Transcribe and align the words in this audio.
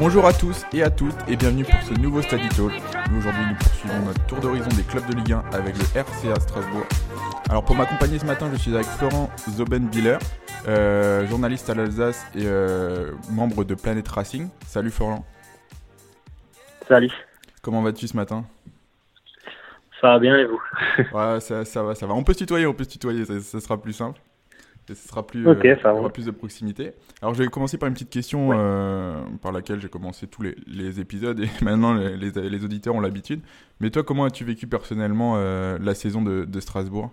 Bonjour 0.00 0.26
à 0.26 0.32
tous 0.32 0.64
et 0.72 0.84
à 0.84 0.90
toutes 0.90 1.16
et 1.26 1.34
bienvenue 1.34 1.64
pour 1.64 1.82
ce 1.82 1.92
nouveau 1.94 2.22
Study 2.22 2.48
Talk. 2.50 2.70
Nous 3.10 3.18
aujourd'hui 3.18 3.42
nous 3.48 3.56
poursuivons 3.56 3.98
notre 4.06 4.24
tour 4.26 4.38
d'horizon 4.38 4.68
des 4.76 4.84
clubs 4.84 5.04
de 5.10 5.16
Ligue 5.16 5.32
1 5.32 5.44
avec 5.52 5.74
le 5.76 5.82
RCA 6.00 6.38
Strasbourg. 6.38 6.86
Alors 7.50 7.64
pour 7.64 7.74
m'accompagner 7.74 8.16
ce 8.20 8.24
matin 8.24 8.48
je 8.52 8.58
suis 8.58 8.72
avec 8.72 8.86
Florent 8.86 9.28
Zoben-Biller, 9.50 10.18
euh, 10.68 11.26
journaliste 11.26 11.68
à 11.68 11.74
l'Alsace 11.74 12.24
et 12.36 12.44
euh, 12.44 13.10
membre 13.28 13.64
de 13.64 13.74
Planet 13.74 14.06
Racing. 14.06 14.48
Salut 14.66 14.92
Florent. 14.92 15.26
Salut. 16.86 17.10
Comment 17.60 17.82
vas-tu 17.82 18.06
ce 18.06 18.16
matin? 18.16 18.44
Ça 20.00 20.12
va 20.12 20.18
bien 20.20 20.36
et 20.36 20.44
vous? 20.44 20.62
Ouais 21.12 21.40
ça, 21.40 21.64
ça, 21.64 21.82
va, 21.82 21.96
ça 21.96 22.06
va. 22.06 22.14
On 22.14 22.22
peut 22.22 22.34
se 22.34 22.38
tutoyer, 22.38 22.66
on 22.66 22.72
peut 22.72 22.84
se 22.84 22.90
tutoyer, 22.90 23.24
ça, 23.24 23.40
ça 23.40 23.58
sera 23.58 23.76
plus 23.76 23.94
simple 23.94 24.20
ce 24.94 25.08
sera 25.08 25.26
plus, 25.26 25.46
euh, 25.46 25.76
ça 25.82 25.94
aura 25.94 26.08
plus 26.08 26.26
de 26.26 26.30
proximité. 26.30 26.92
Alors, 27.20 27.34
je 27.34 27.42
vais 27.42 27.48
commencer 27.48 27.76
par 27.76 27.88
une 27.88 27.94
petite 27.94 28.10
question 28.10 28.50
euh, 28.52 29.20
par 29.42 29.52
laquelle 29.52 29.80
j'ai 29.80 29.88
commencé 29.88 30.26
tous 30.26 30.42
les, 30.42 31.00
épisodes 31.00 31.38
et 31.40 31.48
maintenant 31.64 31.94
les, 31.94 32.16
les, 32.16 32.64
auditeurs 32.64 32.94
ont 32.94 33.00
l'habitude. 33.00 33.40
Mais 33.80 33.90
toi, 33.90 34.02
comment 34.02 34.24
as-tu 34.24 34.44
vécu 34.44 34.66
personnellement 34.66 35.34
euh, 35.36 35.78
la 35.80 35.94
saison 35.94 36.22
de, 36.22 36.44
de 36.44 36.60
Strasbourg? 36.60 37.10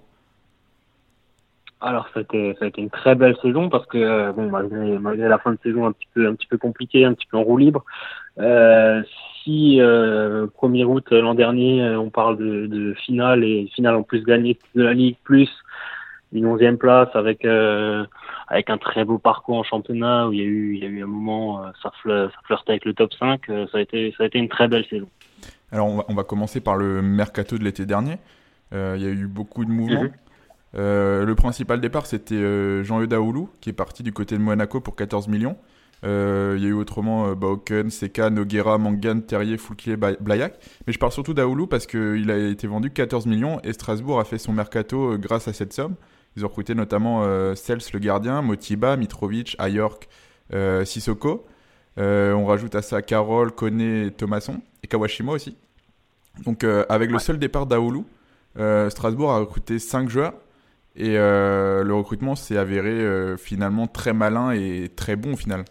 Alors 1.82 2.08
ça 2.14 2.22
a, 2.22 2.24
été, 2.24 2.56
ça 2.58 2.66
a 2.66 2.68
été 2.70 2.82
une 2.82 2.90
très 2.90 3.16
belle 3.16 3.36
saison 3.42 3.70
parce 3.70 3.86
que 3.86 4.32
bon 4.32 4.50
malgré, 4.50 4.98
malgré, 4.98 5.28
la 5.28 5.38
fin 5.38 5.52
de 5.52 5.60
saison 5.62 5.86
un 5.86 5.92
petit 5.92 6.08
peu 6.16 6.26
un 6.26 6.34
petit 6.34 6.48
peu 6.48 6.58
compliquée, 6.58 7.04
un 7.04 7.14
petit 7.14 7.28
peu 7.28 7.38
en 7.38 7.44
roue 7.44 7.58
libre, 7.58 7.84
euh, 8.40 9.04
si 9.44 9.80
euh, 9.82 10.48
1er 10.48 10.86
août 10.86 11.06
l'an 11.12 11.36
dernier 11.36 11.96
on 11.96 12.10
parle 12.10 12.38
de, 12.38 12.66
de, 12.66 12.94
finale 12.94 13.44
et 13.44 13.70
finale 13.76 13.96
en 13.96 14.04
plus 14.04 14.24
gagnée 14.24 14.58
de 14.74 14.84
la 14.84 14.94
Ligue 14.94 15.18
plus 15.26 15.50
une 16.36 16.46
onzième 16.46 16.78
place 16.78 17.10
avec 17.14 17.46
euh, 17.46 18.06
avec 18.48 18.70
un 18.70 18.78
très 18.78 19.06
beau 19.06 19.18
parcours 19.18 19.58
en 19.58 19.64
championnat 19.64 20.28
où 20.28 20.34
il 20.34 20.40
y 20.40 20.42
a 20.42 20.46
eu 20.46 20.76
il 20.76 20.84
y 20.84 20.86
a 20.86 20.90
eu 20.90 21.04
un 21.04 21.08
moment 21.08 21.64
euh, 21.64 21.70
ça, 21.82 21.92
flirtait 22.46 22.72
avec 22.72 22.86
le 22.86 22.94
top 22.94 23.14
5 23.14 23.50
euh, 23.50 23.66
ça 23.72 23.78
a 23.78 23.82
été 23.82 24.14
ça 24.18 24.24
a 24.24 24.28
été 24.28 24.38
une 24.38 24.50
très 24.50 24.68
belle 24.68 24.86
saison 24.90 25.08
alors 25.72 25.88
on 25.88 25.98
va, 25.98 26.06
on 26.10 26.14
va 26.14 26.24
commencer 26.24 26.62
par 26.62 26.76
le 26.76 27.02
mercato 27.02 27.58
de 27.58 27.64
l'été 27.64 27.86
dernier 27.86 28.18
il 28.74 29.02
y 29.02 29.06
a 29.06 29.10
eu 29.10 29.28
beaucoup 29.28 29.64
de 29.64 29.70
mouvements 29.70 30.04
mhm. 30.04 30.12
le 30.74 31.34
principal 31.34 31.80
départ 31.80 32.06
c'était 32.06 32.84
Jean-Eudes 32.84 33.14
Aoulou 33.14 33.50
qui 33.62 33.70
est 33.70 33.74
parti 33.74 34.04
du 34.04 34.12
côté 34.12 34.36
de 34.36 34.42
Monaco 34.42 34.82
pour 34.82 34.98
14 34.98 35.30
millions 35.30 35.56
il 36.04 36.10
y 36.10 36.66
a 36.66 36.68
eu 36.68 36.74
autrement 36.74 37.32
Bauken, 37.32 37.90
Seka, 37.90 38.30
Noguera, 38.30 38.78
Mangan, 38.78 39.22
Terrier, 39.22 39.58
Foulquier, 39.58 39.96
Blayak. 39.96 40.60
Mais 40.86 40.94
je 40.94 41.00
parle 41.00 41.14
surtout 41.14 41.34
d'Aoulou 41.34 41.66
parce 41.66 41.88
qu'il 41.88 42.30
a 42.30 42.38
été 42.38 42.68
vendu 42.68 42.92
14 42.92 43.26
millions 43.26 43.60
et 43.64 43.74
Strasbourg 43.74 44.20
a 44.20 44.26
fait 44.26 44.38
son 44.38 44.54
mercato 44.54 45.18
grâce 45.18 45.48
à 45.48 45.54
cette 45.54 45.74
somme. 45.74 45.96
Ils 46.36 46.44
ont 46.44 46.50
recruté 46.50 46.76
notamment 46.76 47.24
euh, 47.24 47.56
Sels 47.56 47.80
le 47.94 48.00
gardien, 48.00 48.42
Motiba, 48.42 48.98
Mitrovic, 48.98 49.56
Ayork, 49.58 50.10
euh, 50.54 50.84
Sissoko. 50.84 51.46
Euh, 51.98 52.34
on 52.34 52.46
rajoute 52.46 52.76
à 52.76 52.82
ça 52.82 53.02
Carole, 53.02 53.52
Kone 53.54 54.12
Thomasson, 54.12 54.62
et 54.84 54.88
Kawashima 54.88 55.32
aussi. 55.32 55.58
Donc 56.46 56.66
avec 56.66 57.12
le 57.12 57.20
seul 57.20 57.40
départ 57.40 57.66
d'Aoulou, 57.66 58.06
Strasbourg 58.90 59.32
a 59.32 59.40
recruté 59.40 59.80
5 59.80 60.10
joueurs. 60.10 60.34
Et 60.98 61.14
le 61.16 61.94
recrutement 61.94 62.36
s'est 62.36 62.58
avéré 62.58 63.38
finalement 63.38 63.88
très 63.88 64.12
malin 64.12 64.52
et 64.52 64.90
très 64.94 65.16
bon 65.16 65.34
au 65.34 65.38
final. 65.38 65.64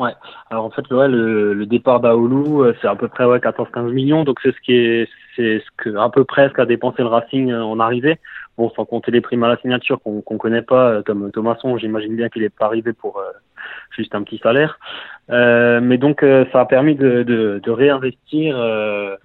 Ouais. 0.00 0.10
Alors 0.50 0.64
en 0.64 0.70
fait, 0.70 0.90
ouais, 0.90 1.06
le, 1.06 1.54
le 1.54 1.66
départ 1.66 2.00
d'Aoulou, 2.00 2.64
c'est 2.82 2.88
à 2.88 2.96
peu 2.96 3.06
près 3.06 3.24
ouais, 3.24 3.38
14-15 3.38 3.92
millions, 3.92 4.24
donc 4.24 4.40
c'est 4.42 4.50
ce 4.50 4.60
qui 4.62 4.72
est, 4.72 5.08
c'est 5.36 5.60
ce 5.60 5.70
que 5.76 5.96
à 5.96 6.10
peu 6.10 6.24
près 6.24 6.48
ce 6.48 6.54
qu'a 6.54 6.66
dépensé 6.66 7.02
le 7.02 7.08
Racing 7.08 7.52
en 7.52 7.78
arrivée. 7.78 8.18
Bon, 8.56 8.70
sans 8.70 8.84
compter 8.84 9.10
les 9.10 9.20
primes 9.20 9.42
à 9.42 9.48
la 9.48 9.56
signature 9.56 10.00
qu'on 10.00 10.22
qu'on 10.22 10.38
connaît 10.38 10.62
pas, 10.62 10.88
euh, 10.90 11.02
comme 11.02 11.30
Thomasson, 11.32 11.76
j'imagine 11.76 12.14
bien 12.14 12.28
qu'il 12.28 12.44
est 12.44 12.56
pas 12.56 12.66
arrivé 12.66 12.92
pour 12.92 13.18
euh, 13.18 13.24
juste 13.90 14.14
un 14.14 14.22
petit 14.22 14.38
salaire. 14.38 14.78
Euh, 15.30 15.80
mais 15.80 15.98
donc, 15.98 16.22
euh, 16.22 16.44
ça 16.52 16.60
a 16.60 16.66
permis 16.66 16.94
de, 16.94 17.24
de, 17.24 17.60
de 17.62 17.70
réinvestir 17.70 18.56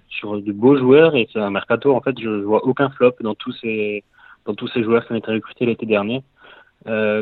sur 0.08 0.40
de 0.40 0.52
beaux 0.52 0.76
joueurs 0.76 1.14
et 1.14 1.28
c'est 1.32 1.38
un 1.38 1.50
mercato. 1.50 1.94
En 1.94 2.00
fait, 2.00 2.18
je 2.20 2.28
vois 2.28 2.64
aucun 2.66 2.90
flop 2.90 3.14
dans 3.20 3.34
tous 3.34 3.52
ces 3.60 4.02
dans 4.46 4.54
tous 4.54 4.68
ces 4.68 4.82
joueurs 4.82 5.06
qui 5.06 5.12
ont 5.12 5.16
été 5.16 5.30
recrutés 5.30 5.66
l'été 5.66 5.86
dernier. 5.86 6.22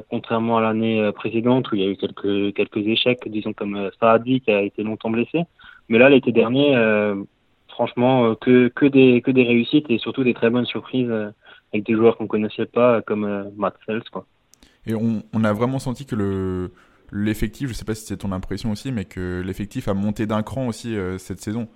contrairement 0.09 0.57
à 0.59 0.63
l'année 0.63 1.11
précédente 1.13 1.71
où 1.71 1.75
il 1.75 1.83
y 1.83 1.87
a 1.87 1.91
eu 1.91 1.97
quelques 1.97 2.55
quelques 2.55 2.87
échecs, 2.87 3.21
disons 3.27 3.53
comme 3.53 3.91
Saadi 4.01 4.41
qui 4.41 4.51
a 4.51 4.63
été 4.63 4.83
longtemps 4.83 5.11
blessé. 5.11 5.43
Mais 5.89 5.99
là, 5.99 6.09
l'été 6.09 6.33
dernier, 6.33 6.75
franchement, 7.69 8.35
que 8.37 8.69
que 8.69 8.87
des 8.87 9.21
que 9.21 9.33
des 9.33 9.45
réussites 9.45 9.91
et 9.91 9.99
surtout 9.99 10.25
des 10.25 10.35
très 10.35 10.49
bonnes 10.49 10.67
surprises 10.67 11.13
avec 11.73 11.87
des 11.87 11.95
joueurs 11.95 12.17
qu'on 12.17 12.27
connaissait 12.27 12.67
pas 12.67 13.03
comme 13.03 13.25
euh, 13.25 13.45
Matt 13.57 13.75
Sells 13.87 14.05
quoi. 14.11 14.27
Et 14.87 14.95
on, 14.95 15.23
on, 15.35 15.45
a 15.45 15.53
vraiment 15.53 15.79
senti 15.79 16.07
que 16.07 16.17
le 16.17 16.71
l'effectif, 17.13 17.69
je 17.69 17.75
sais 17.75 17.85
pas 17.85 17.95
si 17.95 18.05
c'est 18.05 18.19
ton 18.19 18.33
impression 18.33 18.71
aussi, 18.71 18.93
mais 18.93 19.05
que 19.05 19.43
l'effectif 19.45 19.89
a 19.89 19.95
monté 19.95 20.27
d'un 20.27 20.43
cran 20.43 20.67
aussi 20.67 20.97
euh, 20.97 21.19
cette 21.19 21.41
saison. 21.41 21.69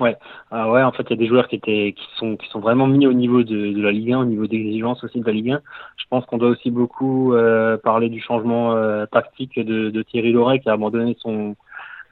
Ouais, 0.00 0.16
ah 0.50 0.70
ouais, 0.70 0.82
en 0.82 0.90
fait, 0.90 1.04
il 1.04 1.10
y 1.10 1.12
a 1.12 1.16
des 1.16 1.28
joueurs 1.28 1.46
qui 1.46 1.54
étaient, 1.54 1.94
qui 1.96 2.04
sont, 2.16 2.36
qui 2.36 2.48
sont 2.48 2.58
vraiment 2.58 2.88
mis 2.88 3.06
au 3.06 3.12
niveau 3.12 3.44
de, 3.44 3.72
de 3.72 3.80
la 3.80 3.92
Ligue 3.92 4.12
1, 4.12 4.18
au 4.18 4.24
niveau 4.24 4.46
d'exigence 4.48 5.04
aussi 5.04 5.20
de 5.20 5.26
la 5.26 5.32
Ligue 5.32 5.52
1. 5.52 5.60
Je 5.96 6.04
pense 6.10 6.26
qu'on 6.26 6.38
doit 6.38 6.48
aussi 6.48 6.72
beaucoup 6.72 7.32
euh, 7.32 7.76
parler 7.76 8.08
du 8.08 8.20
changement 8.20 8.74
euh, 8.74 9.06
tactique 9.06 9.54
de, 9.54 9.90
de 9.90 10.02
Thierry 10.02 10.32
Loret 10.32 10.58
qui 10.58 10.68
a 10.68 10.72
abandonné 10.72 11.16
son, 11.20 11.54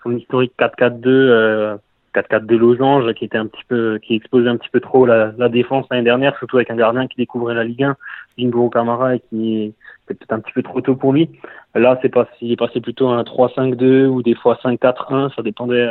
son 0.04 0.16
historique 0.16 0.52
4-4-2 0.58 1.78
4-4 2.14 2.46
de 2.46 2.56
losange 2.56 3.12
qui 3.14 3.24
était 3.24 3.38
un 3.38 3.46
petit 3.46 3.64
peu 3.66 3.98
qui 3.98 4.14
exposait 4.14 4.48
un 4.48 4.56
petit 4.56 4.68
peu 4.70 4.80
trop 4.80 5.06
la, 5.06 5.32
la 5.38 5.48
défense 5.48 5.86
l'année 5.90 6.04
dernière 6.04 6.36
surtout 6.38 6.56
avec 6.56 6.70
un 6.70 6.76
gardien 6.76 7.06
qui 7.06 7.16
découvrait 7.16 7.54
la 7.54 7.64
Ligue 7.64 7.84
1 7.84 7.96
Bingo 8.36 8.68
Camara 8.70 9.16
et 9.16 9.20
qui 9.30 9.74
était 10.04 10.14
peut-être 10.14 10.32
un 10.32 10.40
petit 10.40 10.52
peu 10.52 10.62
trop 10.62 10.80
tôt 10.80 10.96
pour 10.96 11.12
lui. 11.12 11.30
Là 11.74 11.98
c'est 12.02 12.08
pas 12.08 12.28
il 12.40 12.52
est 12.52 12.56
passé 12.56 12.80
plutôt 12.80 13.08
à 13.08 13.16
un 13.16 13.22
3-5-2 13.22 14.06
ou 14.06 14.22
des 14.22 14.34
fois 14.34 14.58
5-4-1 14.62 15.34
ça 15.34 15.42
dépendait 15.42 15.88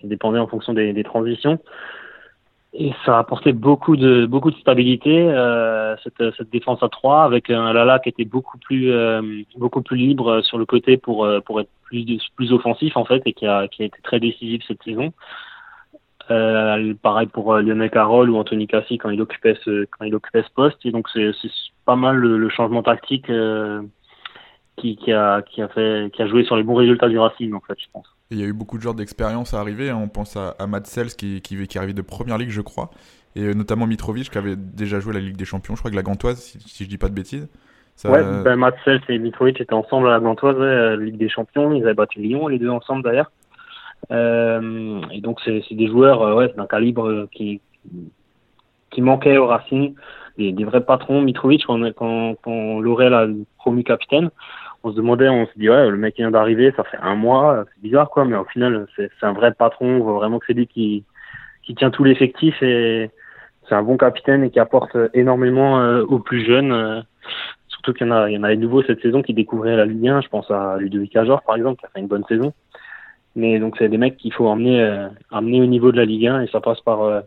ça 0.00 0.08
dépendait 0.08 0.38
en 0.38 0.46
fonction 0.46 0.72
des, 0.72 0.92
des, 0.92 1.04
transitions. 1.04 1.58
Et 2.72 2.92
ça 3.04 3.16
a 3.16 3.18
apporté 3.18 3.52
beaucoup 3.52 3.96
de 3.96 4.26
beaucoup 4.26 4.52
de 4.52 4.56
stabilité 4.56 5.28
euh, 5.28 5.96
cette, 6.04 6.36
cette 6.36 6.50
défense 6.50 6.80
à 6.84 6.88
3 6.88 7.24
avec 7.24 7.50
un 7.50 7.72
Lala 7.72 7.98
qui 7.98 8.10
était 8.10 8.24
beaucoup 8.24 8.58
plus 8.58 8.92
euh, 8.92 9.42
beaucoup 9.56 9.82
plus 9.82 9.96
libre 9.96 10.40
sur 10.42 10.56
le 10.56 10.66
côté 10.66 10.96
pour 10.96 11.24
euh, 11.24 11.40
pour 11.40 11.60
être 11.60 11.70
plus 11.82 12.06
plus 12.36 12.52
offensif 12.52 12.96
en 12.96 13.04
fait 13.04 13.22
et 13.26 13.32
qui 13.32 13.44
a 13.44 13.66
qui 13.66 13.82
a 13.82 13.86
été 13.86 13.98
très 14.04 14.20
décisif 14.20 14.62
cette 14.68 14.82
saison 14.84 15.12
euh, 16.30 16.94
pareil 17.02 17.26
pour 17.26 17.52
euh, 17.52 17.62
Lionel 17.62 17.90
Carroll 17.90 18.30
ou 18.30 18.36
Anthony 18.36 18.66
Cassi 18.66 18.98
quand 18.98 19.10
il 19.10 19.20
occupait 19.20 19.56
ce 19.64 19.86
quand 19.86 20.04
il 20.04 20.14
occupait 20.14 20.42
ce 20.42 20.52
poste. 20.54 20.78
Et 20.84 20.90
donc 20.90 21.08
c'est 21.12 21.32
pas 21.84 21.96
mal 21.96 22.16
le, 22.16 22.48
changement 22.48 22.82
tactique 22.82 23.28
euh, 23.30 23.82
qui, 24.76 24.96
qui, 24.96 25.12
a 25.12 25.42
qui 25.42 25.62
a 25.62 25.68
fait 25.68 26.10
qui 26.12 26.22
a 26.22 26.26
joué 26.26 26.44
sur 26.44 26.56
les 26.56 26.62
bons 26.62 26.74
résultats 26.74 27.08
du 27.08 27.18
Racing 27.18 27.52
en 27.52 27.60
fait, 27.60 27.74
je 27.78 27.86
pense. 27.92 28.06
il 28.30 28.38
y 28.38 28.42
a 28.42 28.46
eu 28.46 28.52
beaucoup 28.52 28.76
de 28.76 28.82
joueurs 28.82 28.94
d'expérience 28.94 29.54
à 29.54 29.60
arriver. 29.60 29.90
Hein. 29.90 29.98
On 30.00 30.08
pense 30.08 30.36
à, 30.36 30.54
à 30.58 30.66
Matt 30.66 30.86
Sells 30.86 31.16
qui, 31.16 31.40
qui, 31.40 31.56
qui 31.66 31.76
est 31.76 31.78
arrivé 31.78 31.94
de 31.94 32.02
première 32.02 32.38
ligue, 32.38 32.50
je 32.50 32.60
crois, 32.60 32.90
et 33.34 33.54
notamment 33.54 33.86
Mitrovic 33.86 34.30
qui 34.30 34.38
avait 34.38 34.56
déjà 34.56 35.00
joué 35.00 35.14
la 35.14 35.20
Ligue 35.20 35.36
des 35.36 35.44
Champions. 35.44 35.74
Je 35.74 35.80
crois 35.80 35.90
que 35.90 35.96
la 35.96 36.02
Gantoise, 36.02 36.38
si, 36.38 36.60
si 36.60 36.84
je 36.84 36.88
dis 36.88 36.98
pas 36.98 37.08
de 37.08 37.14
bêtises. 37.14 37.48
Ça... 37.96 38.10
Ouais, 38.10 38.22
ben 38.44 38.56
Matt 38.56 38.76
Sells 38.84 39.02
et 39.08 39.18
Mitrovic 39.18 39.60
étaient 39.60 39.74
ensemble 39.74 40.08
à 40.08 40.12
la 40.12 40.20
Gantoise, 40.20 40.56
ouais, 40.56 40.96
Ligue 40.96 41.18
des 41.18 41.28
Champions. 41.28 41.72
Ils 41.72 41.82
avaient 41.82 41.94
battu 41.94 42.20
Lyon, 42.20 42.46
les 42.46 42.58
deux 42.58 42.70
ensemble 42.70 43.02
d'ailleurs. 43.02 43.30
Euh, 44.10 45.00
et 45.12 45.20
donc 45.20 45.40
c'est 45.44 45.62
des 45.70 45.86
joueurs 45.86 46.22
euh, 46.22 46.34
ouais, 46.34 46.52
d'un 46.56 46.66
calibre 46.66 47.06
euh, 47.08 47.28
qui 47.30 47.60
qui 48.90 49.02
manquait 49.02 49.36
au 49.36 49.46
Racing, 49.46 49.94
des, 50.36 50.50
des 50.50 50.64
vrais 50.64 50.84
patrons. 50.84 51.22
Mitrovic, 51.22 51.64
quand, 51.64 51.80
quand, 51.92 52.34
quand 52.42 52.80
Laurel 52.80 53.14
a 53.14 53.28
promu 53.58 53.84
capitaine, 53.84 54.30
on 54.82 54.90
se 54.90 54.96
demandait, 54.96 55.28
on 55.28 55.46
se 55.46 55.52
dit 55.56 55.70
ouais, 55.70 55.88
le 55.88 55.96
mec 55.96 56.16
vient 56.16 56.32
d'arriver, 56.32 56.72
ça 56.76 56.82
fait 56.82 56.98
un 57.00 57.14
mois, 57.14 57.64
c'est 57.68 57.82
bizarre 57.82 58.10
quoi, 58.10 58.24
mais 58.24 58.36
au 58.36 58.44
final 58.44 58.88
c'est 58.96 59.10
un 59.22 59.32
vrai 59.32 59.52
patron, 59.52 59.86
on 59.86 60.00
voit 60.00 60.14
vraiment 60.14 60.38
que 60.40 60.46
c'est 60.46 60.54
lui 60.54 60.66
qui 60.66 61.04
qui 61.62 61.74
tient 61.76 61.90
tout 61.90 62.02
l'effectif 62.02 62.60
et 62.62 63.10
c'est 63.68 63.74
un 63.76 63.82
bon 63.82 63.96
capitaine 63.96 64.42
et 64.42 64.50
qui 64.50 64.58
apporte 64.58 64.96
énormément 65.14 65.76
aux 66.00 66.18
plus 66.18 66.44
jeunes. 66.44 67.04
surtout 67.68 67.92
qu'il 67.92 68.08
y 68.08 68.10
en 68.10 68.12
a, 68.12 68.28
il 68.28 68.34
y 68.34 68.38
en 68.38 68.42
a 68.42 68.48
des 68.48 68.56
nouveaux 68.56 68.82
cette 68.82 69.00
saison 69.02 69.22
qui 69.22 69.34
découvraient 69.34 69.76
la 69.76 69.84
Ligue 69.84 70.08
1. 70.08 70.22
Je 70.22 70.28
pense 70.28 70.50
à 70.50 70.78
Ludovic 70.78 71.14
Ajor 71.14 71.42
par 71.42 71.56
exemple, 71.56 71.78
qui 71.78 71.86
a 71.86 71.90
fait 71.90 72.00
une 72.00 72.08
bonne 72.08 72.24
saison. 72.24 72.52
Mais 73.36 73.58
donc, 73.58 73.76
c'est 73.78 73.88
des 73.88 73.98
mecs 73.98 74.16
qu'il 74.16 74.32
faut 74.32 74.46
emmener, 74.46 74.80
euh, 74.80 75.08
amener 75.30 75.60
au 75.60 75.66
niveau 75.66 75.92
de 75.92 75.96
la 75.96 76.04
Ligue 76.04 76.26
1 76.26 76.42
et 76.42 76.48
ça 76.48 76.60
passe 76.60 76.80
par, 76.80 77.02
euh, 77.02 77.20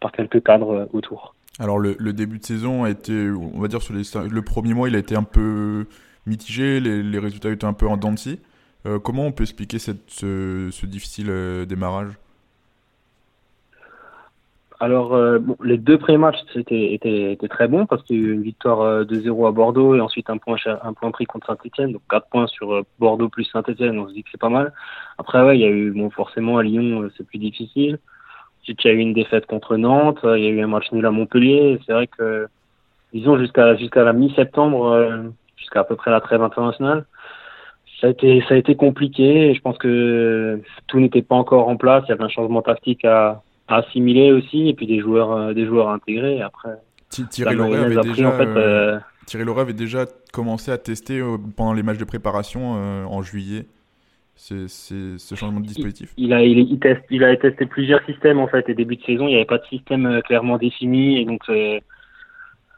par 0.00 0.12
quelques 0.12 0.42
cadres 0.42 0.70
euh, 0.70 0.86
autour. 0.92 1.34
Alors, 1.58 1.78
le, 1.78 2.12
début 2.12 2.38
de 2.38 2.44
saison 2.44 2.84
a 2.84 2.90
été, 2.90 3.30
on 3.30 3.58
va 3.58 3.66
dire, 3.66 3.82
sur 3.82 3.92
le 3.92 4.42
premier 4.42 4.74
mois, 4.74 4.88
il 4.88 4.94
a 4.94 4.98
été 4.98 5.16
un 5.16 5.24
peu 5.24 5.86
mitigé, 6.24 6.78
les, 6.78 7.18
résultats 7.18 7.50
étaient 7.50 7.64
un 7.64 7.72
peu 7.72 7.88
en 7.88 7.96
dents 7.96 8.12
de 8.12 8.96
comment 8.98 9.26
on 9.26 9.32
peut 9.32 9.42
expliquer 9.42 9.80
ce 9.80 10.86
difficile 10.86 11.66
démarrage? 11.68 12.12
Alors, 14.80 15.12
euh, 15.14 15.40
bon, 15.40 15.56
les 15.64 15.76
deux 15.76 15.98
pré-matchs 15.98 16.38
étaient, 16.54 16.94
étaient, 16.94 17.32
étaient, 17.32 17.48
très 17.48 17.66
bons 17.66 17.86
parce 17.86 18.02
qu'il 18.04 18.16
y 18.16 18.20
a 18.20 18.28
eu 18.28 18.32
une 18.32 18.42
victoire 18.42 19.04
2-0 19.04 19.44
euh, 19.44 19.48
à 19.48 19.50
Bordeaux 19.50 19.96
et 19.96 20.00
ensuite 20.00 20.30
un 20.30 20.38
point, 20.38 20.56
un 20.66 20.92
point 20.92 21.10
pris 21.10 21.26
contre 21.26 21.48
Saint-Etienne, 21.48 21.92
donc 21.92 22.02
4 22.08 22.28
points 22.28 22.46
sur 22.46 22.72
euh, 22.72 22.82
Bordeaux 23.00 23.28
plus 23.28 23.44
Saint-Etienne, 23.44 23.98
on 23.98 24.08
se 24.08 24.12
dit 24.14 24.22
que 24.22 24.28
c'est 24.30 24.40
pas 24.40 24.48
mal. 24.48 24.72
Après, 25.18 25.42
ouais, 25.42 25.58
il 25.58 25.62
y 25.62 25.64
a 25.64 25.68
eu, 25.68 25.90
bon, 25.90 26.10
forcément, 26.10 26.58
à 26.58 26.62
Lyon, 26.62 27.08
c'est 27.16 27.26
plus 27.26 27.38
difficile. 27.38 27.98
Ensuite, 28.62 28.84
il 28.84 28.86
y 28.86 28.90
a 28.90 28.94
eu 28.94 28.98
une 28.98 29.14
défaite 29.14 29.46
contre 29.46 29.76
Nantes, 29.76 30.20
il 30.22 30.44
y 30.44 30.46
a 30.46 30.50
eu 30.50 30.60
un 30.60 30.68
match 30.68 30.92
nul 30.92 31.04
à 31.06 31.10
Montpellier. 31.10 31.80
C'est 31.84 31.92
vrai 31.92 32.06
que, 32.06 32.46
disons, 33.12 33.36
jusqu'à 33.36 33.74
jusqu'à 33.76 34.04
la 34.04 34.12
mi-septembre, 34.12 35.32
jusqu'à 35.56 35.80
à 35.80 35.84
peu 35.84 35.96
près 35.96 36.10
la 36.10 36.20
trêve 36.20 36.42
internationale, 36.42 37.04
ça 38.00 38.06
a 38.06 38.10
été 38.10 38.44
ça 38.48 38.54
a 38.54 38.58
été 38.58 38.76
compliqué. 38.76 39.54
Je 39.54 39.60
pense 39.60 39.78
que 39.78 40.60
tout 40.86 41.00
n'était 41.00 41.22
pas 41.22 41.34
encore 41.34 41.68
en 41.68 41.76
place. 41.76 42.04
Il 42.06 42.10
y 42.10 42.12
avait 42.12 42.24
un 42.24 42.28
changement 42.28 42.62
tactique 42.62 43.04
à, 43.04 43.42
assimiler 43.68 44.32
aussi, 44.32 44.68
et 44.68 44.74
puis 44.74 44.86
des 44.86 45.00
joueurs 45.00 45.32
euh, 45.32 45.54
des 45.54 45.66
joueurs 45.66 45.88
intégrés. 45.90 46.40
Après, 46.40 46.76
Thierry 47.08 47.54
Loret 47.54 47.78
avait 47.78 48.00
déjà. 48.02 48.30
Euh, 48.30 48.98
Thierry 49.26 49.44
Loret 49.44 49.62
avait 49.62 49.72
déjà 49.72 50.06
commencé 50.32 50.70
à 50.70 50.78
tester 50.78 51.22
pendant 51.56 51.74
les 51.74 51.82
matchs 51.82 51.98
de 51.98 52.04
préparation 52.04 52.72
en 52.72 53.22
juillet 53.22 53.66
c'est 54.38 54.68
ce 54.68 55.34
changement 55.34 55.58
de 55.58 55.66
dispositif 55.66 56.14
il, 56.16 56.32
a, 56.32 56.44
il, 56.44 56.58
il, 56.58 56.78
teste, 56.78 57.02
il 57.10 57.24
a 57.24 57.36
testé 57.36 57.66
plusieurs 57.66 58.04
systèmes 58.04 58.38
en 58.38 58.46
fait 58.46 58.68
et 58.68 58.74
début 58.74 58.96
de 58.96 59.02
saison 59.02 59.26
il 59.26 59.30
n'y 59.30 59.36
avait 59.36 59.44
pas 59.44 59.58
de 59.58 59.66
système 59.66 60.06
euh, 60.06 60.20
clairement 60.20 60.58
défini 60.58 61.20
et 61.20 61.24
donc 61.24 61.42
euh, 61.48 61.80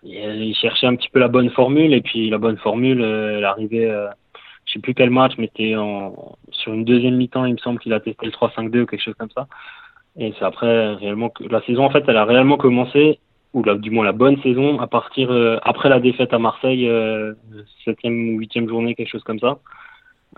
il 0.02 0.54
cherchait 0.54 0.86
un 0.86 0.96
petit 0.96 1.10
peu 1.10 1.18
la 1.18 1.28
bonne 1.28 1.50
formule 1.50 1.92
et 1.92 2.00
puis 2.00 2.30
la 2.30 2.38
bonne 2.38 2.56
formule 2.56 3.02
euh, 3.02 3.38
elle 3.38 3.44
arrivait 3.44 3.90
euh, 3.90 4.08
je 4.64 4.72
sais 4.72 4.78
plus 4.78 4.94
quel 4.94 5.10
match 5.10 5.32
mais 5.36 5.48
c'était 5.48 5.74
sur 6.50 6.72
une 6.72 6.84
deuxième 6.86 7.16
mi-temps 7.16 7.44
il 7.44 7.52
me 7.52 7.58
semble 7.58 7.78
qu'il 7.78 7.92
a 7.92 8.00
testé 8.00 8.24
le 8.24 8.32
3-5-2 8.32 8.80
ou 8.80 8.86
quelque 8.86 9.02
chose 9.02 9.14
comme 9.18 9.30
ça 9.34 9.46
et 10.18 10.32
c'est 10.38 10.44
après 10.44 10.94
réellement 10.94 11.28
que 11.30 11.44
la 11.44 11.62
saison 11.62 11.84
en 11.84 11.90
fait 11.90 12.04
elle 12.08 12.16
a 12.16 12.24
réellement 12.24 12.56
commencé 12.56 13.18
ou 13.52 13.62
du 13.62 13.90
moins 13.90 14.04
la 14.04 14.12
bonne 14.12 14.40
saison 14.42 14.78
à 14.80 14.86
partir 14.86 15.30
après 15.62 15.88
la 15.88 16.00
défaite 16.00 16.32
à 16.32 16.38
Marseille 16.38 16.88
septième 17.84 18.34
ou 18.34 18.38
huitième 18.38 18.68
journée 18.68 18.94
quelque 18.94 19.10
chose 19.10 19.24
comme 19.24 19.40
ça 19.40 19.58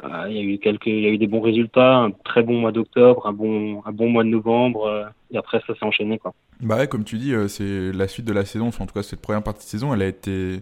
euh, 0.04 0.26
il 0.28 0.36
y 0.36 0.38
a 0.38 0.42
eu 0.42 0.58
quelques, 0.58 0.86
il 0.86 1.00
y 1.00 1.06
a 1.06 1.10
eu 1.10 1.18
des 1.18 1.26
bons 1.26 1.40
résultats, 1.40 1.96
un 1.96 2.10
très 2.10 2.42
bon 2.42 2.58
mois 2.58 2.72
d'octobre, 2.72 3.26
un 3.26 3.32
bon, 3.32 3.82
un 3.84 3.92
bon 3.92 4.08
mois 4.08 4.24
de 4.24 4.30
novembre, 4.30 4.86
euh, 4.86 5.04
et 5.30 5.36
après 5.36 5.60
ça 5.66 5.74
s'est 5.74 5.84
enchaîné 5.84 6.18
quoi. 6.18 6.32
Bah 6.60 6.78
ouais, 6.78 6.88
comme 6.88 7.04
tu 7.04 7.18
dis, 7.18 7.34
euh, 7.34 7.46
c'est 7.46 7.92
la 7.92 8.08
suite 8.08 8.24
de 8.24 8.32
la 8.32 8.46
saison, 8.46 8.68
enfin, 8.68 8.84
en 8.84 8.86
tout 8.86 8.94
cas 8.94 9.02
cette 9.02 9.20
première 9.20 9.42
partie 9.42 9.66
de 9.66 9.70
saison, 9.70 9.92
elle 9.92 10.00
a 10.00 10.06
été, 10.06 10.60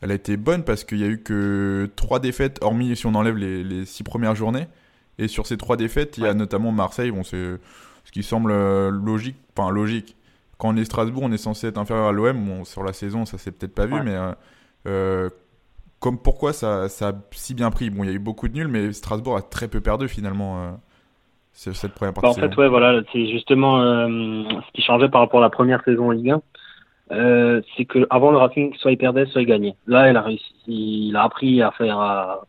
elle 0.00 0.10
a 0.10 0.14
été 0.14 0.38
bonne 0.38 0.64
parce 0.64 0.84
qu'il 0.84 0.98
y 0.98 1.04
a 1.04 1.08
eu 1.08 1.22
que 1.22 1.90
trois 1.96 2.18
défaites, 2.18 2.58
hormis 2.62 2.96
si 2.96 3.06
on 3.06 3.14
enlève 3.14 3.36
les, 3.36 3.62
les 3.62 3.84
six 3.84 4.04
premières 4.04 4.34
journées. 4.34 4.66
Et 5.18 5.28
sur 5.28 5.46
ces 5.46 5.58
trois 5.58 5.76
défaites, 5.76 6.16
il 6.16 6.24
y 6.24 6.26
a 6.26 6.32
notamment 6.32 6.72
Marseille, 6.72 7.10
bon 7.10 7.22
c'est 7.22 7.58
ce 8.04 8.12
qui 8.12 8.22
semble 8.22 8.52
logique, 8.88 9.36
enfin 9.56 9.70
logique. 9.70 10.16
Quand 10.58 10.72
on 10.72 10.76
est 10.76 10.84
Strasbourg, 10.84 11.24
on 11.24 11.32
est 11.32 11.38
censé 11.38 11.66
être 11.66 11.78
inférieur 11.78 12.06
à 12.06 12.12
l'OM. 12.12 12.44
Bon, 12.44 12.64
sur 12.64 12.84
la 12.84 12.92
saison, 12.92 13.24
ça 13.24 13.36
s'est 13.36 13.50
peut-être 13.50 13.74
pas 13.74 13.86
vu, 13.86 14.00
mais 14.04 14.16
euh, 14.86 15.28
comme 16.02 16.18
pourquoi 16.18 16.52
ça, 16.52 16.88
ça, 16.88 17.08
a 17.08 17.12
si 17.30 17.54
bien 17.54 17.70
pris? 17.70 17.88
Bon, 17.90 18.02
il 18.04 18.10
y 18.10 18.12
a 18.12 18.14
eu 18.14 18.18
beaucoup 18.18 18.48
de 18.48 18.54
nuls, 18.54 18.68
mais 18.68 18.92
Strasbourg 18.92 19.36
a 19.36 19.42
très 19.42 19.68
peu 19.68 19.80
perdu 19.80 20.08
finalement 20.08 20.62
euh, 20.62 20.70
cette 21.52 21.94
première 21.94 22.12
partie. 22.12 22.40
Bah, 22.40 22.46
en 22.46 22.50
fait, 22.50 22.56
ouais, 22.56 22.68
voilà, 22.68 23.00
c'est 23.12 23.26
justement 23.28 23.80
euh, 23.80 24.42
ce 24.66 24.72
qui 24.72 24.82
changeait 24.82 25.08
par 25.08 25.20
rapport 25.20 25.40
à 25.40 25.44
la 25.44 25.50
première 25.50 25.82
saison 25.84 26.08
en 26.08 26.10
Ligue 26.10 26.30
1. 26.30 26.42
Euh, 27.12 27.60
c'est 27.76 27.84
que 27.84 28.06
avant 28.10 28.30
le 28.30 28.38
Racing, 28.38 28.74
soit 28.76 28.92
il 28.92 28.98
perdait, 28.98 29.26
soit 29.26 29.42
il 29.42 29.46
gagnait. 29.46 29.76
Là, 29.86 30.10
il 30.10 30.16
a 30.16 30.22
réussi, 30.22 30.54
il 30.66 31.16
a 31.16 31.22
appris 31.22 31.62
à 31.62 31.70
faire, 31.72 31.98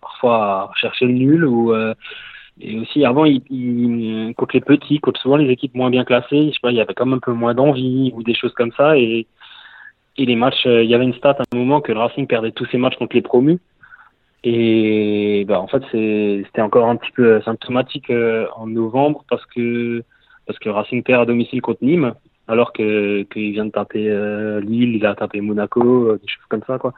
parfois 0.01 0.71
à 0.71 0.71
chercher 0.75 1.05
le 1.05 1.13
nul 1.13 1.45
ou 1.45 1.73
et 2.61 2.79
aussi 2.79 3.03
avant, 3.03 3.25
il, 3.25 3.41
il, 3.49 4.33
les 4.53 4.61
petits, 4.61 4.99
contre 4.99 5.19
souvent 5.19 5.37
les 5.37 5.49
équipes 5.51 5.75
moins 5.75 5.89
bien 5.89 6.03
classées, 6.03 6.47
je 6.47 6.51
sais 6.51 6.59
pas, 6.61 6.71
il 6.71 6.77
y 6.77 6.81
avait 6.81 6.93
quand 6.93 7.05
même 7.05 7.15
un 7.15 7.19
peu 7.19 7.33
moins 7.33 7.53
d'envie 7.53 8.11
ou 8.15 8.23
des 8.23 8.35
choses 8.35 8.53
comme 8.53 8.71
ça 8.73 8.97
et 8.97 9.27
et 10.17 10.25
les 10.25 10.35
matchs, 10.35 10.65
euh, 10.65 10.83
il 10.83 10.89
y 10.89 10.95
avait 10.95 11.03
une 11.05 11.13
stat 11.15 11.35
à 11.39 11.43
un 11.53 11.57
moment 11.57 11.81
que 11.81 11.91
le 11.91 11.99
Racing 11.99 12.27
perdait 12.27 12.51
tous 12.51 12.65
ses 12.67 12.77
matchs 12.77 12.97
contre 12.97 13.15
les 13.15 13.21
promus. 13.21 13.59
Et 14.43 15.45
bah, 15.47 15.59
en 15.59 15.67
fait, 15.67 15.81
c'était 15.91 16.61
encore 16.61 16.87
un 16.87 16.97
petit 16.97 17.11
peu 17.11 17.41
symptomatique 17.41 18.09
euh, 18.09 18.45
en 18.55 18.67
novembre 18.67 19.23
parce 19.29 19.45
que, 19.47 20.03
parce 20.45 20.59
que 20.59 20.69
le 20.69 20.75
Racing 20.75 21.01
perd 21.01 21.21
à 21.21 21.25
domicile 21.25 21.61
contre 21.61 21.83
Nîmes, 21.83 22.13
alors 22.47 22.73
qu'il 22.73 23.25
vient 23.33 23.65
de 23.65 23.71
taper 23.71 24.09
euh, 24.09 24.59
Lille, 24.59 24.95
il 24.97 25.05
a 25.05 25.15
tapé 25.15 25.39
Monaco, 25.39 26.17
des 26.17 26.27
choses 26.27 26.45
comme 26.49 26.63
ça. 26.67 26.77
quoi. 26.77 26.93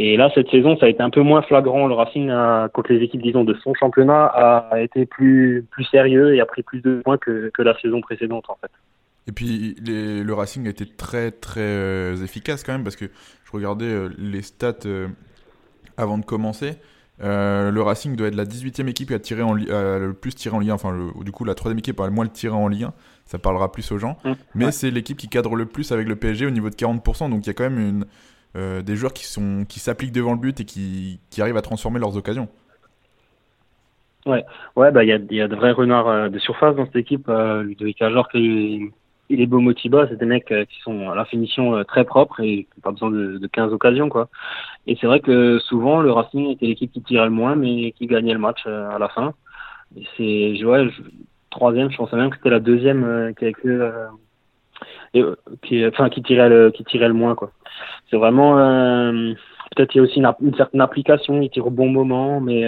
Et 0.00 0.16
là, 0.16 0.30
cette 0.34 0.48
saison, 0.50 0.76
ça 0.78 0.86
a 0.86 0.88
été 0.88 1.02
un 1.02 1.10
peu 1.10 1.22
moins 1.22 1.42
flagrant. 1.42 1.88
Le 1.88 1.94
Racing, 1.94 2.30
a, 2.30 2.68
contre 2.68 2.92
les 2.92 3.02
équipes, 3.02 3.22
disons, 3.22 3.42
de 3.42 3.54
son 3.64 3.74
championnat, 3.74 4.26
a 4.26 4.80
été 4.80 5.06
plus, 5.06 5.66
plus 5.70 5.84
sérieux 5.84 6.34
et 6.34 6.40
a 6.40 6.46
pris 6.46 6.62
plus 6.62 6.80
de 6.80 7.00
points 7.04 7.18
que, 7.18 7.50
que 7.52 7.62
la 7.62 7.76
saison 7.80 8.00
précédente, 8.00 8.44
en 8.48 8.56
fait. 8.60 8.70
Et 9.28 9.32
puis 9.32 9.76
le 9.86 10.32
Racing 10.32 10.66
a 10.66 10.70
été 10.70 10.86
très 10.86 11.30
très 11.30 11.60
euh, 11.60 12.16
efficace 12.24 12.64
quand 12.64 12.72
même 12.72 12.82
parce 12.82 12.96
que 12.96 13.04
je 13.04 13.52
regardais 13.52 13.84
euh, 13.84 14.08
les 14.16 14.40
stats 14.40 14.86
euh, 14.86 15.06
avant 15.98 16.16
de 16.16 16.24
commencer. 16.24 16.76
le 17.20 17.78
Racing 17.80 18.16
doit 18.16 18.28
être 18.28 18.36
la 18.36 18.46
18e 18.46 18.88
équipe 18.88 19.10
à 19.10 19.18
tirer 19.18 19.42
en 19.42 19.52
le 19.52 20.12
plus 20.12 20.34
tiré 20.34 20.56
en 20.56 20.60
Ligue 20.60 20.70
1. 20.70 20.74
Enfin, 20.74 21.12
du 21.22 21.30
coup, 21.30 21.44
la 21.44 21.54
troisième 21.54 21.78
équipe 21.78 22.00
a 22.00 22.06
le 22.06 22.12
moins 22.12 22.24
le 22.24 22.30
tiré 22.30 22.54
en 22.54 22.68
Ligue 22.68 22.84
1. 22.84 22.94
Ça 23.26 23.38
parlera 23.38 23.70
plus 23.70 23.92
aux 23.92 23.98
gens. 23.98 24.16
Mmh. 24.24 24.32
Mais 24.54 24.72
c'est 24.72 24.90
l'équipe 24.90 25.18
qui 25.18 25.28
cadre 25.28 25.56
le 25.56 25.66
plus 25.66 25.92
avec 25.92 26.08
le 26.08 26.16
PSG 26.16 26.46
au 26.46 26.50
niveau 26.50 26.70
de 26.70 26.74
40%. 26.74 27.28
Donc 27.28 27.44
il 27.44 27.48
y 27.48 27.50
a 27.50 27.54
quand 27.54 27.68
même 27.68 27.80
une, 27.80 28.04
des 28.82 28.96
joueurs 28.96 29.12
qui 29.12 29.24
sont 29.24 29.64
qui 29.68 29.80
s'appliquent 29.80 30.12
devant 30.12 30.32
le 30.32 30.38
but 30.38 30.60
et 30.60 30.64
qui, 30.64 31.20
qui, 31.30 31.42
arrivent 31.42 31.56
à 31.56 31.62
transformer 31.62 32.00
leurs 32.00 32.16
occasions. 32.16 32.48
Ouais, 34.26 34.44
ouais, 34.76 34.90
bah 34.90 35.04
il 35.04 35.08
y 35.08 35.12
a, 35.12 35.18
y 35.30 35.40
a, 35.40 35.48
de 35.48 35.56
vrais 35.56 35.72
renards 35.72 36.30
de 36.30 36.38
surface 36.38 36.76
dans 36.76 36.86
cette 36.86 36.96
équipe. 36.96 37.28
Ludovic 37.28 38.02
Ajor 38.02 38.28
qui 38.28 38.90
et 39.30 39.36
les 39.36 39.46
beaux 39.46 39.60
Motiba, 39.60 40.06
c'est 40.08 40.18
des 40.18 40.26
mecs 40.26 40.50
euh, 40.52 40.64
qui 40.64 40.80
sont 40.80 41.10
à 41.10 41.14
la 41.14 41.24
finition 41.24 41.76
euh, 41.76 41.84
très 41.84 42.04
propre 42.04 42.40
et 42.40 42.66
pas 42.82 42.92
besoin 42.92 43.10
de, 43.10 43.38
de 43.38 43.46
15 43.46 43.72
occasions. 43.72 44.08
quoi. 44.08 44.28
Et 44.86 44.96
c'est 45.00 45.06
vrai 45.06 45.20
que 45.20 45.58
souvent, 45.58 46.00
le 46.00 46.10
Racing 46.10 46.48
était 46.50 46.66
l'équipe 46.66 46.92
qui 46.92 47.02
tirait 47.02 47.26
le 47.26 47.30
moins, 47.30 47.54
mais 47.54 47.92
qui 47.92 48.06
gagnait 48.06 48.32
le 48.32 48.38
match 48.38 48.62
euh, 48.66 48.88
à 48.90 48.98
la 48.98 49.08
fin. 49.08 49.34
C'est, 50.16 50.64
ouais, 50.64 50.88
troisième, 51.50 51.90
je 51.90 51.96
pensais 51.96 52.16
même 52.16 52.30
que 52.30 52.36
c'était 52.36 52.50
la 52.50 52.60
deuxième 52.60 53.34
qui, 53.38 53.46
euh, 55.16 55.36
qui, 55.62 55.86
enfin, 55.86 56.08
qui 56.10 56.22
tirait 56.22 56.48
le, 56.48 56.70
qui 56.70 56.84
tirait 56.84 57.08
le 57.08 57.14
moins. 57.14 57.34
quoi. 57.34 57.50
C'est 58.10 58.16
vraiment, 58.16 58.54
peut-être 59.74 59.94
il 59.94 59.98
y 59.98 60.00
a 60.00 60.04
aussi 60.04 60.18
une, 60.18 60.32
une, 60.40 60.56
certaine 60.56 60.80
application, 60.80 61.40
il 61.40 61.50
tire 61.50 61.66
au 61.66 61.70
bon 61.70 61.88
moment, 61.88 62.40
mais 62.40 62.64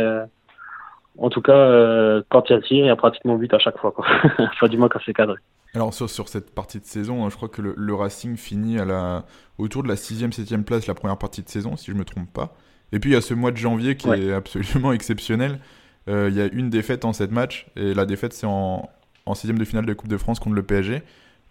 en 1.19 1.31
tout 1.31 1.43
cas, 1.43 2.23
quand 2.29 2.51
il 2.51 2.61
tire, 2.63 2.85
il 2.85 2.87
y 2.87 2.91
a 2.91 2.97
pratiquement 2.97 3.37
but 3.37 3.53
à 3.55 3.59
chaque 3.59 3.79
fois. 3.79 3.93
Quoi. 3.93 4.07
enfin, 4.39 4.69
du 4.69 4.77
moins 4.77 4.89
quand 4.89 5.01
c'est 5.05 5.15
cadré. 5.15 5.37
Alors 5.75 5.95
sur, 5.95 6.11
sur, 6.11 6.29
cette 6.29 6.53
partie 6.53 6.81
de 6.81 6.85
saison, 6.85 7.29
je 7.31 7.37
crois 7.37 7.49
que 7.49 7.63
le, 7.63 7.95
Racing 7.95 8.37
finit 8.37 8.81
à 8.81 8.85
la, 8.85 9.25
autour 9.59 9.85
de 9.85 9.89
la 9.89 9.95
6ème, 9.95 10.33
7ème 10.33 10.65
place 10.65 10.87
la 10.87 10.95
première 10.95 11.17
partie 11.17 11.43
de 11.43 11.49
saison, 11.49 11.77
si 11.77 11.87
je 11.87 11.93
ne 11.93 11.99
me 11.99 12.05
trompe 12.05 12.33
pas. 12.33 12.57
Et 12.93 12.99
puis 12.99 13.11
il 13.11 13.13
y 13.13 13.17
a 13.17 13.21
ce 13.21 13.35
mois 13.35 13.53
de 13.53 13.57
janvier 13.57 13.97
qui 13.97 14.09
est 14.09 14.33
absolument 14.33 14.93
exceptionnel. 14.93 15.61
Euh, 16.09 16.29
il 16.29 16.37
y 16.37 16.41
a 16.41 16.47
une 16.47 16.71
défaite 16.71 17.05
en 17.05 17.13
7 17.13 17.31
matchs, 17.31 17.69
et 17.77 17.95
la 17.95 18.05
défaite 18.05 18.33
c'est 18.33 18.47
en, 18.47 18.91
en 19.27 19.33
6ème 19.33 19.59
de 19.59 19.65
finale 19.65 19.87
de 19.87 19.93
Coupe 19.93 20.09
de 20.09 20.17
France 20.17 20.41
contre 20.41 20.57
le 20.57 20.65
PSG. 20.65 21.03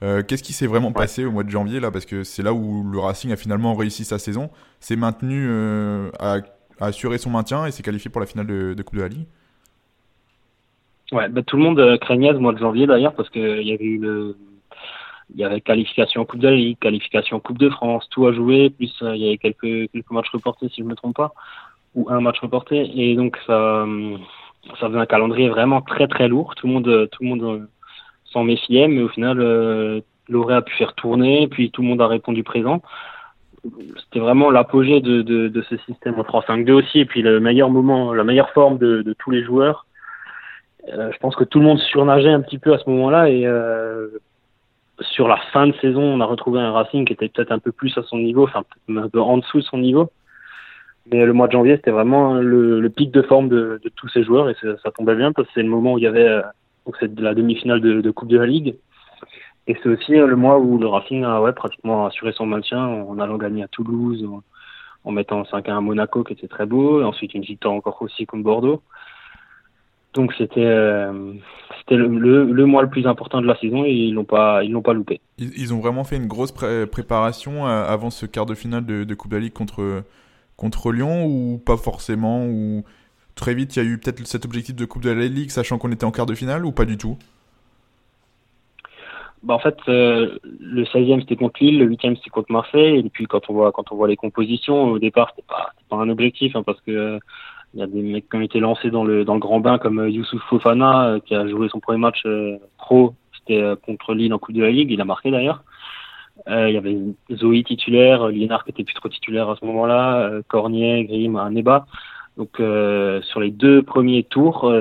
Euh, 0.02 0.24
qu'est-ce 0.24 0.44
qui 0.44 0.54
s'est 0.54 0.68
vraiment 0.68 0.94
passé 0.94 1.26
au 1.26 1.32
mois 1.32 1.44
de 1.44 1.50
janvier 1.50 1.80
là? 1.80 1.92
Parce 1.92 2.06
que 2.06 2.24
c'est 2.24 2.44
là 2.44 2.54
où 2.54 2.84
le 2.90 3.00
Racing 3.00 3.32
a 3.32 3.36
finalement 3.36 3.76
réussi 3.76 4.06
sa 4.06 4.18
saison, 4.18 4.50
s'est 4.80 4.96
maintenu 4.96 5.46
euh, 5.50 6.10
à, 6.20 6.38
assurer 6.80 7.18
son 7.18 7.30
maintien 7.30 7.66
et 7.66 7.72
s'est 7.72 7.84
qualifié 7.84 8.10
pour 8.10 8.22
la 8.22 8.28
finale 8.28 8.48
de, 8.48 8.74
de 8.74 8.84
Coupe 8.84 8.96
de 8.96 9.02
la 9.02 9.10
Ligue. 9.10 9.28
Ouais, 11.12 11.28
bah, 11.28 11.42
tout 11.42 11.58
le 11.58 11.64
monde 11.64 11.80
euh, 11.80 11.98
craignait 11.98 12.32
ce 12.32 12.38
mois 12.38 12.54
de 12.54 12.60
janvier 12.60 12.88
d'ailleurs 12.88 13.14
parce 13.14 13.30
qu'il 13.30 13.64
y 13.64 13.74
avait 13.74 13.84
eu 13.84 13.98
le, 13.98 14.38
il 15.34 15.40
y 15.40 15.44
avait 15.44 15.60
qualification 15.60 16.24
Coupe 16.24 16.40
de 16.40 16.48
la 16.48 16.56
Ligue, 16.56 16.78
qualification 16.80 17.40
Coupe 17.40 17.58
de 17.58 17.70
France, 17.70 18.08
tout 18.10 18.26
à 18.28 18.32
jouer, 18.32 18.70
plus 18.70 18.94
euh, 19.02 19.16
il 19.16 19.24
y 19.24 19.28
avait 19.28 19.38
quelques, 19.38 19.92
quelques 19.92 20.12
matchs 20.12 20.30
reportés 20.32 20.70
si 20.70 20.78
je 20.78 20.84
ne 20.84 20.90
me 20.90 20.96
trompe 20.96 21.16
pas, 21.16 21.34
ou 21.96 22.10
un 22.10 22.22
match 22.22 22.40
reporté, 22.40 22.90
et 22.96 23.16
donc 23.16 23.38
ça, 23.48 23.86
ça 24.80 24.88
faisait 24.88 25.00
un 25.00 25.06
calendrier 25.08 25.50
vraiment 25.50 25.82
très 25.82 26.08
très 26.08 26.28
lourd. 26.28 26.54
Tout 26.56 26.68
le 26.68 26.74
monde, 26.74 27.10
tout 27.12 27.24
le 27.24 27.30
monde 27.30 27.68
s'en 28.32 28.44
méfiait, 28.44 28.88
mais 28.88 29.02
au 29.02 29.10
final, 29.10 29.40
euh, 29.40 30.02
l'aurait 30.28 30.56
a 30.56 30.62
pu 30.62 30.76
faire 30.76 30.94
tourner, 30.94 31.48
puis 31.48 31.72
tout 31.72 31.82
le 31.82 31.88
monde 31.88 32.02
a 32.02 32.08
répondu 32.08 32.44
présent. 32.44 32.82
C'était 33.98 34.20
vraiment 34.20 34.52
l'apogée 34.52 35.02
de, 35.02 35.22
de, 35.22 35.50
de, 35.50 35.62
ce 35.64 35.76
système 35.80 36.16
en 36.18 36.24
3-5-2 36.24 36.72
aussi, 36.72 37.00
et 37.00 37.06
puis 37.06 37.22
le 37.22 37.40
meilleur 37.40 37.70
moment, 37.70 38.14
la 38.14 38.24
meilleure 38.24 38.52
forme 38.52 38.78
de, 38.78 39.02
de 39.02 39.14
tous 39.14 39.32
les 39.32 39.44
joueurs 39.44 39.86
euh, 40.88 41.12
je 41.14 41.18
pense 41.20 41.36
que 41.36 41.44
tout 41.44 41.60
le 41.60 41.66
monde 41.66 41.80
surnageait 41.80 42.32
un 42.32 42.42
petit 42.42 42.58
peu 42.58 42.74
à 42.74 42.80
ce 42.80 42.90
moment-là 42.90 43.30
et 43.30 43.46
euh, 43.46 44.08
sur 45.02 45.28
la 45.28 45.38
fin 45.52 45.68
de 45.68 45.74
saison, 45.82 46.02
on 46.02 46.20
a 46.22 46.26
retrouvé 46.26 46.60
un 46.60 46.72
Racing 46.72 47.06
qui 47.06 47.14
était 47.14 47.30
peut-être 47.30 47.52
un 47.52 47.60
peu 47.60 47.72
plus 47.72 47.98
à 47.98 48.04
son 48.04 48.18
niveau, 48.18 48.44
enfin 48.44 48.64
un 48.90 49.10
peu 49.10 49.22
en 49.22 49.38
dessous 49.38 49.60
de 49.60 49.64
son 49.64 49.78
niveau. 49.78 50.10
Mais 51.12 51.26
le 51.26 51.34
mois 51.34 51.48
de 51.48 51.54
janvier, 51.54 51.76
c'était 51.78 51.92
vraiment 51.92 52.36
le, 52.36 52.80
le, 52.80 52.90
pic 52.90 53.12
de 53.12 53.22
forme 53.22 53.50
de, 53.50 53.80
de, 53.84 53.90
tous 53.96 54.08
ces 54.10 54.24
joueurs 54.24 54.50
et 54.50 54.56
ça 54.62 54.92
tombait 54.92 55.16
bien 55.16 55.32
parce 55.32 55.48
que 55.48 55.54
c'est 55.56 55.64
le 55.64 55.70
moment 55.70 55.94
où 55.94 55.98
il 55.98 56.04
y 56.04 56.08
avait 56.08 56.28
euh, 56.28 56.42
donc 56.90 56.96
c'est 57.00 57.20
la 57.20 57.36
demi-finale 57.36 57.82
de, 57.82 58.10
Coupe 58.10 58.30
de 58.30 58.40
la 58.40 58.48
Ligue. 58.48 58.76
Et 59.68 59.78
c'est 59.84 59.90
aussi 59.90 60.14
le 60.14 60.36
mois 60.36 60.58
où 60.58 60.80
le 60.80 60.88
Racing 60.88 61.24
a 61.24 61.40
ouais, 61.40 61.54
pratiquement 61.54 62.08
assuré 62.08 62.32
son 62.32 62.48
maintien 62.48 62.84
en 62.84 63.20
allant 63.20 63.38
gagner 63.38 63.62
à 63.62 63.68
Toulouse, 63.68 64.28
en, 65.04 65.12
mettant 65.12 65.44
5-1 65.44 65.78
à 65.78 65.82
Monaco 65.82 66.24
qui 66.24 66.34
était 66.34 66.48
très 66.48 66.66
beau, 66.66 67.02
et 67.02 67.04
ensuite 67.04 67.36
une 67.36 67.44
victoire 67.44 67.76
encore 67.76 68.02
aussi 68.02 68.26
contre 68.26 68.42
Bordeaux. 68.42 68.82
Donc 70.16 70.34
c'était 70.36 70.66
euh, 70.66 71.34
le, 71.92 72.08
le, 72.52 72.66
mois 72.66 72.82
le 72.82 72.90
plus 72.90 73.06
important 73.06 73.40
de 73.40 73.46
la 73.46 73.56
saison 73.60 73.86
et 73.86 73.92
ils 73.92 74.16
l'ont 74.16 74.26
pas 74.26 74.64
l'ont 74.64 74.82
pas 74.82 74.94
loupé. 74.94 75.22
Ils, 75.38 75.72
ont 75.72 75.80
vraiment 75.80 76.04
fait 76.04 76.16
une 76.16 76.26
grosse 76.26 76.52
préparation 76.52 77.68
euh, 77.68 77.86
avant 77.86 78.10
ce 78.10 78.26
quart 78.26 78.48
de 78.48 78.56
finale 78.56 78.88
de, 78.88 79.04
de 79.04 79.14
Coupe 79.14 79.30
de 79.30 79.38
la 79.38 79.44
Ligue 79.44 79.54
contre 79.54 80.04
contre 80.58 80.92
Lyon 80.92 81.28
ou 81.28 81.62
pas 81.64 81.78
forcément 81.78 82.48
ou 82.48 82.84
très 83.40 83.54
vite 83.56 83.76
il 83.76 83.84
y 83.84 83.88
a 83.88 83.90
eu 83.90 83.98
peut-être 83.98 84.26
cet 84.28 84.46
objectif 84.46 84.76
de 84.76 84.86
Coupe 84.86 85.04
de 85.04 85.10
la 85.10 85.26
Ligue 85.26 85.50
sachant 85.50 85.78
qu'on 85.78 85.92
était 85.92 86.06
en 86.06 86.12
quart 86.12 86.26
de 86.26 86.36
finale 86.36 86.66
ou 86.66 86.72
pas 86.72 86.86
du 86.86 86.98
tout? 86.98 87.18
Bah 89.42 89.54
en 89.54 89.60
fait, 89.60 89.78
euh, 89.88 90.38
le 90.60 90.84
16e 90.84 91.22
c'était 91.22 91.38
contre 91.38 91.64
Lille, 91.64 91.80
le 91.80 91.88
8e 91.88 92.18
c'était 92.18 92.30
contre 92.30 92.52
Marseille, 92.52 92.98
et 92.98 93.10
puis 93.10 93.26
quand 93.26 93.50
on 93.50 93.54
voit 93.54 93.72
quand 93.72 93.92
on 93.92 93.96
voit 93.96 94.10
les 94.10 94.18
compositions, 94.18 94.84
au 94.84 95.00
départ 95.00 95.30
c'était 95.30 95.48
pas, 95.48 95.72
pas 95.90 95.96
un 95.96 96.10
objectif 96.10 96.56
hein, 96.56 96.64
parce 96.64 96.82
que 96.82 97.20
Il 97.74 97.80
y 97.80 97.84
a 97.84 97.88
des 97.88 98.02
mecs 98.02 98.30
qui 98.30 98.36
ont 98.36 98.42
été 98.42 98.60
lancés 98.60 98.90
dans 98.92 99.06
le 99.06 99.24
dans 99.24 99.36
le 99.36 99.40
grand 99.40 99.62
bain 99.62 99.78
comme 99.78 100.10
Youssouf 100.10 100.42
Fofana 100.50 101.20
qui 101.26 101.36
a 101.36 101.48
joué 101.48 101.70
son 101.70 101.80
premier 101.80 102.00
match 102.00 102.24
pro, 102.78 103.14
c'était 103.38 103.64
contre 103.86 104.14
Lille 104.14 104.34
en 104.34 104.40
Coupe 104.40 104.56
de 104.56 104.64
la 104.64 104.72
Ligue, 104.72 104.92
il 104.92 105.00
a 105.02 105.06
marqué 105.06 105.32
d'ailleurs. 105.32 105.64
il 106.48 106.74
y 106.74 106.78
avait 106.78 106.98
Zoé 107.34 107.64
titulaire, 107.64 108.28
Liénard 108.28 108.66
qui 108.66 108.72
était 108.72 108.84
plus 108.84 108.96
trop 108.96 109.10
titulaire 109.10 109.50
à 109.50 109.56
ce 109.56 109.66
moment-là, 109.66 110.42
Cornier, 110.50 111.06
Grimm, 111.06 111.40
Neba. 111.52 111.86
Donc 112.40 112.56
sur 113.26 113.42
les 113.42 113.52
deux 113.52 113.84
premiers 113.84 114.24
tours, 114.24 114.74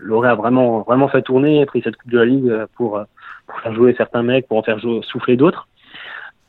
Loré 0.00 0.28
a 0.28 0.34
vraiment 0.34 0.80
vraiment 0.80 1.08
fait 1.08 1.22
tourner, 1.22 1.64
pris 1.64 1.80
cette 1.80 1.96
Coupe 1.96 2.10
de 2.10 2.18
la 2.18 2.24
Ligue 2.24 2.52
pour 2.74 3.00
pour 3.46 3.60
faire 3.60 3.72
jouer 3.72 3.94
certains 3.96 4.24
mecs, 4.24 4.48
pour 4.48 4.58
en 4.58 4.62
faire 4.64 4.80
jouer, 4.80 5.00
souffler 5.04 5.36
d'autres. 5.36 5.68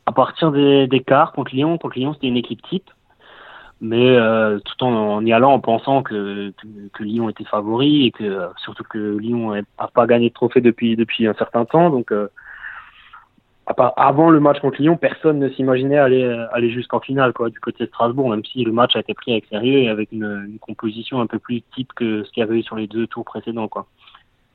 À 0.07 0.11
partir 0.11 0.51
des, 0.51 0.87
des 0.87 1.01
quarts 1.01 1.33
contre 1.33 1.53
Lyon, 1.53 1.77
contre 1.77 1.99
Lyon 1.99 2.13
c'était 2.15 2.27
une 2.27 2.37
équipe 2.37 2.63
type, 2.63 2.89
mais 3.81 4.17
euh, 4.17 4.59
tout 4.59 4.83
en, 4.83 5.25
y 5.25 5.31
allant 5.31 5.53
en 5.53 5.59
pensant 5.59 6.03
que, 6.03 6.51
que, 6.93 7.03
Lyon 7.03 7.29
était 7.29 7.45
favori 7.45 8.07
et 8.07 8.11
que 8.11 8.47
surtout 8.57 8.83
que 8.83 9.17
Lyon 9.17 9.53
n'a 9.53 9.87
pas 9.93 10.05
gagné 10.05 10.29
de 10.29 10.33
trophée 10.33 10.61
depuis 10.61 10.95
depuis 10.95 11.27
un 11.27 11.33
certain 11.35 11.65
temps. 11.65 11.89
Donc 11.89 12.11
euh, 12.11 12.27
avant 13.77 14.29
le 14.29 14.39
match 14.39 14.59
contre 14.59 14.81
Lyon, 14.81 14.97
personne 14.97 15.39
ne 15.39 15.49
s'imaginait 15.49 15.97
aller 15.97 16.23
aller 16.51 16.71
jusqu'en 16.71 16.99
finale 16.99 17.33
quoi 17.33 17.49
du 17.49 17.59
côté 17.59 17.83
de 17.83 17.89
Strasbourg, 17.89 18.29
même 18.29 18.43
si 18.43 18.63
le 18.63 18.71
match 18.71 18.95
a 18.95 18.99
été 18.99 19.13
pris 19.13 19.31
avec 19.31 19.45
sérieux 19.45 19.79
et 19.79 19.89
avec 19.89 20.11
une, 20.11 20.57
composition 20.59 21.21
un 21.21 21.27
peu 21.27 21.39
plus 21.39 21.61
type 21.75 21.93
que 21.93 22.23
ce 22.23 22.31
qu'il 22.31 22.41
y 22.41 22.43
avait 22.43 22.59
eu 22.59 22.63
sur 22.63 22.75
les 22.75 22.87
deux 22.87 23.07
tours 23.07 23.25
précédents 23.25 23.67
quoi. 23.67 23.85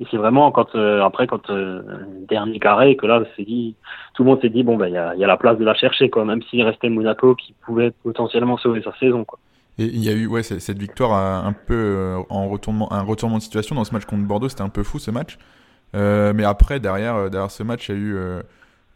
Et 0.01 0.07
c'est 0.11 0.17
vraiment 0.17 0.51
quand 0.51 0.75
euh, 0.75 1.03
après 1.03 1.29
quand 1.29 1.51
euh, 1.51 1.83
dernier 2.29 2.59
carré 2.59 2.97
que 2.97 3.07
là 3.07 3.23
dit 3.39 3.77
tout 4.15 4.25
le 4.25 4.31
monde 4.31 4.41
s'est 4.41 4.49
dit 4.49 4.65
bon 4.65 4.77
ben 4.77 4.89
il 4.89 4.95
y 4.95 4.97
a, 4.97 5.15
la 5.15 5.37
place 5.37 5.57
de 5.57 5.65
la 5.65 5.75
chercher 5.75 6.11
quoi 6.11 6.25
même 6.25 6.43
s'il 6.43 6.63
restait 6.65 6.89
Monaco 6.89 7.37
qui 7.37 7.55
pouvait 7.65 7.93
potentiellement 8.03 8.57
sauver 8.57 8.83
sa 8.83 8.93
saison 8.99 9.25
quoi. 9.25 9.39
Et 9.79 9.85
il 9.85 10.05
y 10.05 10.09
a 10.09 10.13
eu 10.13 10.27
ouais 10.27 10.43
cette 10.43 10.79
victoire 10.79 11.13
un 11.47 11.53
peu 11.53 11.75
euh, 11.75 12.19
en 12.29 12.49
retournement 12.49 12.93
un 12.93 13.03
retournement 13.03 13.39
de 13.39 13.43
situation 13.43 13.77
dans 13.77 13.85
ce 13.85 13.93
match 13.93 14.05
contre 14.05 14.25
Bordeaux 14.25 14.49
c'était 14.49 14.63
un 14.63 14.69
peu 14.69 14.83
fou 14.83 14.99
ce 14.99 15.13
match 15.13 15.39
euh, 15.95 16.33
mais 16.35 16.45
après 16.45 16.81
derrière 16.81 17.31
derrière 17.31 17.53
ce 17.53 17.63
match 17.63 17.89
il 17.89 17.95
y 17.95 17.99
a 17.99 18.01
eu 18.01 18.17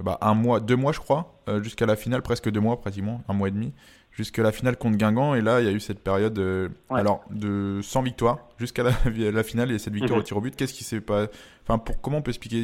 bah, 0.00 0.18
un 0.20 0.34
mois 0.34 0.60
deux 0.60 0.76
mois 0.76 0.92
je 0.92 1.00
crois 1.00 1.34
jusqu'à 1.62 1.86
la 1.86 1.96
finale 1.96 2.22
presque 2.22 2.50
deux 2.50 2.60
mois 2.60 2.80
pratiquement 2.80 3.22
un 3.28 3.32
mois 3.32 3.48
et 3.48 3.50
demi 3.50 3.72
jusqu'à 4.18 4.42
la 4.42 4.52
finale 4.52 4.76
contre 4.76 4.98
Guingamp. 4.98 5.34
Et 5.34 5.40
là, 5.40 5.60
il 5.60 5.66
y 5.66 5.68
a 5.68 5.72
eu 5.72 5.80
cette 5.80 6.02
période 6.02 6.38
euh, 6.38 6.68
alors, 6.90 7.22
de 7.30 7.78
100 7.80 8.02
victoires 8.02 8.38
jusqu'à 8.58 8.82
la, 8.82 8.90
la, 9.32 9.42
finale 9.42 9.70
et 9.70 9.78
cette 9.78 9.94
victoire 9.94 10.18
mhm. 10.18 10.22
au 10.22 10.24
tir 10.24 10.36
au 10.36 10.40
but. 10.40 10.54
Qu'est-ce 10.54 10.74
qui 10.74 10.84
s'est 10.84 11.00
pas. 11.00 11.26
Enfin, 11.62 11.78
pour, 11.78 12.00
comment 12.00 12.18
on 12.18 12.22
peut 12.22 12.30
expliquer? 12.30 12.62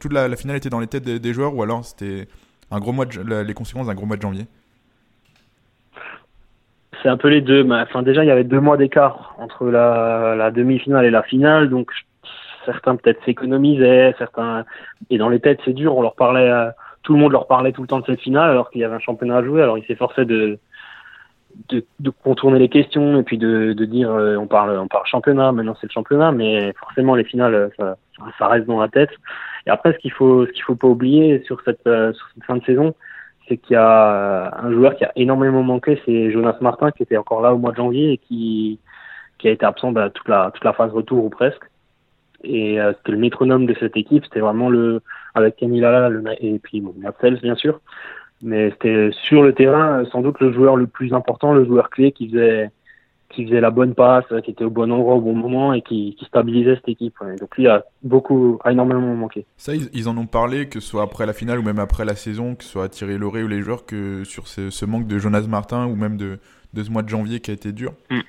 Toute 0.00 0.12
la, 0.12 0.34
finale 0.36 0.56
était 0.56 0.68
dans 0.68 0.80
les 0.80 0.88
têtes 0.88 1.04
des, 1.04 1.32
joueurs 1.32 1.54
ou 1.54 1.62
alors 1.62 1.84
c'était 1.84 2.28
un 2.70 2.80
gros 2.80 2.92
mois 2.92 3.06
les 3.06 3.54
conséquences 3.54 3.86
d'un 3.86 3.94
gros 3.94 4.06
mois 4.06 4.16
de 4.16 4.22
janvier? 4.22 4.46
C'est 7.02 7.08
un 7.08 7.16
peu 7.16 7.28
les 7.28 7.40
deux. 7.40 7.66
Enfin, 7.70 8.02
déjà, 8.02 8.24
il 8.24 8.26
y 8.26 8.32
avait 8.32 8.44
deux 8.44 8.60
mois 8.60 8.76
d'écart 8.76 9.36
entre 9.38 9.66
la, 9.66 10.50
demi-finale 10.50 11.04
et 11.04 11.10
la 11.10 11.22
finale, 11.22 11.70
donc 11.70 11.92
certains 12.68 12.96
peut-être 12.96 13.24
s'économisaient, 13.24 14.14
certains 14.18 14.64
et 15.10 15.18
dans 15.18 15.28
les 15.28 15.40
têtes 15.40 15.60
c'est 15.64 15.72
dur. 15.72 15.96
On 15.96 16.02
leur 16.02 16.14
parlait, 16.14 16.50
tout 17.02 17.14
le 17.14 17.20
monde 17.20 17.32
leur 17.32 17.46
parlait 17.46 17.72
tout 17.72 17.82
le 17.82 17.88
temps 17.88 18.00
de 18.00 18.06
cette 18.06 18.20
finale 18.20 18.50
alors 18.50 18.70
qu'il 18.70 18.80
y 18.80 18.84
avait 18.84 18.94
un 18.94 19.00
championnat 19.00 19.38
à 19.38 19.44
jouer. 19.44 19.62
Alors 19.62 19.78
il 19.78 19.84
s'efforçait 19.86 20.24
de, 20.24 20.58
de, 21.68 22.10
contourner 22.10 22.58
les 22.58 22.68
questions 22.68 23.18
et 23.18 23.22
puis 23.22 23.38
de, 23.38 23.72
de 23.72 23.84
dire 23.84 24.10
euh, 24.10 24.36
on 24.36 24.46
parle 24.46 24.78
on 24.78 24.88
parle 24.88 25.06
championnat 25.06 25.52
maintenant 25.52 25.76
c'est 25.80 25.86
le 25.86 25.92
championnat 25.92 26.32
mais 26.32 26.72
forcément 26.74 27.14
les 27.14 27.24
finales 27.24 27.70
ça, 27.76 27.96
ça 28.38 28.46
reste 28.48 28.66
dans 28.66 28.80
la 28.80 28.88
tête 28.88 29.10
et 29.66 29.70
après 29.70 29.92
ce 29.92 29.98
qu'il 29.98 30.12
faut 30.12 30.46
ce 30.46 30.52
qu'il 30.52 30.62
faut 30.62 30.76
pas 30.76 30.86
oublier 30.86 31.42
sur 31.44 31.60
cette, 31.64 31.86
euh, 31.86 32.12
fin 32.46 32.56
de 32.56 32.64
saison 32.64 32.94
c'est 33.48 33.56
qu'il 33.56 33.74
y 33.74 33.76
a 33.76 34.12
euh, 34.12 34.50
un 34.62 34.72
joueur 34.72 34.94
qui 34.96 35.04
a 35.04 35.12
énormément 35.16 35.62
manqué 35.62 36.00
c'est 36.04 36.30
Jonas 36.30 36.56
Martin 36.60 36.90
qui 36.90 37.02
était 37.02 37.16
encore 37.16 37.42
là 37.42 37.54
au 37.54 37.58
mois 37.58 37.72
de 37.72 37.76
janvier 37.76 38.12
et 38.12 38.18
qui 38.18 38.78
qui 39.38 39.48
a 39.48 39.50
été 39.50 39.64
absent 39.64 39.92
bah, 39.92 40.10
toute 40.10 40.28
la 40.28 40.50
toute 40.52 40.64
la 40.64 40.72
phase 40.72 40.92
retour 40.92 41.24
ou 41.24 41.30
presque 41.30 41.64
et 42.44 42.80
euh, 42.80 42.92
que 43.04 43.12
le 43.12 43.18
métronome 43.18 43.66
de 43.66 43.74
cette 43.78 43.96
équipe 43.96 44.24
c'était 44.24 44.40
vraiment 44.40 44.68
le 44.68 45.02
avec 45.34 45.56
Camilla 45.56 46.08
le, 46.08 46.22
et 46.40 46.58
puis 46.58 46.80
bon, 46.80 46.94
bien 47.42 47.54
sûr. 47.54 47.80
Mais 48.40 48.70
c'était 48.70 49.10
sur 49.24 49.42
le 49.42 49.52
terrain 49.52 50.04
sans 50.12 50.20
doute 50.20 50.38
le 50.40 50.52
joueur 50.52 50.76
le 50.76 50.86
plus 50.86 51.12
important 51.12 51.52
le 51.52 51.64
joueur 51.64 51.90
clé 51.90 52.12
qui 52.12 52.28
faisait 52.28 52.70
qui 53.30 53.44
faisait 53.44 53.60
la 53.60 53.70
bonne 53.70 53.94
passe 53.94 54.24
qui 54.44 54.52
était 54.52 54.64
au 54.64 54.70
bon 54.70 54.90
endroit 54.92 55.16
au 55.16 55.20
bon 55.20 55.34
moment 55.34 55.72
et 55.72 55.82
qui, 55.82 56.14
qui 56.16 56.24
stabilisait 56.24 56.76
cette 56.76 56.88
équipe 56.88 57.16
donc 57.40 57.56
lui 57.56 57.66
a 57.66 57.84
beaucoup 58.04 58.60
a 58.62 58.70
énormément 58.70 59.14
manqué. 59.14 59.44
Ça 59.56 59.72
ils, 59.74 60.08
en 60.08 60.16
ont 60.16 60.26
parlé 60.26 60.68
que 60.68 60.78
ce 60.78 60.88
soit 60.88 61.02
après 61.02 61.26
la 61.26 61.32
finale 61.32 61.58
ou 61.58 61.62
même 61.62 61.80
après 61.80 62.04
la 62.04 62.14
saison 62.14 62.54
que 62.54 62.62
ce 62.62 62.70
soit 62.70 62.88
Thierry 62.88 63.18
Lauré 63.18 63.42
ou 63.42 63.48
les 63.48 63.60
joueurs 63.60 63.84
que 63.84 64.22
sur 64.22 64.46
ce, 64.46 64.70
ce 64.70 64.84
manque 64.84 65.08
de 65.08 65.18
Jonas 65.18 65.46
Martin 65.48 65.86
ou 65.86 65.96
même 65.96 66.16
de, 66.16 66.38
de 66.74 66.82
ce 66.84 66.90
mois 66.90 67.02
de 67.02 67.08
janvier 67.08 67.40
qui 67.40 67.50
a 67.50 67.54
été 67.54 67.72
dur. 67.72 67.92
Mm. 68.10 68.20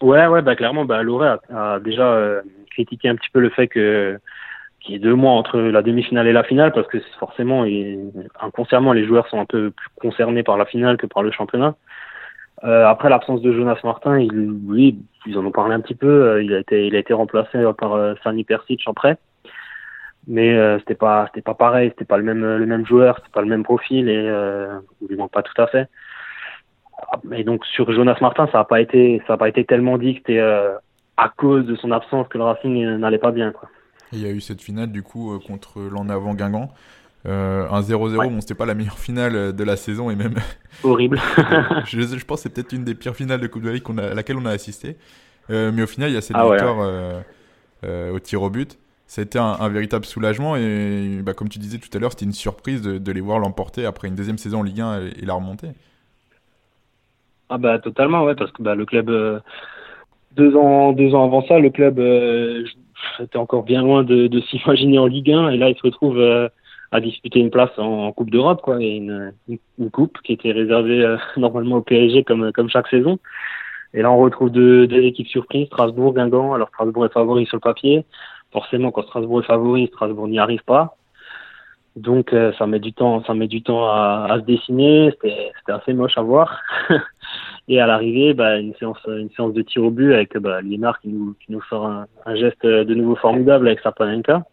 Ouais, 0.00 0.26
ouais, 0.26 0.42
bah 0.42 0.54
clairement, 0.54 0.84
bah 0.84 1.02
Lauré 1.02 1.36
a, 1.52 1.80
déjà 1.80 2.12
euh, 2.12 2.40
critiqué 2.70 3.08
un 3.08 3.16
petit 3.16 3.30
peu 3.30 3.40
le 3.40 3.50
fait 3.50 3.66
que 3.66 4.18
qu'il 4.80 4.92
y 4.92 4.96
ait 4.96 5.00
deux 5.00 5.14
mois 5.14 5.32
entre 5.32 5.58
la 5.58 5.82
demi-finale 5.82 6.28
et 6.28 6.32
la 6.32 6.44
finale, 6.44 6.72
parce 6.72 6.86
que 6.86 6.98
forcément, 7.18 7.64
et, 7.64 7.98
inconsciemment, 8.40 8.92
les 8.92 9.06
joueurs 9.06 9.26
sont 9.28 9.40
un 9.40 9.44
peu 9.44 9.70
plus 9.70 9.88
concernés 10.00 10.44
par 10.44 10.56
la 10.56 10.66
finale 10.66 10.96
que 10.96 11.06
par 11.06 11.22
le 11.22 11.32
championnat. 11.32 11.74
Euh, 12.64 12.86
après 12.86 13.08
l'absence 13.08 13.40
de 13.42 13.52
Jonas 13.52 13.78
Martin, 13.84 14.18
il, 14.18 14.32
oui, 14.66 14.98
ils 15.26 15.38
en 15.38 15.44
ont 15.44 15.50
parlé 15.52 15.74
un 15.74 15.80
petit 15.80 15.94
peu. 15.94 16.06
Euh, 16.08 16.42
il 16.42 16.54
a 16.54 16.60
été, 16.60 16.86
il 16.86 16.94
a 16.96 16.98
été 16.98 17.12
remplacé 17.12 17.58
par 17.76 17.94
euh, 17.94 18.14
Sani 18.22 18.44
Persic 18.44 18.84
prêt, 18.94 19.18
mais 20.26 20.54
euh, 20.54 20.78
c'était 20.80 20.94
pas, 20.94 21.26
c'était 21.26 21.42
pas 21.42 21.54
pareil, 21.54 21.90
c'était 21.90 22.04
pas 22.04 22.18
le 22.18 22.24
même, 22.24 22.56
le 22.56 22.66
même 22.66 22.86
joueur, 22.86 23.16
c'était 23.16 23.32
pas 23.32 23.42
le 23.42 23.48
même 23.48 23.64
profil 23.64 24.08
et 24.08 24.28
euh, 24.28 24.78
il 25.08 25.16
manque 25.16 25.32
pas 25.32 25.42
tout 25.42 25.60
à 25.60 25.66
fait. 25.66 25.88
Et 27.32 27.44
donc 27.44 27.64
sur 27.66 27.90
Jonas 27.92 28.18
Martin, 28.20 28.48
ça 28.52 28.58
n'a 28.58 28.64
pas 28.64 28.80
été, 28.80 29.22
ça 29.26 29.34
a 29.34 29.36
pas 29.36 29.48
été 29.48 29.64
tellement 29.64 29.98
dit 29.98 30.14
que 30.14 30.18
c'était 30.18 30.38
euh, 30.38 30.74
à 31.16 31.28
cause 31.28 31.66
de 31.66 31.76
son 31.76 31.90
absence 31.90 32.26
que 32.28 32.38
le 32.38 32.44
Racing 32.44 32.96
n'allait 32.96 33.18
pas 33.18 33.30
bien. 33.30 33.52
Quoi. 33.52 33.68
Il 34.12 34.20
y 34.20 34.26
a 34.26 34.30
eu 34.30 34.40
cette 34.40 34.62
finale 34.62 34.90
du 34.90 35.02
coup 35.02 35.32
euh, 35.32 35.38
contre 35.38 35.80
l'en 35.80 36.08
avant 36.08 36.34
Guingamp. 36.34 36.70
Euh, 37.26 37.68
un 37.68 37.80
0-0, 37.80 38.30
bon, 38.30 38.40
c'était 38.40 38.54
pas 38.54 38.64
la 38.64 38.74
meilleure 38.74 38.98
finale 38.98 39.52
de 39.52 39.64
la 39.64 39.76
saison 39.76 40.10
et 40.10 40.16
même. 40.16 40.36
Horrible. 40.84 41.20
je, 41.84 42.00
je, 42.00 42.24
pense 42.24 42.38
que 42.38 42.42
c'est 42.44 42.54
peut-être 42.54 42.72
une 42.72 42.84
des 42.84 42.94
pires 42.94 43.16
finales 43.16 43.40
de 43.40 43.46
Coupe 43.48 43.62
de 43.62 43.68
la 43.68 43.74
Ligue 43.74 43.84
à 43.98 44.14
laquelle 44.14 44.36
on 44.36 44.46
a 44.46 44.50
assisté. 44.50 44.96
mais 45.48 45.82
au 45.82 45.86
final, 45.86 46.10
il 46.10 46.14
y 46.14 46.16
a 46.16 46.20
cette 46.20 46.36
ah 46.36 46.48
victoire 46.48 47.22
au 47.82 48.18
tir 48.20 48.42
au 48.42 48.50
but. 48.50 48.78
Ça 49.06 49.22
a 49.22 49.24
été 49.24 49.38
un, 49.38 49.68
véritable 49.68 50.04
soulagement 50.04 50.56
et 50.56 51.20
bah, 51.22 51.32
comme 51.34 51.48
tu 51.48 51.58
disais 51.58 51.78
tout 51.78 51.88
à 51.94 51.98
l'heure, 51.98 52.12
c'était 52.12 52.26
une 52.26 52.32
surprise 52.32 52.82
de, 52.82 52.98
de 52.98 53.12
les 53.12 53.20
voir 53.20 53.38
l'emporter 53.38 53.84
après 53.84 54.06
une 54.08 54.14
deuxième 54.14 54.38
saison 54.38 54.60
en 54.60 54.62
Ligue 54.62 54.80
1 54.80 55.00
et, 55.00 55.12
et 55.22 55.26
la 55.26 55.34
remontée. 55.34 55.70
Ah 57.50 57.56
bah 57.56 57.78
totalement 57.78 58.24
ouais 58.24 58.34
parce 58.34 58.52
que 58.52 58.62
bah 58.62 58.74
le 58.74 58.84
club 58.84 59.08
euh, 59.08 59.40
deux 60.36 60.54
ans 60.54 60.92
deux 60.92 61.14
ans 61.14 61.24
avant 61.24 61.42
ça 61.46 61.58
le 61.58 61.70
club 61.70 61.98
euh, 61.98 62.64
était 63.20 63.38
encore 63.38 63.62
bien 63.62 63.80
loin 63.80 64.02
de, 64.04 64.26
de 64.26 64.40
s'imaginer 64.42 64.98
en 64.98 65.06
Ligue 65.06 65.32
1 65.32 65.50
et 65.50 65.56
là 65.56 65.70
il 65.70 65.76
se 65.76 65.82
retrouve 65.82 66.18
euh, 66.18 66.48
à 66.92 67.00
disputer 67.00 67.40
une 67.40 67.50
place 67.50 67.70
en, 67.78 68.12
Coupe 68.12 68.30
d'Europe 68.30 68.60
quoi 68.62 68.82
et 68.82 68.96
une, 68.96 69.32
une, 69.48 69.90
coupe 69.90 70.18
qui 70.24 70.34
était 70.34 70.52
réservée 70.52 71.16
normalement 71.38 71.76
au 71.76 71.82
PSG 71.82 72.22
comme 72.24 72.52
comme 72.52 72.68
chaque 72.68 72.88
saison 72.88 73.18
et 73.94 74.02
là 74.02 74.12
on 74.12 74.18
retrouve 74.18 74.50
deux, 74.50 74.86
deux 74.86 75.02
équipes 75.02 75.28
surprises 75.28 75.68
Strasbourg 75.68 76.12
Guingamp 76.12 76.52
alors 76.52 76.68
Strasbourg 76.68 77.06
est 77.06 77.12
favori 77.14 77.46
sur 77.46 77.56
le 77.56 77.60
papier 77.60 78.04
forcément 78.52 78.90
quand 78.90 79.04
Strasbourg 79.04 79.40
est 79.40 79.46
favori 79.46 79.86
Strasbourg 79.86 80.28
n'y 80.28 80.38
arrive 80.38 80.64
pas 80.64 80.96
donc 81.96 82.32
ça 82.58 82.66
met 82.66 82.78
du 82.78 82.92
temps, 82.92 83.24
ça 83.24 83.34
met 83.34 83.48
du 83.48 83.60
temps 83.60 83.88
à, 83.88 84.28
à 84.30 84.38
se 84.38 84.44
dessiner. 84.44 85.10
C'était 85.10 85.72
assez 85.72 85.92
moche 85.94 86.16
à 86.16 86.22
voir. 86.22 86.60
Et 87.68 87.80
à 87.80 87.86
l'arrivée, 87.86 88.32
bah, 88.34 88.58
une 88.58 88.74
séance, 88.76 88.98
une 89.06 89.30
séance 89.36 89.52
de 89.52 89.62
tir 89.62 89.84
au 89.84 89.90
but 89.90 90.14
avec 90.14 90.36
bah, 90.38 90.62
Liénard 90.62 91.00
qui 91.00 91.08
nous, 91.08 91.34
qui 91.44 91.52
nous 91.52 91.62
sort 91.64 91.86
un, 91.86 92.06
un, 92.24 92.34
geste 92.34 92.64
de 92.64 92.94
nouveau 92.94 93.14
formidable 93.14 93.68
avec 93.68 93.80
Sapanenka. 93.80 94.44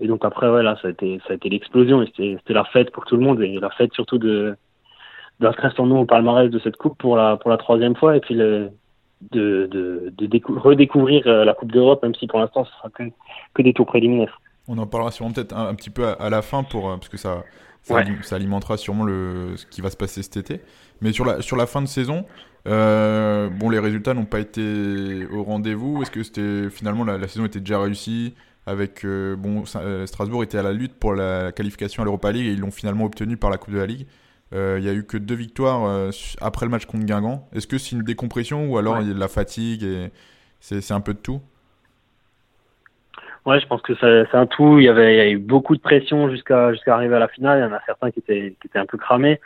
Et 0.00 0.06
donc 0.06 0.24
après, 0.24 0.48
ouais, 0.48 0.62
là, 0.62 0.78
ça 0.80 0.88
a 0.88 0.90
été, 0.92 1.20
ça 1.26 1.34
a 1.34 1.36
été 1.36 1.50
l'explosion. 1.50 2.02
Et 2.02 2.10
c'était 2.16 2.54
la 2.54 2.64
fête 2.64 2.90
pour 2.90 3.04
tout 3.04 3.16
le 3.16 3.22
monde 3.22 3.42
et 3.42 3.60
la 3.60 3.70
fête 3.70 3.92
surtout 3.92 4.18
de 4.18 4.56
d'inscrire 5.40 5.72
son 5.76 5.86
nom 5.86 6.00
au 6.00 6.04
palmarès 6.04 6.50
de 6.50 6.58
cette 6.60 6.76
coupe 6.76 6.96
pour 6.98 7.16
la 7.16 7.36
pour 7.36 7.50
la 7.50 7.56
troisième 7.56 7.96
fois 7.96 8.16
et 8.16 8.20
puis 8.20 8.34
le, 8.34 8.70
de, 9.30 9.68
de, 9.70 10.26
de 10.26 10.40
redécouvrir 10.58 11.26
euh, 11.26 11.44
la 11.44 11.54
Coupe 11.54 11.72
d'Europe, 11.72 12.02
même 12.02 12.14
si 12.14 12.26
pour 12.26 12.40
l'instant 12.40 12.64
ce 12.64 12.72
sera 12.72 12.90
que, 12.90 13.04
que 13.54 13.62
des 13.62 13.72
tours 13.72 13.86
préliminaires. 13.86 14.40
On 14.68 14.78
en 14.78 14.86
parlera 14.86 15.10
sûrement 15.10 15.32
peut-être 15.32 15.56
un, 15.56 15.74
petit 15.74 15.90
peu 15.90 16.06
à, 16.06 16.30
la 16.30 16.42
fin 16.42 16.62
pour 16.62 16.90
euh, 16.90 16.94
parce 16.94 17.08
que 17.08 17.16
ça 17.16 17.44
ça, 17.82 18.00
ça, 18.22 18.36
alimentera 18.36 18.76
sûrement 18.76 19.04
le 19.04 19.56
ce 19.56 19.66
qui 19.66 19.80
va 19.80 19.90
se 19.90 19.96
passer 19.96 20.22
cet 20.22 20.36
été. 20.36 20.60
Mais 21.02 21.12
sur 21.12 21.24
la, 21.24 21.42
sur 21.42 21.56
la 21.56 21.66
fin 21.66 21.82
de 21.82 21.86
saison, 21.86 22.24
euh, 22.68 23.50
bon, 23.50 23.70
les 23.70 23.78
résultats 23.78 24.14
n'ont 24.14 24.24
pas 24.24 24.38
été 24.38 25.26
au 25.32 25.42
rendez-vous. 25.42 26.02
Est-ce 26.02 26.10
que 26.10 26.22
c'était 26.22 26.70
finalement 26.70 27.04
la, 27.04 27.28
saison 27.28 27.44
était 27.44 27.60
déjà 27.60 27.80
réussie 27.80 28.34
avec 28.66 29.04
euh, 29.04 29.34
bon 29.34 29.64
euh, 29.74 30.06
Strasbourg 30.06 30.44
était 30.44 30.58
à 30.58 30.62
la 30.62 30.72
lutte 30.72 30.94
pour 30.94 31.14
la 31.14 31.50
qualification 31.50 32.02
à 32.02 32.04
l'Europa 32.04 32.30
League 32.30 32.46
et 32.46 32.52
ils 32.52 32.60
l'ont 32.60 32.70
finalement 32.70 33.04
obtenu 33.04 33.36
par 33.36 33.50
la 33.50 33.58
Coupe 33.58 33.74
de 33.74 33.78
la 33.78 33.86
Ligue. 33.86 34.06
Il 34.54 34.82
n'y 34.82 34.88
a 34.88 34.92
eu 34.92 35.04
que 35.04 35.16
deux 35.16 35.34
victoires 35.34 36.10
après 36.42 36.66
le 36.66 36.70
match 36.70 36.84
contre 36.84 37.06
Guingamp. 37.06 37.48
Est-ce 37.54 37.66
que 37.66 37.78
c'est 37.78 37.96
une 37.96 38.02
décompression 38.02 38.66
ou 38.66 38.76
alors 38.76 39.00
il 39.00 39.08
y 39.08 39.10
a 39.10 39.14
de 39.14 39.18
la 39.18 39.28
fatigue 39.28 39.82
et 39.82 40.10
c'est 40.60 40.92
un 40.92 41.00
peu 41.00 41.14
de 41.14 41.18
tout? 41.18 41.40
Ouais, 43.46 43.58
je 43.58 43.66
pense 43.66 43.80
que 43.80 43.94
c'est 43.94 44.36
un 44.36 44.44
tout. 44.44 44.78
Il 44.78 44.84
y 44.84 44.90
avait, 44.90 45.14
il 45.14 45.16
y 45.16 45.20
a 45.20 45.30
eu 45.30 45.38
beaucoup 45.38 45.74
de 45.74 45.80
pression 45.80 46.28
jusqu'à 46.28 46.70
jusqu'à 46.74 46.94
arriver 46.94 47.16
à 47.16 47.18
la 47.18 47.28
finale. 47.28 47.60
Il 47.60 47.62
y 47.62 47.64
en 47.64 47.74
a 47.74 47.80
certains 47.86 48.10
qui 48.10 48.18
étaient 48.18 48.54
qui 48.60 48.66
étaient 48.66 48.78
un 48.78 48.84
peu 48.84 48.98
cramés. 48.98 49.40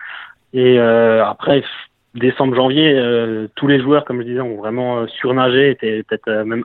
Et 0.53 0.79
euh, 0.79 1.25
après, 1.25 1.62
décembre-janvier, 2.15 3.49
tous 3.57 3.67
les 3.67 3.81
joueurs, 3.81 4.05
comme 4.05 4.21
je 4.21 4.26
disais, 4.26 4.41
ont 4.41 4.57
vraiment 4.57 5.07
surnagé, 5.07 5.71
étaient 5.71 6.03
peut-être 6.03 6.45
même 6.45 6.65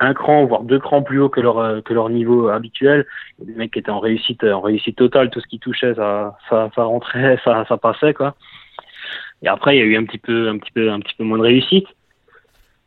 un 0.00 0.14
cran, 0.14 0.44
voire 0.44 0.62
deux 0.62 0.78
crans 0.78 1.02
plus 1.02 1.20
haut 1.20 1.28
que 1.28 1.40
leur 1.40 1.82
que 1.82 1.92
leur 1.94 2.08
niveau 2.08 2.48
habituel. 2.48 3.06
Des 3.40 3.54
mecs 3.54 3.72
qui 3.72 3.80
étaient 3.80 3.90
en 3.90 4.00
réussite, 4.00 4.44
en 4.44 4.60
réussite 4.60 4.96
totale, 4.96 5.30
tout 5.30 5.40
ce 5.40 5.46
qui 5.46 5.58
touchait, 5.58 5.94
ça, 5.94 6.36
ça, 6.48 6.70
ça 6.74 6.84
rentrait, 6.84 7.38
ça, 7.44 7.64
ça 7.68 7.76
passait 7.76 8.14
quoi. 8.14 8.34
Et 9.42 9.48
après, 9.48 9.76
il 9.76 9.78
y 9.78 9.82
a 9.82 9.84
eu 9.84 9.96
un 9.96 10.04
petit 10.04 10.18
peu, 10.18 10.48
un 10.48 10.58
petit 10.58 10.72
peu, 10.72 10.90
un 10.90 11.00
petit 11.00 11.14
peu 11.16 11.24
moins 11.24 11.38
de 11.38 11.42
réussite. 11.42 11.86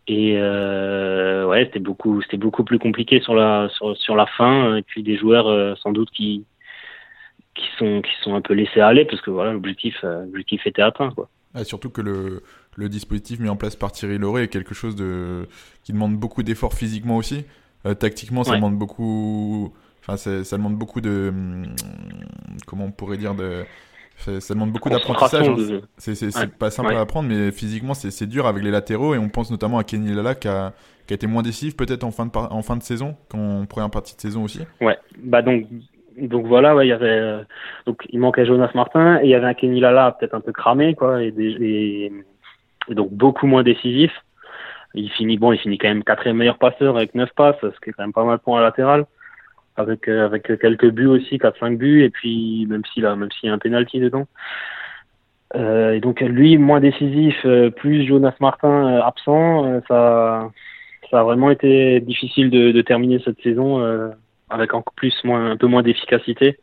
Et 0.07 0.36
euh, 0.38 1.45
ouais, 1.45 1.65
c'était 1.65 1.79
beaucoup, 1.79 2.21
c'était 2.21 2.38
beaucoup 2.38 2.63
plus 2.63 2.79
compliqué 2.79 3.21
sur 3.21 3.36
la 3.36 3.69
sur, 3.69 4.15
la 4.15 4.25
fin. 4.25 4.75
Et 4.77 4.81
puis 4.81 5.03
des 5.03 5.17
joueurs 5.17 5.48
euh, 5.48 5.75
sans 5.75 5.91
doute 5.91 6.10
qui 6.12 6.45
qui 7.55 7.67
sont 7.77 8.01
qui 8.01 8.12
sont 8.24 8.36
un 8.36 8.41
peu 8.41 8.53
laissés 8.53 8.79
aller 8.81 9.05
parce 9.05 9.22
que 9.22 9.29
voilà 9.31 9.53
l'objectif 9.53 9.96
euh, 10.03 10.24
l'objectif 10.25 10.65
était 10.65 10.81
atteint 10.81 11.12
quoi. 11.12 11.29
surtout 11.63 11.89
que 11.89 12.01
le, 12.01 12.43
le 12.75 12.89
dispositif 12.89 13.39
mis 13.39 13.50
en 13.50 13.55
place 13.55 13.75
par 13.75 13.91
Thierry 13.91 14.17
Lauré 14.17 14.43
est 14.43 14.48
quelque 14.48 14.74
chose 14.74 14.96
de 14.96 15.48
qui 15.84 15.93
demande 15.93 16.15
beaucoup 16.15 16.43
d'efforts 16.43 16.74
physiquement 16.74 17.17
aussi. 17.17 17.46
Euh, 17.86 17.93
tactiquement, 17.93 18.43
ça 18.43 18.55
demande 18.55 18.77
beaucoup. 18.77 19.74
Enfin, 20.01 20.17
ça 20.17 20.58
demande 20.58 20.75
beaucoup 20.75 21.01
de. 21.01 21.29
Hum, 21.29 21.75
comment 22.67 22.86
on 22.86 22.91
pourrait 22.91 23.17
dire 23.17 23.36
de 23.36 23.65
ça 24.17 24.53
demande 24.53 24.72
beaucoup 24.72 24.89
d'apprentissage. 24.89 25.50
Hein. 25.50 25.81
C'est 25.98 26.58
pas 26.58 26.70
simple 26.70 26.93
à 26.93 27.01
apprendre, 27.01 27.29
mais 27.29 27.51
physiquement, 27.51 27.93
c'est 27.93 28.27
dur 28.27 28.46
avec 28.46 28.63
les 28.63 28.72
latéraux. 28.72 29.15
Et 29.15 29.17
on 29.17 29.29
pense 29.29 29.50
notamment 29.50 29.79
à 29.79 29.84
Kenny 29.84 30.13
Lala 30.13 30.36
qui 30.36 30.48
a, 30.48 30.74
qui 31.08 31.13
a 31.13 31.15
été 31.15 31.27
moins 31.27 31.41
décisif 31.41 31.75
peut-être 31.75 32.03
en, 32.03 32.12
fin 32.12 32.27
de 32.27 32.31
en 32.36 32.62
fin 32.62 32.77
de 32.77 32.84
saison, 32.84 33.15
qu'en 33.29 33.65
première 33.65 33.89
partie 33.89 34.15
de 34.15 34.22
saison 34.22 34.43
aussi. 34.43 34.62
Ouais, 34.79 34.98
bah 35.17 35.41
donc, 35.41 35.65
donc 36.27 36.45
voilà, 36.45 36.75
il 36.83 36.87
y 36.87 36.91
avait, 36.91 37.07
euh, 37.09 37.43
donc 37.85 38.03
il 38.09 38.19
manquait 38.19 38.45
Jonas 38.45 38.71
Martin 38.75 39.19
et 39.21 39.25
il 39.25 39.29
y 39.29 39.35
avait 39.35 39.47
un 39.47 39.53
Kenny 39.53 39.79
Lala 39.79 40.15
peut-être 40.19 40.35
un 40.35 40.41
peu 40.41 40.51
cramé, 40.51 40.95
quoi, 40.95 41.21
et, 41.23 42.11
donc 42.89 43.11
beaucoup 43.11 43.47
moins 43.47 43.63
décisif. 43.63 44.11
Il 44.93 45.09
finit, 45.09 45.37
bon, 45.37 45.53
il 45.53 45.59
finit 45.59 45.77
quand 45.77 45.87
même 45.87 46.03
quatrième 46.03 46.37
meilleur 46.37 46.57
passeur 46.57 46.97
avec 46.97 47.15
9 47.15 47.29
passes, 47.35 47.55
ce 47.61 47.79
qui 47.81 47.91
est 47.91 47.93
quand 47.93 48.03
même 48.03 48.13
pas 48.13 48.25
mal 48.25 48.39
pour 48.39 48.57
un 48.57 48.61
latéral 48.61 49.05
avec 49.77 50.07
euh, 50.07 50.25
avec 50.25 50.43
quelques 50.59 50.89
buts 50.89 51.07
aussi, 51.07 51.37
4-5 51.37 51.77
buts, 51.77 52.03
et 52.03 52.09
puis 52.09 52.65
même 52.69 52.83
s'il 52.93 53.05
a 53.05 53.15
même 53.15 53.31
s'il 53.31 53.47
y 53.47 53.51
a 53.51 53.55
un 53.55 53.57
penalty 53.57 53.99
dedans. 53.99 54.27
Euh, 55.55 55.93
et 55.93 55.99
donc 55.99 56.21
lui 56.21 56.57
moins 56.57 56.79
décisif, 56.79 57.35
euh, 57.45 57.69
plus 57.69 58.05
Jonas 58.05 58.35
Martin 58.39 58.99
absent, 59.03 59.81
ça 59.87 60.49
ça 61.09 61.19
a 61.19 61.23
vraiment 61.23 61.51
été 61.51 61.99
difficile 61.99 62.49
de, 62.49 62.71
de 62.71 62.81
terminer 62.81 63.19
cette 63.23 63.41
saison 63.41 63.79
avec 64.51 64.74
encore 64.74 64.93
plus 64.93 65.15
moins 65.24 65.51
un 65.51 65.58
peu 65.58 65.67
moins 65.67 65.84
d'efficacité. 65.84 66.58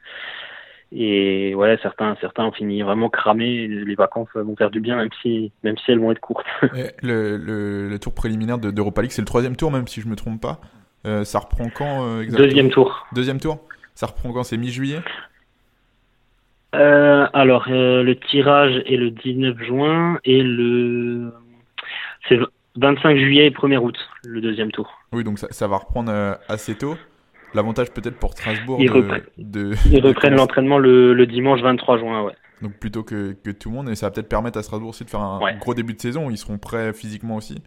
Et 0.91 1.55
ouais, 1.55 1.79
certains, 1.83 2.17
certains 2.21 2.45
ont 2.47 2.53
fini 2.53 2.81
vraiment 2.81 3.11
cramés. 3.11 3.69
Les 3.69 3.95
vacances 3.95 4.29
vont 4.35 4.57
faire 4.57 4.71
du 4.71 4.81
bien, 4.81 4.97
même 4.97 5.11
si, 5.21 5.53
même 5.63 5.77
si 5.77 5.91
elles 5.91 5.99
vont 5.99 6.13
être 6.13 6.21
courtes. 6.21 6.47
le, 6.63 7.37
le, 7.37 7.89
le, 7.89 7.99
tour 7.99 8.15
préliminaire 8.15 8.59
d'Europa 8.59 9.03
League, 9.03 9.11
c'est 9.11 9.21
le 9.21 9.27
troisième 9.27 9.57
tour, 9.57 9.71
même 9.71 9.87
si 9.87 10.01
je 10.01 10.09
me 10.09 10.17
trompe 10.17 10.41
pas. 10.41 10.61
Euh, 11.07 11.25
ça 11.25 11.39
reprend 11.39 11.69
quand 11.69 12.07
euh, 12.07 12.23
exactement? 12.23 12.49
Deuxième 12.49 12.71
tour. 12.71 13.07
Deuxième 13.13 13.41
tour? 13.41 13.59
Ça 13.95 14.07
reprend 14.07 14.33
quand? 14.33 14.43
C'est 14.45 14.57
mi-juillet? 14.57 15.01
Euh, 16.75 17.27
Alors, 17.33 17.69
le 17.69 18.15
tirage 18.15 18.83
est 18.87 18.97
le 18.97 19.11
19 19.11 19.59
juin 19.63 20.19
et 20.25 20.43
le. 20.43 21.33
C'est 22.29 22.39
25 22.77 23.17
juillet 23.17 23.47
et 23.47 23.51
1er 23.51 23.79
août, 23.79 23.97
le 24.25 24.41
deuxième 24.41 24.71
tour. 24.71 24.99
Oui, 25.13 25.25
donc 25.25 25.39
ça, 25.39 25.67
va 25.67 25.77
reprendre 25.77 26.39
assez 26.49 26.77
tôt. 26.77 26.97
L'avantage 27.55 27.91
peut-être 27.91 28.19
pour 28.19 28.33
Strasbourg 28.33 28.79
ils, 28.81 28.91
de, 29.39 29.73
ils 29.91 30.05
reprennent 30.05 30.37
l'entraînement 30.37 30.79
le, 30.79 31.27
dimanche 31.27 31.61
23 31.61 31.99
juin, 31.99 32.23
ouais. 32.25 32.35
Donc 32.61 32.75
plutôt 32.79 33.05
que, 33.05 33.37
que, 33.45 33.51
tout 33.51 33.71
le 33.71 33.77
monde, 33.77 33.89
et 33.89 33.95
ça 33.95 34.07
va 34.07 34.11
peut-être 34.11 34.29
permettre 34.29 34.59
à 34.59 34.63
Strasbourg 34.63 34.91
aussi 34.91 35.05
de 35.05 35.11
faire 35.11 35.21
un 35.21 35.41
gros 35.59 35.75
début 35.75 35.95
de 35.95 36.01
saison, 36.01 36.29
ils 36.29 36.39
seront 36.39 36.59
prêts 36.59 36.93
physiquement 36.93 37.37
aussi. 37.37 37.63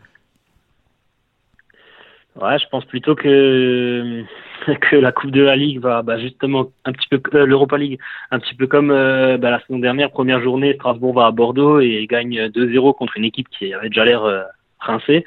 Ouais, 2.39 2.58
je 2.60 2.65
pense 2.70 2.86
plutôt 2.86 3.15
que 3.15 4.24
que 4.89 4.96
la 4.96 5.12
Coupe 5.12 5.32
de 5.32 5.41
la 5.41 5.56
Ligue 5.56 5.80
va 5.80 6.02
bah, 6.02 6.17
justement 6.17 6.72
un 6.86 6.94
petit 6.94 7.08
peu 7.10 7.22
euh, 7.38 7.46
l'Europa 7.46 7.78
League 7.78 8.00
un 8.32 8.39
petit 8.39 8.56
peu 8.56 8.67
comme 8.67 8.89
euh, 8.89 9.38
bah, 9.38 9.52
la 9.52 9.60
saison 9.62 9.80
dernière 9.80 10.12
première 10.12 10.41
journée 10.41 10.76
Strasbourg 10.76 11.13
va 11.13 11.26
à 11.26 11.32
Bordeaux 11.32 11.82
et 11.82 12.08
gagne 12.10 12.48
2-0 12.48 12.96
contre 12.96 13.17
une 13.17 13.26
équipe 13.26 13.50
qui 13.50 13.74
avait 13.74 13.89
déjà 13.89 14.06
l'air 14.06 14.24
euh, 14.24 14.44
rincée 14.80 15.26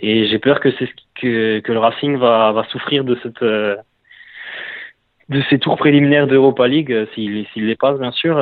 et 0.00 0.26
j'ai 0.26 0.38
peur 0.38 0.60
que 0.60 0.70
c'est 0.72 0.86
ce 0.86 0.92
que 1.20 1.60
que 1.60 1.72
le 1.72 1.78
Racing 1.78 2.16
va 2.16 2.52
va 2.52 2.64
souffrir 2.64 3.04
de 3.04 3.16
cette 3.22 3.42
de 3.42 5.42
ces 5.48 5.58
tours 5.58 5.76
préliminaires 5.76 6.26
d'Europa 6.26 6.66
League 6.66 7.06
s'il 7.14 7.46
s'il 7.52 7.66
les 7.66 7.76
passe 7.76 7.98
bien 7.98 8.12
sûr 8.12 8.36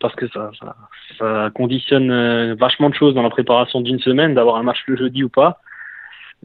parce 0.00 0.14
que 0.16 0.26
ça, 0.28 0.50
ça, 0.60 0.76
ça 1.18 1.50
conditionne 1.54 2.54
vachement 2.54 2.90
de 2.90 2.94
choses 2.94 3.14
dans 3.14 3.22
la 3.22 3.30
préparation 3.30 3.80
d'une 3.80 4.00
semaine 4.00 4.34
d'avoir 4.34 4.56
un 4.56 4.62
match 4.62 4.82
le 4.86 4.96
jeudi 4.96 5.22
ou 5.22 5.28
pas 5.28 5.60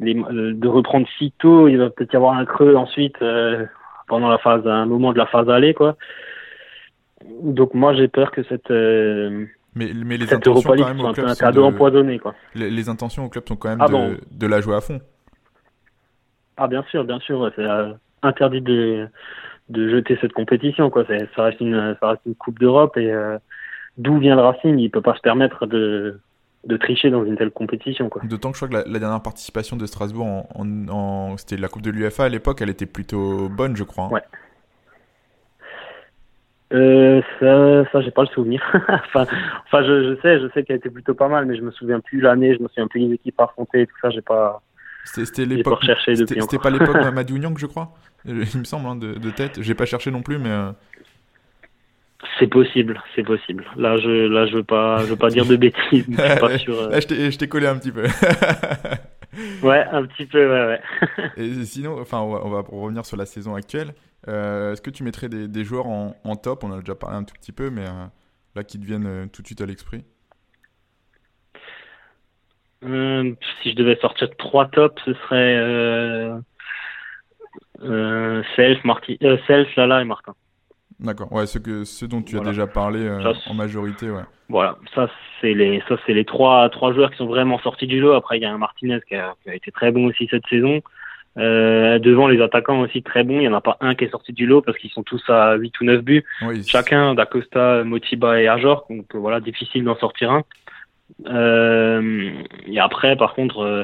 euh, 0.01 0.53
de 0.53 0.67
reprendre 0.67 1.07
si 1.17 1.33
tôt, 1.39 1.67
il 1.67 1.77
va 1.77 1.89
peut-être 1.89 2.13
y 2.13 2.15
avoir 2.15 2.37
un 2.37 2.45
creux 2.45 2.75
ensuite 2.75 3.21
euh, 3.21 3.65
pendant 4.07 4.29
la 4.29 4.37
phase, 4.37 4.65
un 4.65 4.85
moment 4.85 5.11
de 5.11 5.17
la 5.17 5.25
phase 5.25 5.49
aller, 5.49 5.73
quoi. 5.73 5.97
Donc 7.43 7.73
moi 7.73 7.93
j'ai 7.93 8.07
peur 8.07 8.31
que 8.31 8.43
cette 8.43 8.71
euh, 8.71 9.45
mais, 9.79 9.91
mais 10.05 10.17
les 10.17 10.33
intentions 10.33 10.61
quand 10.61 10.85
même 10.85 10.99
au 10.99 11.13
club 11.13 11.27
un 11.27 11.35
cadeau 11.35 11.63
empoisonné 11.63 12.19
quoi. 12.19 12.35
Les, 12.55 12.89
intentions 12.89 13.25
au 13.25 13.29
club 13.29 13.47
sont 13.47 13.55
quand 13.55 13.69
même 13.69 13.81
ah 13.81 13.87
de, 13.87 14.19
de, 14.31 14.47
la 14.47 14.61
jouer 14.61 14.75
à 14.75 14.81
fond. 14.81 14.99
Ah 16.57 16.67
bien 16.67 16.83
sûr, 16.89 17.03
bien 17.05 17.19
sûr, 17.19 17.51
c'est 17.55 17.65
interdit 18.21 18.61
de, 18.61 19.07
de 19.69 19.89
jeter 19.89 20.17
cette 20.21 20.33
compétition 20.33 20.89
quoi. 20.89 21.05
Ça 21.35 21.43
reste 21.43 21.61
une 21.61 21.95
ça 21.99 22.09
reste 22.09 22.21
une 22.25 22.35
coupe 22.35 22.59
d'Europe 22.59 22.97
et 22.97 23.11
d'où 23.97 24.19
vient 24.19 24.35
le 24.35 24.41
Racing, 24.41 24.77
il 24.77 24.91
peut 24.91 25.01
pas 25.01 25.15
se 25.15 25.21
permettre 25.21 25.65
de 25.65 26.19
de 26.65 26.77
tricher 26.77 27.09
dans 27.09 27.23
une 27.23 27.37
telle 27.37 27.51
compétition. 27.51 28.09
Quoi. 28.09 28.21
D'autant 28.25 28.51
que 28.51 28.57
je 28.57 28.65
crois 28.65 28.83
que 28.83 28.89
la, 28.89 28.99
dernière 28.99 29.21
participation 29.21 29.77
de 29.77 29.85
Strasbourg, 29.85 30.45
en, 30.55 31.37
c'était 31.37 31.57
la 31.57 31.69
Coupe 31.69 31.81
de 31.81 31.89
l'UFA 31.89 32.25
à 32.25 32.29
l'époque, 32.29 32.61
elle 32.61 32.69
était 32.69 32.85
plutôt 32.85 33.47
bonne, 33.49 33.77
je 33.77 33.83
crois. 33.83 34.05
Hein. 34.05 34.09
Ouais. 34.11 34.23
Euh, 36.71 37.21
ça, 37.39 37.91
ça 37.91 38.01
j'ai 38.01 38.11
pas 38.11 38.21
le 38.21 38.27
souvenir. 38.27 38.61
enfin, 38.89 39.25
enfin, 39.65 39.83
je, 39.83 40.09
je 40.09 40.21
sais, 40.21 40.39
je 40.39 40.47
sais 40.53 40.63
qu'elle 40.63 40.77
était 40.77 40.89
plutôt 40.89 41.15
pas 41.15 41.27
mal, 41.27 41.45
mais 41.45 41.55
je 41.57 41.61
me 41.61 41.71
souviens 41.71 41.99
plus 41.99 42.21
l'année, 42.21 42.55
je 42.55 42.61
me 42.61 42.67
souviens 42.67 42.87
plus 42.87 42.99
les 42.99 43.13
équipes 43.15 43.39
affrontées 43.39 43.81
et 43.81 43.87
tout 43.87 43.95
ça. 44.01 44.09
J'ai 44.11 44.21
pas. 44.21 44.61
C'était 45.05 45.45
l'époque. 45.45 45.83
C'était 46.05 46.57
pas 46.59 46.69
l'époque 46.69 46.95
Mamadou 47.01 47.37
Niang, 47.37 47.57
je 47.57 47.65
crois. 47.65 47.93
Il 48.25 48.35
me 48.35 48.63
semble 48.65 48.87
hein, 48.87 48.95
de, 48.95 49.15
de, 49.15 49.29
tête. 49.31 49.61
J'ai 49.61 49.73
pas 49.73 49.85
cherché 49.85 50.11
non 50.11 50.21
plus, 50.21 50.37
mais. 50.37 50.51
Euh, 50.51 50.71
c'est 52.37 52.47
possible, 52.47 53.01
c'est 53.15 53.23
possible. 53.23 53.65
Là, 53.77 53.97
je, 53.97 54.27
là, 54.27 54.45
je 54.45 54.57
veux 54.57 54.63
pas, 54.63 54.97
je 54.99 55.05
veux 55.05 55.15
pas 55.15 55.29
dire 55.29 55.45
de 55.45 55.55
bêtises. 55.55 56.05
Je 56.07 56.39
pas 56.39 56.57
sur, 56.57 56.77
euh, 56.77 56.99
je 56.99 57.37
t'ai 57.37 57.47
collé 57.47 57.65
un 57.65 57.77
petit 57.77 57.91
peu. 57.91 58.03
Ouais, 59.63 59.85
un 59.91 60.05
petit 60.05 60.25
peu, 60.25 60.49
ouais, 60.49 60.65
ouais. 60.65 61.31
Et 61.37 61.65
sinon, 61.65 61.99
enfin, 61.99 62.19
on 62.19 62.49
va, 62.49 62.61
revenir 62.61 63.05
sur 63.05 63.17
la 63.17 63.25
saison 63.25 63.55
actuelle. 63.55 63.93
Euh, 64.27 64.73
est-ce 64.73 64.81
que 64.81 64.89
tu 64.89 65.03
mettrais 65.03 65.29
des, 65.29 65.47
des 65.47 65.63
joueurs 65.63 65.87
en, 65.87 66.15
en, 66.23 66.35
top? 66.35 66.63
On 66.63 66.71
a 66.71 66.79
déjà 66.79 66.95
parlé 66.95 67.17
un 67.17 67.23
tout 67.23 67.33
petit 67.35 67.51
peu, 67.51 67.69
mais 67.69 67.87
euh, 67.87 68.05
là, 68.55 68.63
qui 68.63 68.79
te 68.79 68.85
viennent 68.85 69.29
tout 69.31 69.41
de 69.41 69.47
suite 69.47 69.61
à 69.61 69.65
l'esprit. 69.65 70.03
si 72.81 72.87
je 72.87 73.75
devais 73.75 73.97
sortir 73.97 74.29
trois 74.37 74.67
tops, 74.67 75.01
ce 75.05 75.13
serait 75.13 76.41
Self, 78.55 78.83
Marty, 78.83 79.17
Self, 79.47 79.75
Lala 79.75 80.01
et 80.01 80.05
Martin. 80.05 80.35
D'accord. 80.99 81.31
Ouais, 81.31 81.45
ce 81.45 81.59
que 81.59 81.83
ce 81.85 82.05
dont 82.05 82.21
tu 82.21 82.37
as 82.37 82.41
déjà 82.41 82.67
parlé 82.67 82.99
euh, 83.01 83.33
en 83.47 83.53
majorité, 83.53 84.09
ouais. 84.09 84.23
Voilà, 84.49 84.77
ça 84.95 85.09
c'est 85.39 85.53
les 85.53 85.81
ça 85.87 85.95
c'est 86.05 86.13
les 86.13 86.25
trois 86.25 86.69
trois 86.69 86.93
joueurs 86.93 87.11
qui 87.11 87.17
sont 87.17 87.27
vraiment 87.27 87.59
sortis 87.59 87.87
du 87.87 87.99
lot. 87.99 88.13
Après 88.13 88.37
il 88.37 88.41
y 88.41 88.45
a 88.45 88.51
un 88.51 88.57
Martinez 88.57 88.99
qui 89.07 89.15
a, 89.15 89.35
qui 89.43 89.49
a 89.49 89.55
été 89.55 89.71
très 89.71 89.91
bon 89.91 90.07
aussi 90.07 90.27
cette 90.29 90.45
saison. 90.47 90.81
Euh, 91.37 91.99
devant 91.99 92.27
les 92.27 92.41
attaquants 92.41 92.81
aussi 92.81 93.01
très 93.01 93.23
bons. 93.23 93.39
Il 93.39 93.43
y 93.43 93.47
en 93.47 93.53
a 93.53 93.61
pas 93.61 93.77
un 93.79 93.95
qui 93.95 94.03
est 94.03 94.09
sorti 94.09 94.33
du 94.33 94.45
lot 94.45 94.61
parce 94.61 94.77
qu'ils 94.77 94.89
sont 94.89 95.03
tous 95.03 95.23
à 95.29 95.55
8 95.55 95.79
ou 95.79 95.85
9 95.85 96.01
buts. 96.01 96.25
Oui, 96.41 96.63
Chacun, 96.67 97.13
d'Acosta, 97.13 97.83
Motiba 97.83 98.41
et 98.41 98.47
Ajor. 98.47 98.85
Donc 98.89 99.15
voilà, 99.15 99.39
difficile 99.39 99.83
d'en 99.83 99.95
sortir 99.95 100.31
un. 100.31 100.43
Euh, 101.27 102.31
et 102.67 102.79
après, 102.79 103.15
par 103.15 103.35
contre, 103.35 103.59
euh, 103.59 103.83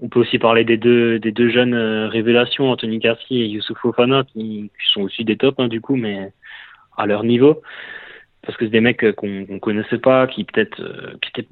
on 0.00 0.08
peut 0.08 0.20
aussi 0.20 0.38
parler 0.38 0.64
des 0.64 0.76
deux 0.76 1.18
des 1.18 1.32
deux 1.32 1.50
jeunes 1.50 1.74
euh, 1.74 2.08
révélations, 2.08 2.70
Anthony 2.70 2.98
Garcia 2.98 3.44
et 3.44 3.48
Youssouf 3.48 3.78
Fofana, 3.78 4.24
qui, 4.24 4.70
qui 4.80 4.92
sont 4.92 5.02
aussi 5.02 5.24
des 5.24 5.36
tops 5.36 5.58
hein, 5.58 5.68
du 5.68 5.80
coup, 5.80 5.96
mais 5.96 6.32
à 7.00 7.06
leur 7.06 7.24
niveau. 7.24 7.62
Parce 8.42 8.56
que 8.56 8.64
c'est 8.64 8.70
des 8.70 8.80
mecs 8.80 9.12
qu'on 9.16 9.26
ne 9.26 9.58
connaissait 9.58 9.98
pas, 9.98 10.26
qui 10.26 10.44
peut-être 10.44 10.80
euh, 10.80 11.12
qui 11.20 11.30
étaient 11.30 11.48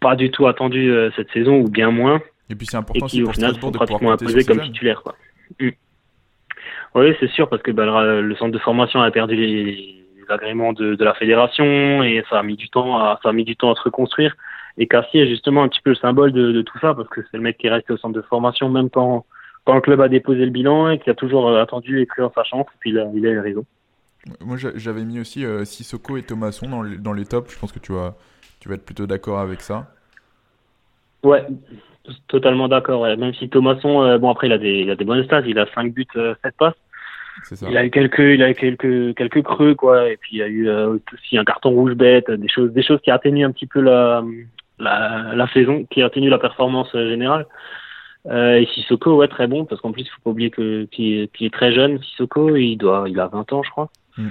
pas 0.00 0.16
du 0.16 0.30
tout 0.30 0.46
attendus 0.46 0.90
euh, 0.90 1.10
cette 1.16 1.30
saison, 1.30 1.60
ou 1.60 1.68
bien 1.68 1.90
moins. 1.90 2.20
Et 2.50 2.54
puis 2.54 2.66
c'est 2.66 2.76
important 2.76 3.06
et 3.06 3.08
qui, 3.08 3.22
au 3.22 3.30
final, 3.30 3.54
sont 3.54 3.72
pratiquement 3.72 4.12
imposés 4.12 4.44
comme 4.44 4.60
titulaires. 4.60 5.02
Quoi. 5.02 5.14
Mm. 5.60 5.70
Oui, 6.96 7.14
c'est 7.18 7.30
sûr, 7.30 7.48
parce 7.48 7.62
que 7.62 7.70
bah, 7.70 8.04
le, 8.20 8.36
centre 8.36 8.52
de 8.52 8.58
formation 8.58 9.00
a 9.00 9.10
perdu 9.10 9.34
les, 9.34 9.94
agréments 10.28 10.72
de, 10.72 10.94
de, 10.94 11.04
la 11.04 11.12
fédération 11.12 12.02
et 12.02 12.24
ça 12.30 12.38
a 12.38 12.42
mis 12.42 12.56
du 12.56 12.70
temps 12.70 12.96
à, 12.96 13.20
ça 13.22 13.28
a 13.28 13.32
mis 13.32 13.44
du 13.44 13.56
temps 13.56 13.72
à 13.72 13.74
se 13.74 13.82
reconstruire. 13.82 14.34
Et 14.78 14.86
Cassier 14.86 15.22
est 15.22 15.28
justement 15.28 15.62
un 15.62 15.68
petit 15.68 15.80
peu 15.82 15.90
le 15.90 15.96
symbole 15.96 16.32
de, 16.32 16.50
de 16.52 16.62
tout 16.62 16.78
ça, 16.78 16.94
parce 16.94 17.08
que 17.08 17.20
c'est 17.22 17.36
le 17.36 17.42
mec 17.42 17.58
qui 17.58 17.66
est 17.66 17.70
resté 17.70 17.92
au 17.92 17.96
centre 17.96 18.14
de 18.14 18.22
formation, 18.22 18.68
même 18.68 18.90
quand, 18.90 19.26
quand 19.64 19.74
le 19.74 19.80
club 19.80 20.00
a 20.00 20.08
déposé 20.08 20.44
le 20.44 20.50
bilan 20.50 20.90
et 20.90 20.98
qui 20.98 21.10
a 21.10 21.14
toujours 21.14 21.48
euh, 21.48 21.62
attendu 21.62 22.00
et 22.00 22.06
cru 22.06 22.22
en 22.22 22.32
sa 22.32 22.42
chance, 22.44 22.66
et 22.66 22.76
puis 22.80 22.90
il 22.90 22.98
a, 22.98 23.06
il 23.14 23.26
a 23.26 23.30
eu 23.30 23.40
raison. 23.40 23.64
Moi, 24.40 24.56
j'avais 24.56 25.04
mis 25.04 25.20
aussi 25.20 25.44
euh, 25.44 25.64
Sissoko 25.64 26.16
et 26.16 26.22
Thomasson 26.22 26.68
dans 26.68 26.82
les, 26.82 26.96
dans 26.96 27.12
les 27.12 27.24
tops. 27.24 27.52
Je 27.52 27.58
pense 27.58 27.72
que 27.72 27.78
tu 27.78 27.92
vas, 27.92 28.14
tu 28.60 28.68
vas 28.68 28.76
être 28.76 28.84
plutôt 28.84 29.06
d'accord 29.06 29.38
avec 29.38 29.60
ça. 29.60 29.90
Ouais, 31.22 31.46
totalement 32.28 32.68
d'accord. 32.68 33.04
Même 33.04 33.34
si 33.34 33.48
Thomasson, 33.48 34.18
bon 34.18 34.30
après 34.30 34.46
il 34.46 34.52
a 34.52 34.58
des, 34.58 34.80
il 34.80 34.90
a 34.90 34.96
des 34.96 35.04
bonnes 35.04 35.24
stats, 35.24 35.42
il 35.46 35.58
a 35.58 35.66
5 35.74 35.92
buts, 35.92 36.06
7 36.14 36.54
passes. 36.58 36.74
Il 37.62 37.76
a 37.76 37.84
eu 37.84 37.90
quelques, 37.90 38.18
il 38.18 38.42
a 38.42 38.50
eu 38.50 38.54
quelques, 38.54 39.14
quelques 39.16 39.42
creux 39.42 39.74
quoi, 39.74 40.08
et 40.08 40.16
puis 40.18 40.36
il 40.36 40.38
y 40.38 40.42
a 40.42 40.48
eu 40.48 40.68
aussi 40.70 41.38
un 41.38 41.44
carton 41.44 41.70
rouge 41.70 41.94
bête, 41.94 42.30
des 42.30 42.48
choses, 42.48 42.72
des 42.72 42.82
choses 42.82 43.00
qui 43.00 43.10
atténuent 43.10 43.46
un 43.46 43.52
petit 43.52 43.66
peu 43.66 43.80
la, 43.80 44.22
la, 44.78 45.34
la 45.34 45.48
saison, 45.48 45.84
qui 45.90 46.02
atténuent 46.02 46.30
la 46.30 46.38
performance 46.38 46.92
générale. 46.92 47.46
Euh, 48.26 48.56
et 48.56 48.66
Sissoko, 48.66 49.16
ouais, 49.16 49.28
très 49.28 49.46
bon, 49.46 49.64
parce 49.64 49.80
qu'en 49.80 49.92
plus, 49.92 50.02
il 50.02 50.08
faut 50.08 50.20
pas 50.22 50.30
oublier 50.30 50.50
que 50.50 50.84
qu'il 50.86 51.20
est, 51.20 51.42
est, 51.42 51.52
très 51.52 51.72
jeune, 51.74 52.02
Sissoko, 52.02 52.56
il 52.56 52.76
doit, 52.76 53.04
il 53.06 53.20
a 53.20 53.26
20 53.26 53.52
ans, 53.52 53.62
je 53.62 53.70
crois, 53.70 53.90
mm. 54.16 54.28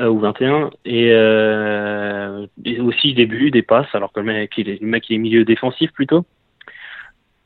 euh, 0.00 0.08
ou 0.08 0.18
21, 0.18 0.70
et, 0.84 1.10
euh, 1.12 2.46
et 2.64 2.80
aussi 2.80 3.14
des 3.14 3.26
buts, 3.26 3.50
des 3.50 3.62
passes, 3.62 3.92
alors 3.94 4.12
que 4.12 4.20
le 4.20 4.26
mec, 4.26 4.52
il 4.56 4.68
est, 4.68 4.80
le 4.80 4.86
mec, 4.86 5.08
il 5.08 5.14
est 5.14 5.18
milieu 5.18 5.44
défensif 5.44 5.92
plutôt, 5.92 6.24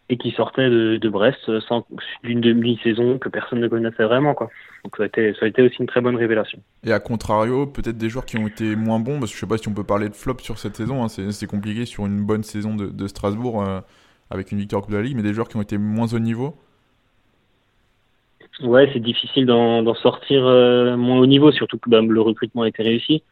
et 0.08 0.16
qui 0.16 0.30
sortait 0.30 0.70
de, 0.70 0.96
de 0.96 1.08
Brest 1.08 1.60
sans 1.68 1.86
d'une 2.24 2.40
demi-saison 2.40 3.18
que 3.18 3.28
personne 3.28 3.60
ne 3.60 3.68
connaissait 3.68 4.04
vraiment, 4.04 4.34
quoi. 4.34 4.50
Donc 4.84 4.96
ça 4.96 5.02
a 5.02 5.06
été, 5.06 5.34
ça 5.34 5.44
a 5.44 5.48
été 5.48 5.62
aussi 5.62 5.76
une 5.80 5.86
très 5.86 6.00
bonne 6.00 6.16
révélation. 6.16 6.60
Et 6.84 6.92
à 6.92 7.00
contrario, 7.00 7.66
peut-être 7.66 7.98
des 7.98 8.08
joueurs 8.08 8.24
qui 8.24 8.38
ont 8.38 8.46
été 8.46 8.76
moins 8.76 9.00
bons, 9.00 9.18
parce 9.18 9.32
que 9.32 9.36
je 9.36 9.40
sais 9.40 9.46
pas 9.46 9.58
si 9.58 9.68
on 9.68 9.74
peut 9.74 9.84
parler 9.84 10.08
de 10.08 10.14
flop 10.14 10.38
sur 10.40 10.58
cette 10.58 10.76
saison, 10.76 11.04
hein, 11.04 11.08
c'est 11.08 11.46
compliqué 11.46 11.84
sur 11.84 12.06
une 12.06 12.24
bonne 12.24 12.42
saison 12.42 12.74
de, 12.74 12.86
de 12.86 13.06
Strasbourg. 13.06 13.62
Euh, 13.62 13.80
avec 14.30 14.52
une 14.52 14.58
victoire 14.58 14.86
de 14.86 14.94
la 14.94 15.02
Ligue, 15.02 15.16
mais 15.16 15.22
des 15.22 15.32
joueurs 15.32 15.48
qui 15.48 15.56
ont 15.56 15.62
été 15.62 15.78
moins 15.78 16.12
au 16.12 16.18
niveau 16.18 16.54
Ouais, 18.62 18.90
c'est 18.92 19.00
difficile 19.00 19.46
d'en 19.46 19.94
sortir 19.94 20.44
euh, 20.44 20.96
moins 20.96 21.18
au 21.18 21.26
niveau, 21.26 21.52
surtout 21.52 21.78
que 21.78 21.88
bah, 21.88 22.00
le 22.00 22.20
recrutement 22.20 22.62
a 22.62 22.68
été 22.68 22.82
réussi. 22.82 23.22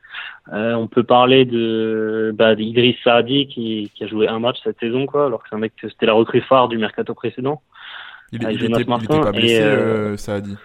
Euh, 0.52 0.74
on 0.74 0.86
peut 0.86 1.02
parler 1.02 1.44
de 1.44 2.32
bah, 2.34 2.54
d'Idriss 2.54 2.96
Saadi 3.02 3.48
qui, 3.48 3.90
qui, 3.94 4.04
a 4.04 4.06
joué 4.06 4.28
un 4.28 4.38
match 4.38 4.58
cette 4.62 4.78
saison, 4.78 5.06
quoi, 5.06 5.26
alors 5.26 5.42
que 5.42 5.48
c'est 5.48 5.56
un 5.56 5.58
mec 5.58 5.72
c'était 5.80 6.06
la 6.06 6.12
recrue 6.12 6.42
phare 6.42 6.68
du 6.68 6.78
mercato 6.78 7.12
précédent. 7.14 7.60
Il, 8.30 8.40
il, 8.42 8.48
était, 8.50 8.66
il 8.66 8.72
était, 8.72 8.84
pas 8.84 9.32
blessé, 9.32 9.62
euh, 9.62 10.16
Saadi 10.16 10.56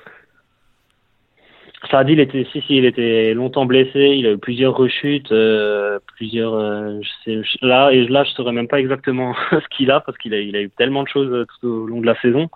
Saadi, 1.89 2.13
il 2.13 2.19
était, 2.19 2.45
si, 2.52 2.62
si, 2.62 2.78
il 2.78 2.86
était 2.86 3.34
longtemps 3.34 3.65
blessé. 3.65 4.13
Il 4.15 4.28
a 4.28 4.32
eu 4.32 4.38
plusieurs 4.38 4.76
rechutes, 4.76 5.32
euh, 5.32 5.97
plusieurs. 6.15 6.54
Euh, 6.54 7.00
je 7.02 7.41
sais, 7.43 7.58
là 7.62 7.91
et 7.91 8.08
là, 8.08 8.24
je 8.24 8.32
saurais 8.32 8.52
même 8.52 8.67
pas 8.67 8.80
exactement 8.80 9.34
ce 9.52 9.67
qu'il 9.76 9.89
a 9.89 10.00
parce 10.00 10.17
qu'il 10.19 10.34
a, 10.34 10.39
il 10.39 10.56
a 10.56 10.62
eu 10.62 10.69
tellement 10.69 11.04
de 11.04 11.08
choses 11.08 11.32
euh, 11.32 11.45
tout 11.45 11.67
au 11.67 11.88
long 11.88 12.02
de 12.02 12.06
la 12.06 12.19
saison. 12.21 12.50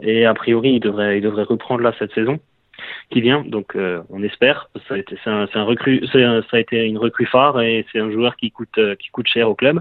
Et 0.00 0.26
a 0.26 0.34
priori, 0.34 0.74
il 0.74 0.80
devrait, 0.80 1.18
il 1.18 1.22
devrait 1.22 1.44
reprendre 1.44 1.82
là 1.82 1.92
cette 1.98 2.12
saison 2.12 2.38
qui 3.10 3.20
vient. 3.20 3.44
Donc, 3.46 3.74
euh, 3.74 4.00
on 4.10 4.22
espère. 4.22 4.70
Ça 4.86 4.94
a 4.94 4.98
été, 4.98 5.16
un, 5.26 5.46
un 5.52 5.64
recrue, 5.64 6.00
c'est 6.12 6.22
ça 6.22 6.56
a 6.56 6.60
été 6.60 6.84
une 6.84 6.98
recrue 6.98 7.26
phare 7.26 7.60
et 7.60 7.84
c'est 7.92 7.98
un 7.98 8.10
joueur 8.10 8.36
qui 8.36 8.50
coûte, 8.50 8.78
qui 8.98 9.08
coûte 9.10 9.28
cher 9.28 9.48
au 9.48 9.54
club. 9.54 9.80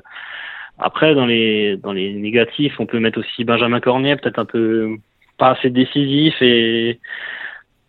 Après, 0.80 1.15
dans 1.15 1.25
les, 1.25 1.77
dans 1.77 1.91
les 1.91 2.13
négatifs, 2.13 2.80
on 2.80 2.86
peut 2.86 2.99
mettre 2.99 3.19
aussi 3.19 3.43
Benjamin 3.43 3.80
Cornier, 3.80 4.15
peut-être 4.15 4.39
un 4.39 4.45
peu 4.45 4.97
pas 5.38 5.51
assez 5.51 5.69
décisif 5.69 6.36
et 6.41 6.99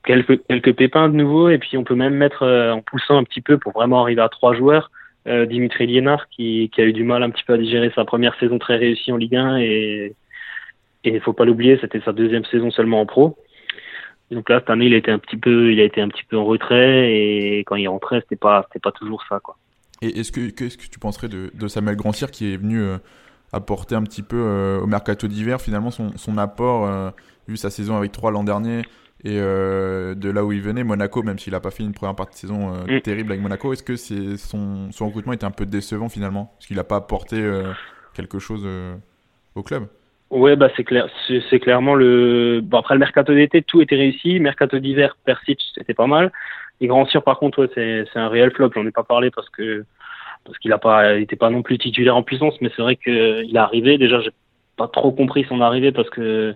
quelques, 0.05 0.45
quelques 0.47 0.75
pépins 0.75 1.09
de 1.09 1.15
nouveau, 1.15 1.51
et 1.51 1.59
puis 1.59 1.77
on 1.77 1.85
peut 1.85 1.95
même 1.95 2.15
mettre 2.15 2.43
euh, 2.43 2.73
en 2.73 2.81
poussant 2.81 3.19
un 3.19 3.25
petit 3.25 3.41
peu 3.41 3.59
pour 3.59 3.73
vraiment 3.73 4.03
arriver 4.03 4.23
à 4.23 4.29
trois 4.29 4.55
joueurs. 4.55 4.91
Euh, 5.27 5.45
Dimitri 5.45 5.87
Liénard 5.87 6.29
qui, 6.31 6.71
qui, 6.73 6.81
a 6.81 6.85
eu 6.85 6.93
du 6.93 7.05
mal 7.05 7.23
un 7.23 7.31
petit 7.31 7.45
peu 7.45 7.53
à 7.55 7.59
digérer 7.59 7.93
sa 7.95 8.05
première 8.07 8.39
saison 8.39 8.59
très 8.59 8.77
réussie 8.77 9.13
en 9.13 9.17
Ligue 9.17 9.37
1 9.37 9.59
et 9.59 10.15
il 11.05 11.21
faut 11.21 11.33
pas 11.33 11.45
l'oublier, 11.45 11.79
c'était 11.81 12.01
sa 12.01 12.13
deuxième 12.13 12.45
saison 12.45 12.71
seulement 12.71 13.01
en 13.01 13.07
pro. 13.07 13.37
Donc 14.31 14.51
là 14.51 14.61
cette 14.61 14.69
année 14.69 14.87
il 14.87 14.95
a 14.95 14.99
été 14.99 15.11
un 15.11 15.19
petit 15.19 15.39
peu 15.39 15.73
il 15.73 15.81
a 15.81 15.85
été 15.85 16.03
un 16.03 16.09
petit 16.09 16.25
peu 16.25 16.37
en 16.37 16.45
retrait 16.45 17.15
et 17.15 17.61
quand 17.61 17.77
il 17.77 17.89
rentrait 17.89 18.21
c'était 18.21 18.37
pas 18.37 18.63
c'était 18.69 18.81
pas 18.81 18.93
toujours 18.93 19.25
ça 19.27 19.41
quoi. 19.41 19.57
Et 20.03 20.21
est-ce 20.21 20.33
que 20.33 20.51
qu'est-ce 20.51 20.77
que 20.77 20.87
tu 20.87 20.99
penserais 20.99 21.29
de, 21.29 21.51
de 21.55 21.69
Samuel 21.69 21.97
Grandcir 21.97 22.31
qui 22.31 22.53
est 22.53 22.59
venu 22.59 22.79
euh, 22.79 22.99
apporter 23.55 23.95
un 23.95 24.03
petit 24.03 24.23
peu 24.23 24.79
au 24.83 24.87
mercato 24.87 25.29
d'hiver 25.29 25.63
finalement 25.63 25.91
son, 25.91 26.15
son 26.19 26.37
apport 26.37 27.13
vu 27.49 27.57
sa 27.57 27.71
saison 27.71 27.97
avec 27.97 28.13
3 28.13 28.31
l'an 28.31 28.45
dernier 28.45 28.83
et 29.25 29.39
euh, 29.41 30.15
de 30.15 30.31
là 30.31 30.45
où 30.45 30.53
il 30.53 30.63
venait, 30.63 30.85
Monaco, 30.85 31.23
même 31.23 31.39
s'il 31.39 31.53
n'a 31.53 31.61
pas 31.61 31.73
fait 31.73 31.83
une 31.83 31.93
première 31.93 32.15
partie 32.15 32.35
de 32.35 32.39
saison 32.39 32.75
euh, 32.75 32.99
mm. 32.99 33.01
terrible 33.01 33.33
avec 33.33 33.43
Monaco, 33.43 33.73
est-ce 33.73 33.83
que 33.83 33.97
c'est 33.97 34.37
son, 34.37 34.93
son 34.93 35.07
recrutement 35.07 35.33
était 35.33 35.45
un 35.45 35.51
peu 35.51 35.67
décevant 35.67 36.09
finalement? 36.09 36.53
Parce 36.57 36.67
qu'il 36.67 36.77
n'a 36.77 36.85
pas 36.85 36.97
apporté 36.97 37.37
euh, 37.41 37.73
quelque 38.15 38.39
chose 38.39 38.67
au 39.55 39.63
club? 39.63 39.89
Ouais, 40.31 40.57
bah 40.57 40.69
c'est 40.77 40.85
clair, 40.85 41.09
c'est 41.27 41.59
clairement 41.59 41.95
le. 41.95 42.61
Bon, 42.63 42.79
après 42.79 42.95
le 42.95 43.01
mercato 43.01 43.33
d'été, 43.35 43.63
tout 43.63 43.81
était 43.81 43.97
réussi. 43.97 44.41
Mercato 44.41 44.79
d'hiver, 44.79 45.17
Persic, 45.25 45.59
c'était 45.75 45.95
pas 45.95 46.07
mal. 46.07 46.33
Et 46.81 46.87
Grand 46.87 47.07
Cyr, 47.07 47.23
par 47.23 47.39
contre, 47.39 47.61
ouais, 47.65 47.71
c'est 47.75 48.19
un 48.19 48.29
réel 48.29 48.51
flop. 48.51 48.71
J'en 48.75 48.87
ai 48.87 48.91
pas 48.91 49.05
parlé 49.05 49.31
parce 49.31 49.49
que 49.49 49.85
parce 50.45 50.59
qu'il 50.59 50.73
a 50.73 50.79
pas, 50.79 51.17
il 51.17 51.23
était 51.23 51.37
pas 51.37 51.51
non 51.51 51.63
plus 51.63 51.79
titulaire 51.79 52.17
en 52.17 52.23
puissance, 52.23 52.55
mais 52.61 52.71
c'est 52.77 52.83
vrai 52.83 52.97
qu'il 52.97 53.51
est 53.55 53.59
arrivé. 53.59 53.97
Déjà, 53.97 54.21
j'ai 54.21 54.31
pas 54.77 54.89
trop 54.89 55.13
compris 55.13 55.45
son 55.49 55.63
arrivée 55.63 55.93
parce 55.93 56.11
que 56.11 56.55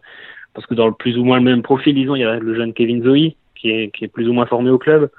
parce 0.54 0.66
que 0.66 0.74
dans 0.74 0.86
le 0.86 0.94
plus 0.94 1.16
ou 1.16 1.24
moins 1.24 1.38
le 1.38 1.44
même 1.44 1.62
profil, 1.62 1.94
disons, 1.94 2.14
il 2.14 2.20
y 2.20 2.24
a 2.24 2.38
le 2.38 2.54
jeune 2.54 2.74
Kevin 2.74 3.02
Zoe 3.02 3.34
qui 3.54 3.70
est, 3.70 3.90
qui 3.90 4.04
est 4.04 4.08
plus 4.08 4.28
ou 4.28 4.32
moins 4.32 4.46
formé 4.46 4.70
au 4.70 4.78
club. 4.78 5.10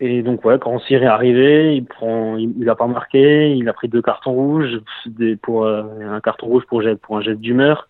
Et 0.00 0.22
donc 0.22 0.44
ouais, 0.44 0.58
quand 0.60 0.78
Cyr 0.80 1.02
est 1.02 1.06
arrivé, 1.06 1.74
il 1.74 1.84
prend, 1.84 2.36
il, 2.36 2.68
a 2.68 2.76
pas 2.76 2.86
marqué, 2.86 3.50
il 3.50 3.68
a 3.68 3.72
pris 3.72 3.88
deux 3.88 4.02
cartons 4.02 4.32
rouges, 4.32 4.80
des, 5.06 5.34
pour 5.34 5.64
euh, 5.64 5.82
un 6.08 6.20
carton 6.20 6.46
rouge 6.46 6.64
pour 6.68 6.82
jet, 6.82 6.94
pour 6.96 7.16
un 7.16 7.20
geste 7.20 7.40
d'humeur. 7.40 7.88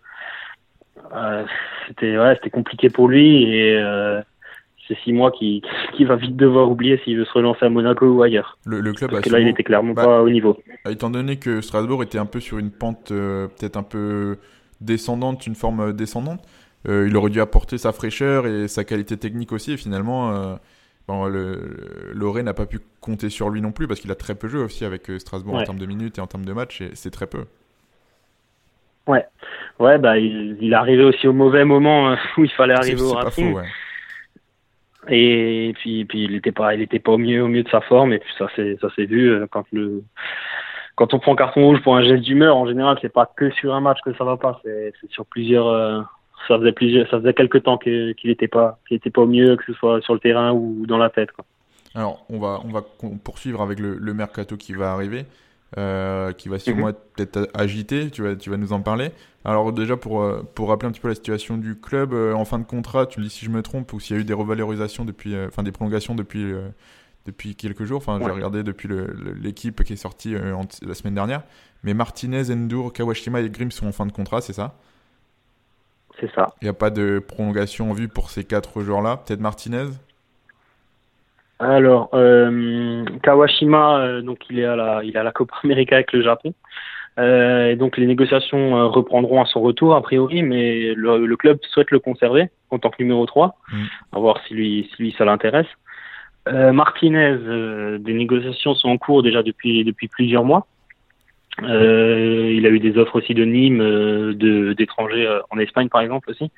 Euh, 1.13 1.43
c'était 1.87 2.17
ouais, 2.17 2.33
c'était 2.35 2.49
compliqué 2.49 2.89
pour 2.89 3.07
lui 3.07 3.43
et 3.43 3.77
euh, 3.77 4.21
c'est 4.87 4.97
six 5.03 5.13
mois 5.13 5.29
qui 5.31 5.61
qui 5.95 6.03
va 6.03 6.15
vite 6.15 6.35
devoir 6.35 6.71
oublier 6.71 6.99
s'il 7.03 7.17
veut 7.17 7.25
se 7.25 7.33
relancer 7.33 7.65
à 7.65 7.69
Monaco 7.69 8.07
ou 8.07 8.23
ailleurs. 8.23 8.57
Le, 8.65 8.81
le 8.81 8.93
club 8.93 9.11
Parce 9.11 9.23
que 9.23 9.29
là, 9.29 9.39
il 9.39 9.47
était 9.47 9.63
clairement 9.63 9.93
bah, 9.93 10.05
pas 10.05 10.21
au 10.23 10.29
niveau. 10.31 10.57
Étant 10.89 11.11
donné 11.11 11.37
que 11.37 11.61
Strasbourg 11.61 12.01
était 12.01 12.17
un 12.17 12.25
peu 12.25 12.39
sur 12.39 12.57
une 12.57 12.71
pente 12.71 13.09
peut-être 13.09 13.77
un 13.77 13.83
peu 13.83 14.37
descendante, 14.81 15.45
une 15.45 15.55
forme 15.55 15.93
descendante. 15.93 16.41
Il 16.87 17.15
aurait 17.17 17.29
dû 17.29 17.41
apporter 17.41 17.77
sa 17.77 17.91
fraîcheur 17.91 18.47
et 18.47 18.67
sa 18.67 18.83
qualité 18.83 19.17
technique 19.17 19.51
aussi. 19.51 19.73
Et 19.73 19.77
finalement, 19.77 20.57
bon, 21.09 21.25
le, 21.25 22.11
Loré 22.13 22.43
n'a 22.43 22.53
pas 22.53 22.67
pu 22.67 22.79
compter 23.01 23.29
sur 23.29 23.49
lui 23.49 23.61
non 23.61 23.71
plus 23.71 23.87
parce 23.87 23.99
qu'il 23.99 24.11
a 24.11 24.15
très 24.15 24.35
peu 24.35 24.47
joué 24.47 24.61
aussi 24.61 24.85
avec 24.85 25.09
euh, 25.09 25.17
Strasbourg 25.17 25.55
en 25.55 25.63
termes 25.63 25.79
de 25.79 25.85
minutes 25.87 26.19
et 26.19 26.21
en 26.21 26.27
termes 26.27 26.45
de 26.45 26.53
matchs. 26.53 26.81
Et 26.81 26.91
c'est 26.93 27.09
très 27.09 27.25
peu. 27.25 27.45
Ouais, 29.07 29.25
ouais, 29.79 29.97
bah 29.97 30.19
il, 30.19 30.57
il 30.61 30.71
est 30.71 30.75
arrivé 30.75 31.03
aussi 31.03 31.27
au 31.27 31.33
mauvais 31.33 31.65
moment 31.65 32.15
où 32.37 32.43
il 32.43 32.51
fallait 32.51 32.75
arriver 32.75 33.01
au 33.01 33.13
Racing. 33.13 33.55
Ouais. 33.55 33.65
Et 35.07 35.73
puis, 35.79 36.05
puis 36.05 36.25
il 36.25 36.33
n'était 36.33 36.51
pas, 36.51 36.75
il 36.75 36.81
était 36.81 36.99
pas 36.99 37.13
au 37.13 37.17
mieux, 37.17 37.41
au 37.41 37.47
mieux 37.47 37.63
de 37.63 37.69
sa 37.69 37.81
forme. 37.81 38.13
Et 38.13 38.19
puis 38.19 38.31
ça, 38.37 38.47
c'est, 38.55 38.77
ça 38.79 38.89
s'est 38.95 39.05
vu 39.05 39.33
quand 39.49 39.65
le, 39.71 40.03
quand 40.93 41.13
on 41.13 41.19
prend 41.19 41.35
carton 41.35 41.65
rouge 41.65 41.81
pour 41.81 41.95
un 41.95 42.03
geste 42.03 42.23
d'humeur, 42.23 42.55
en 42.55 42.67
général, 42.67 42.99
c'est 43.01 43.11
pas 43.11 43.25
que 43.25 43.49
sur 43.51 43.73
un 43.73 43.79
match 43.79 43.97
que 44.05 44.13
ça 44.13 44.25
va 44.25 44.37
pas, 44.37 44.61
c'est 44.63 44.93
sur 45.09 45.25
plusieurs. 45.25 45.67
Euh, 45.67 46.01
ça 46.47 46.57
faisait 46.57 46.71
plusieurs, 46.71 47.09
ça 47.09 47.19
faisait 47.19 47.33
quelques 47.33 47.63
temps 47.63 47.77
qu'il 47.77 48.15
n'était 48.23 48.47
pas, 48.47 48.79
qu'il 48.87 48.97
était 48.97 49.09
pas 49.09 49.21
au 49.21 49.27
mieux, 49.27 49.55
que 49.55 49.65
ce 49.65 49.73
soit 49.73 50.01
sur 50.01 50.13
le 50.13 50.19
terrain 50.19 50.51
ou 50.51 50.85
dans 50.87 50.97
la 50.97 51.09
tête. 51.09 51.31
Quoi. 51.31 51.45
Alors, 51.95 52.25
on 52.29 52.39
va, 52.39 52.61
on 52.63 52.71
va 52.71 52.83
poursuivre 53.23 53.61
avec 53.61 53.79
le, 53.79 54.13
mercato 54.13 54.57
qui 54.57 54.73
va 54.73 54.91
arriver, 54.91 55.25
euh, 55.77 56.31
qui 56.33 56.49
va 56.49 56.59
sûrement 56.59 56.85
mhm. 56.85 56.89
être 56.89 57.01
peut-être 57.15 57.49
agité. 57.53 58.09
Tu 58.09 58.23
vas, 58.23 58.35
tu 58.35 58.49
vas 58.49 58.57
nous 58.57 58.73
en 58.73 58.81
parler. 58.81 59.11
Alors 59.45 59.71
déjà 59.71 59.95
pour 59.95 60.21
euh, 60.21 60.41
pour 60.53 60.67
rappeler 60.67 60.89
un 60.89 60.91
petit 60.91 60.99
peu 60.99 61.07
la 61.07 61.15
situation 61.15 61.57
du 61.57 61.79
club 61.79 62.13
en 62.13 62.43
fin 62.43 62.59
de 62.59 62.65
contrat, 62.65 63.05
tu 63.05 63.19
me 63.19 63.25
dis 63.25 63.31
si 63.31 63.45
je 63.45 63.49
me 63.49 63.61
trompe 63.61 63.93
ou 63.93 63.99
s'il 63.99 64.17
y 64.17 64.19
a 64.19 64.21
eu 64.21 64.25
des 64.25 64.33
revalorisations 64.33 65.05
depuis, 65.05 65.33
enfin 65.47 65.63
des 65.63 65.71
prolongations 65.71 66.13
depuis 66.13 66.53
depuis 67.29 67.55
quelques 67.55 67.85
jours. 67.85 67.97
Enfin, 67.97 68.19
j'ai 68.23 68.31
regardé 68.31 68.63
depuis 68.63 68.89
l'équipe 69.41 69.83
qui 69.83 69.93
est 69.93 69.97
sortie 69.97 70.35
euh, 70.35 70.55
la 70.81 70.93
semaine 70.93 71.15
dernière. 71.15 71.43
Mais 71.83 71.93
Martinez, 71.93 72.51
Endur, 72.51 72.91
Kawashima 72.93 73.41
et 73.41 73.49
Grimm 73.49 73.71
sont 73.71 73.87
en 73.87 73.91
fin 73.91 74.05
de 74.05 74.11
contrat, 74.11 74.41
c'est 74.41 74.53
ça? 74.53 74.75
C'est 76.19 76.31
ça. 76.33 76.47
Il 76.61 76.65
n'y 76.65 76.69
a 76.69 76.73
pas 76.73 76.89
de 76.89 77.19
prolongation 77.19 77.91
en 77.91 77.93
vue 77.93 78.07
pour 78.07 78.29
ces 78.29 78.43
quatre 78.43 78.81
joueurs-là 78.81 79.17
Peut-être 79.17 79.39
Martinez? 79.39 79.85
Alors, 81.59 82.09
euh, 82.13 83.03
Kawashima, 83.23 83.99
euh, 83.99 84.21
donc 84.21 84.39
il 84.49 84.59
est, 84.59 84.65
à 84.65 84.75
la, 84.75 85.03
il 85.03 85.15
est 85.15 85.19
à 85.19 85.23
la 85.23 85.31
Copa 85.31 85.55
América 85.63 85.95
avec 85.95 86.13
le 86.13 86.21
Japon. 86.21 86.53
et 87.17 87.75
donc 87.75 87.97
les 87.97 88.05
négociations 88.05 88.89
reprendront 88.89 89.41
à 89.41 89.45
son 89.45 89.61
retour 89.61 89.93
a 89.93 90.01
priori, 90.01 90.41
mais 90.41 90.93
le, 90.95 91.35
club 91.35 91.59
souhaite 91.69 91.91
le 91.91 91.99
conserver 91.99 92.49
en 92.69 92.79
tant 92.79 92.89
que 92.89 93.01
numéro 93.03 93.25
3, 93.25 93.57
mm. 93.71 93.77
à 94.13 94.19
voir 94.19 94.39
si 94.47 94.53
lui, 94.53 94.89
si 94.95 95.03
lui 95.03 95.15
ça 95.17 95.25
l'intéresse. 95.25 95.67
Euh, 96.47 96.71
Martinez, 96.71 97.37
euh, 97.41 97.97
des 97.99 98.13
négociations 98.13 98.73
sont 98.73 98.89
en 98.89 98.97
cours 98.97 99.23
déjà 99.23 99.43
depuis 99.43 99.83
depuis 99.83 100.07
plusieurs 100.07 100.43
mois. 100.43 100.65
Euh, 101.63 102.51
il 102.53 102.65
a 102.65 102.69
eu 102.69 102.79
des 102.79 102.97
offres 102.97 103.17
aussi 103.17 103.33
de 103.33 103.45
Nîmes, 103.45 103.79
de 103.79 104.73
d'étrangers 104.73 105.39
en 105.49 105.59
Espagne 105.59 105.89
par 105.89 106.01
exemple 106.01 106.29
aussi. 106.29 106.51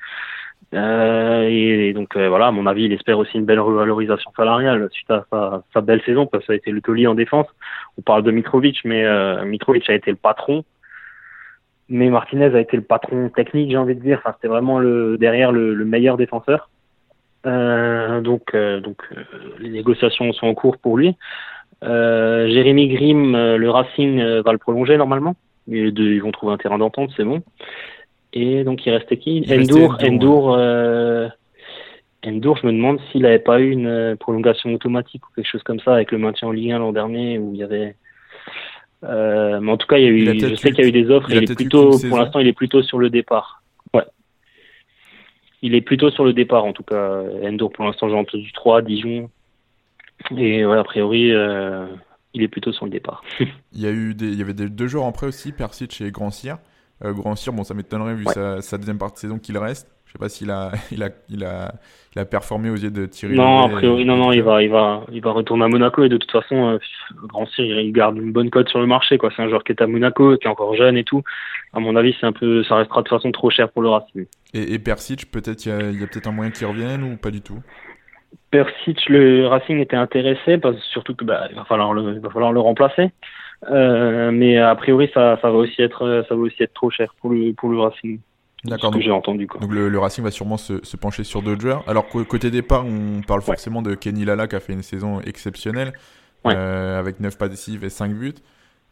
et, 0.72 1.92
donc 1.94 2.16
voilà, 2.16 2.46
à 2.48 2.50
mon 2.50 2.66
avis, 2.66 2.84
il 2.84 2.92
espère 2.92 3.18
aussi 3.18 3.36
une 3.36 3.44
belle 3.44 3.60
revalorisation 3.60 4.32
salariale 4.36 4.88
suite 4.92 5.10
à 5.10 5.24
sa, 5.72 5.80
belle 5.80 6.02
saison, 6.02 6.26
parce 6.26 6.42
que 6.44 6.46
ça 6.48 6.52
a 6.54 6.56
été 6.56 6.70
le 6.70 6.80
taulier 6.80 7.06
en 7.06 7.14
défense. 7.14 7.46
On 7.98 8.02
parle 8.02 8.22
de 8.22 8.30
Mitrovic, 8.30 8.80
mais 8.84 9.04
Mitrovic 9.44 9.88
a 9.90 9.94
été 9.94 10.10
le 10.10 10.16
patron 10.16 10.64
mais 11.88 12.08
Martinez 12.08 12.54
a 12.54 12.60
été 12.60 12.76
le 12.76 12.82
patron 12.82 13.28
technique, 13.28 13.70
j'ai 13.70 13.76
envie 13.76 13.94
de 13.94 14.00
dire. 14.00 14.18
Enfin, 14.18 14.32
c'était 14.34 14.48
vraiment 14.48 14.78
le 14.78 15.18
derrière 15.18 15.52
le, 15.52 15.74
le 15.74 15.84
meilleur 15.84 16.16
défenseur. 16.16 16.70
Euh, 17.44 18.20
donc, 18.20 18.54
euh, 18.54 18.80
donc 18.80 19.02
euh, 19.12 19.24
les 19.58 19.70
négociations 19.70 20.32
sont 20.32 20.46
en 20.46 20.54
cours 20.54 20.78
pour 20.78 20.96
lui. 20.96 21.16
Jérémy 21.82 22.88
Grimm, 22.88 23.32
le 23.32 23.70
Racing 23.70 24.20
va 24.40 24.52
le 24.52 24.58
prolonger 24.58 24.96
normalement. 24.96 25.36
Ils, 25.68 25.96
ils 25.98 26.22
vont 26.22 26.32
trouver 26.32 26.52
un 26.52 26.58
terrain 26.58 26.78
d'entente, 26.78 27.10
c'est 27.16 27.24
bon. 27.24 27.42
Et 28.32 28.64
donc 28.64 28.86
il 28.86 28.90
restait 28.90 29.18
qui? 29.18 29.44
Endur, 29.50 29.98
Endur, 30.02 30.58
Endur, 32.24 32.56
je 32.56 32.66
me 32.66 32.72
demande 32.72 33.00
s'il 33.10 33.22
n'avait 33.22 33.38
pas 33.38 33.60
eu 33.60 33.70
une 33.70 34.16
prolongation 34.18 34.72
automatique 34.72 35.26
ou 35.26 35.34
quelque 35.34 35.48
chose 35.48 35.62
comme 35.62 35.80
ça 35.80 35.94
avec 35.94 36.12
le 36.12 36.18
maintien 36.18 36.48
en 36.48 36.52
Ligue 36.52 36.72
1 36.72 36.78
l'an 36.78 36.92
dernier 36.92 37.38
où 37.38 37.52
il 37.52 37.58
y 37.58 37.64
avait 37.64 37.96
euh, 39.04 39.60
mais 39.60 39.72
en 39.72 39.76
tout 39.76 39.86
cas, 39.86 39.98
il 39.98 40.04
y 40.04 40.06
a 40.06 40.10
eu, 40.10 40.38
je 40.38 40.54
sais 40.54 40.70
qu'il 40.70 40.84
y 40.84 40.86
a 40.86 40.88
eu 40.88 40.92
des 40.92 41.10
offres. 41.10 41.30
Il, 41.30 41.42
est 41.42 41.54
plutôt, 41.54 41.98
pour 42.08 42.18
l'instant, 42.18 42.38
il 42.38 42.46
est 42.46 42.52
plutôt 42.52 42.82
sur 42.82 42.98
le 42.98 43.10
départ. 43.10 43.62
Ouais. 43.94 44.04
Il 45.60 45.74
est 45.74 45.80
plutôt 45.80 46.10
sur 46.10 46.24
le 46.24 46.32
départ, 46.32 46.64
en 46.64 46.72
tout 46.72 46.84
cas. 46.84 47.22
Endur, 47.42 47.70
pour 47.70 47.84
l'instant, 47.84 48.08
j'ai 48.08 48.14
entendu 48.14 48.52
3, 48.52 48.82
Dijon. 48.82 49.30
Et 50.36 50.64
ouais, 50.64 50.78
a 50.78 50.84
priori, 50.84 51.32
euh, 51.32 51.86
il 52.34 52.42
est 52.42 52.48
plutôt 52.48 52.72
sur 52.72 52.84
le 52.84 52.90
départ. 52.90 53.22
il 53.40 53.80
y 53.80 53.86
a 53.86 53.90
eu 53.90 54.14
des, 54.14 54.28
il 54.28 54.38
y 54.38 54.42
avait 54.42 54.54
des, 54.54 54.68
deux 54.68 54.86
joueurs 54.86 55.04
en 55.04 55.12
prêt 55.12 55.26
aussi, 55.26 55.52
Persic 55.52 56.00
et 56.00 56.10
Grand 56.10 56.30
Cyr. 56.30 56.58
Euh, 57.04 57.12
Grand 57.12 57.36
Cyr, 57.36 57.52
bon, 57.52 57.64
ça 57.64 57.74
m'étonnerait 57.74 58.14
vu 58.14 58.24
sa, 58.26 58.60
sa, 58.62 58.78
deuxième 58.78 58.98
partie 58.98 59.14
de 59.14 59.20
saison 59.20 59.38
qu'il 59.38 59.58
reste. 59.58 59.88
Je 60.06 60.12
sais 60.12 60.18
pas 60.18 60.28
s'il 60.28 60.50
a, 60.50 60.72
il 60.92 61.02
a, 61.02 61.08
il 61.28 61.44
a, 61.44 61.74
il 62.14 62.18
a 62.20 62.24
performé 62.24 62.70
aux 62.70 62.76
yeux 62.76 62.90
de 62.90 63.06
Thierry. 63.06 63.34
Non, 63.34 63.64
a 63.64 63.68
priori, 63.68 64.04
non, 64.04 64.16
non, 64.16 64.32
il 64.32 64.42
va, 64.42 64.62
il 64.62 64.70
va, 64.70 65.04
il 65.10 65.22
va 65.22 65.32
retourner 65.32 65.64
à 65.64 65.68
Monaco 65.68 66.04
et 66.04 66.08
de 66.08 66.16
toute 66.16 66.30
façon, 66.30 66.70
euh, 66.70 66.78
Grand 67.26 67.46
Cyr, 67.46 67.80
il 67.80 67.92
garde 67.92 68.16
une 68.18 68.32
bonne 68.32 68.50
cote 68.50 68.68
sur 68.68 68.78
le 68.78 68.86
marché, 68.86 69.18
quoi. 69.18 69.30
C'est 69.34 69.42
un 69.42 69.48
joueur 69.48 69.64
qui 69.64 69.72
est 69.72 69.82
à 69.82 69.86
Monaco, 69.86 70.36
qui 70.36 70.46
est 70.46 70.50
encore 70.50 70.74
jeune 70.76 70.96
et 70.96 71.04
tout. 71.04 71.22
À 71.72 71.80
mon 71.80 71.96
avis, 71.96 72.14
c'est 72.20 72.26
un 72.26 72.32
peu, 72.32 72.62
ça 72.64 72.76
restera 72.76 73.00
de 73.00 73.08
toute 73.08 73.16
façon 73.16 73.32
trop 73.32 73.50
cher 73.50 73.70
pour 73.70 73.82
le 73.82 73.88
Racing. 73.88 74.26
Et, 74.52 74.74
et 74.74 74.78
Persic, 74.78 75.30
peut-être, 75.30 75.64
il 75.64 75.70
y 75.70 75.72
a, 75.72 75.78
a 75.78 76.06
peut-être 76.06 76.26
un 76.26 76.32
moyen 76.32 76.50
qu'il 76.50 76.66
revienne 76.66 77.02
ou 77.02 77.16
pas 77.16 77.30
du 77.30 77.40
tout? 77.40 77.62
Persic, 78.52 79.08
le 79.08 79.46
Racing 79.46 79.80
était 79.80 79.96
intéressé, 79.96 80.58
parce 80.58 80.76
surtout 80.92 81.14
que 81.14 81.24
bah, 81.24 81.48
il 81.50 81.56
va 81.56 81.64
falloir 81.64 81.94
le, 81.94 82.12
il 82.12 82.20
va 82.20 82.28
falloir 82.28 82.52
le 82.52 82.60
remplacer. 82.60 83.10
Euh, 83.70 84.30
mais 84.30 84.58
a 84.58 84.74
priori, 84.74 85.10
ça, 85.14 85.38
ça 85.40 85.50
va 85.50 85.56
aussi 85.56 85.80
être, 85.80 86.24
ça 86.28 86.34
va 86.34 86.40
aussi 86.42 86.62
être 86.62 86.74
trop 86.74 86.90
cher 86.90 87.14
pour 87.18 87.30
le, 87.30 87.54
pour 87.54 87.70
le 87.70 87.80
Racing. 87.80 88.20
D'accord. 88.64 88.92
j'ai 89.00 89.10
entendu. 89.10 89.46
Quoi. 89.46 89.60
Donc 89.60 89.72
le, 89.72 89.98
Racing 89.98 90.22
va 90.22 90.30
sûrement 90.30 90.58
se, 90.58 90.84
se 90.84 90.96
pencher 90.98 91.24
sur 91.24 91.40
d'autres 91.40 91.62
joueurs. 91.62 91.82
Alors 91.88 92.06
côté 92.08 92.50
départ, 92.50 92.84
on 92.84 93.22
parle 93.22 93.40
forcément 93.40 93.80
de 93.80 93.94
Kenny 93.94 94.26
Lala 94.26 94.46
qui 94.46 94.54
a 94.54 94.60
fait 94.60 94.74
une 94.74 94.82
saison 94.82 95.20
exceptionnelle 95.22 95.94
euh, 96.46 97.00
avec 97.00 97.20
9 97.20 97.36
décisives 97.48 97.84
et 97.84 97.90
5 97.90 98.12
buts. 98.12 98.34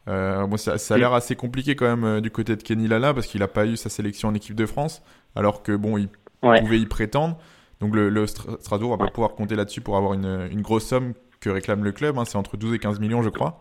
Euh, 0.08 0.46
bon, 0.46 0.56
ça, 0.56 0.78
ça 0.78 0.94
a 0.94 0.98
l'air 0.98 1.12
assez 1.12 1.36
compliqué 1.36 1.76
quand 1.76 1.94
même 1.94 2.22
du 2.22 2.30
côté 2.30 2.56
de 2.56 2.62
Kenny 2.62 2.88
Lala 2.88 3.12
parce 3.12 3.26
qu'il 3.26 3.40
n'a 3.40 3.48
pas 3.48 3.66
eu 3.66 3.76
sa 3.76 3.90
sélection 3.90 4.30
en 4.30 4.34
équipe 4.34 4.56
de 4.56 4.66
France 4.66 5.02
alors 5.36 5.62
que 5.62 5.76
bon, 5.76 5.98
il 5.98 6.08
pouvait 6.40 6.78
y 6.78 6.86
prétendre. 6.86 7.36
Donc 7.80 7.94
le, 7.94 8.08
le 8.08 8.26
Strasbourg 8.26 8.90
va 8.90 8.98
pas 8.98 9.10
pouvoir 9.10 9.34
compter 9.34 9.56
là-dessus 9.56 9.80
pour 9.80 9.96
avoir 9.96 10.12
une, 10.12 10.48
une, 10.50 10.60
grosse 10.60 10.84
somme 10.84 11.14
que 11.40 11.48
réclame 11.48 11.82
le 11.82 11.92
club. 11.92 12.18
Hein. 12.18 12.24
C'est 12.26 12.36
entre 12.36 12.56
12 12.56 12.74
et 12.74 12.78
15 12.78 13.00
millions, 13.00 13.22
je 13.22 13.30
crois. 13.30 13.60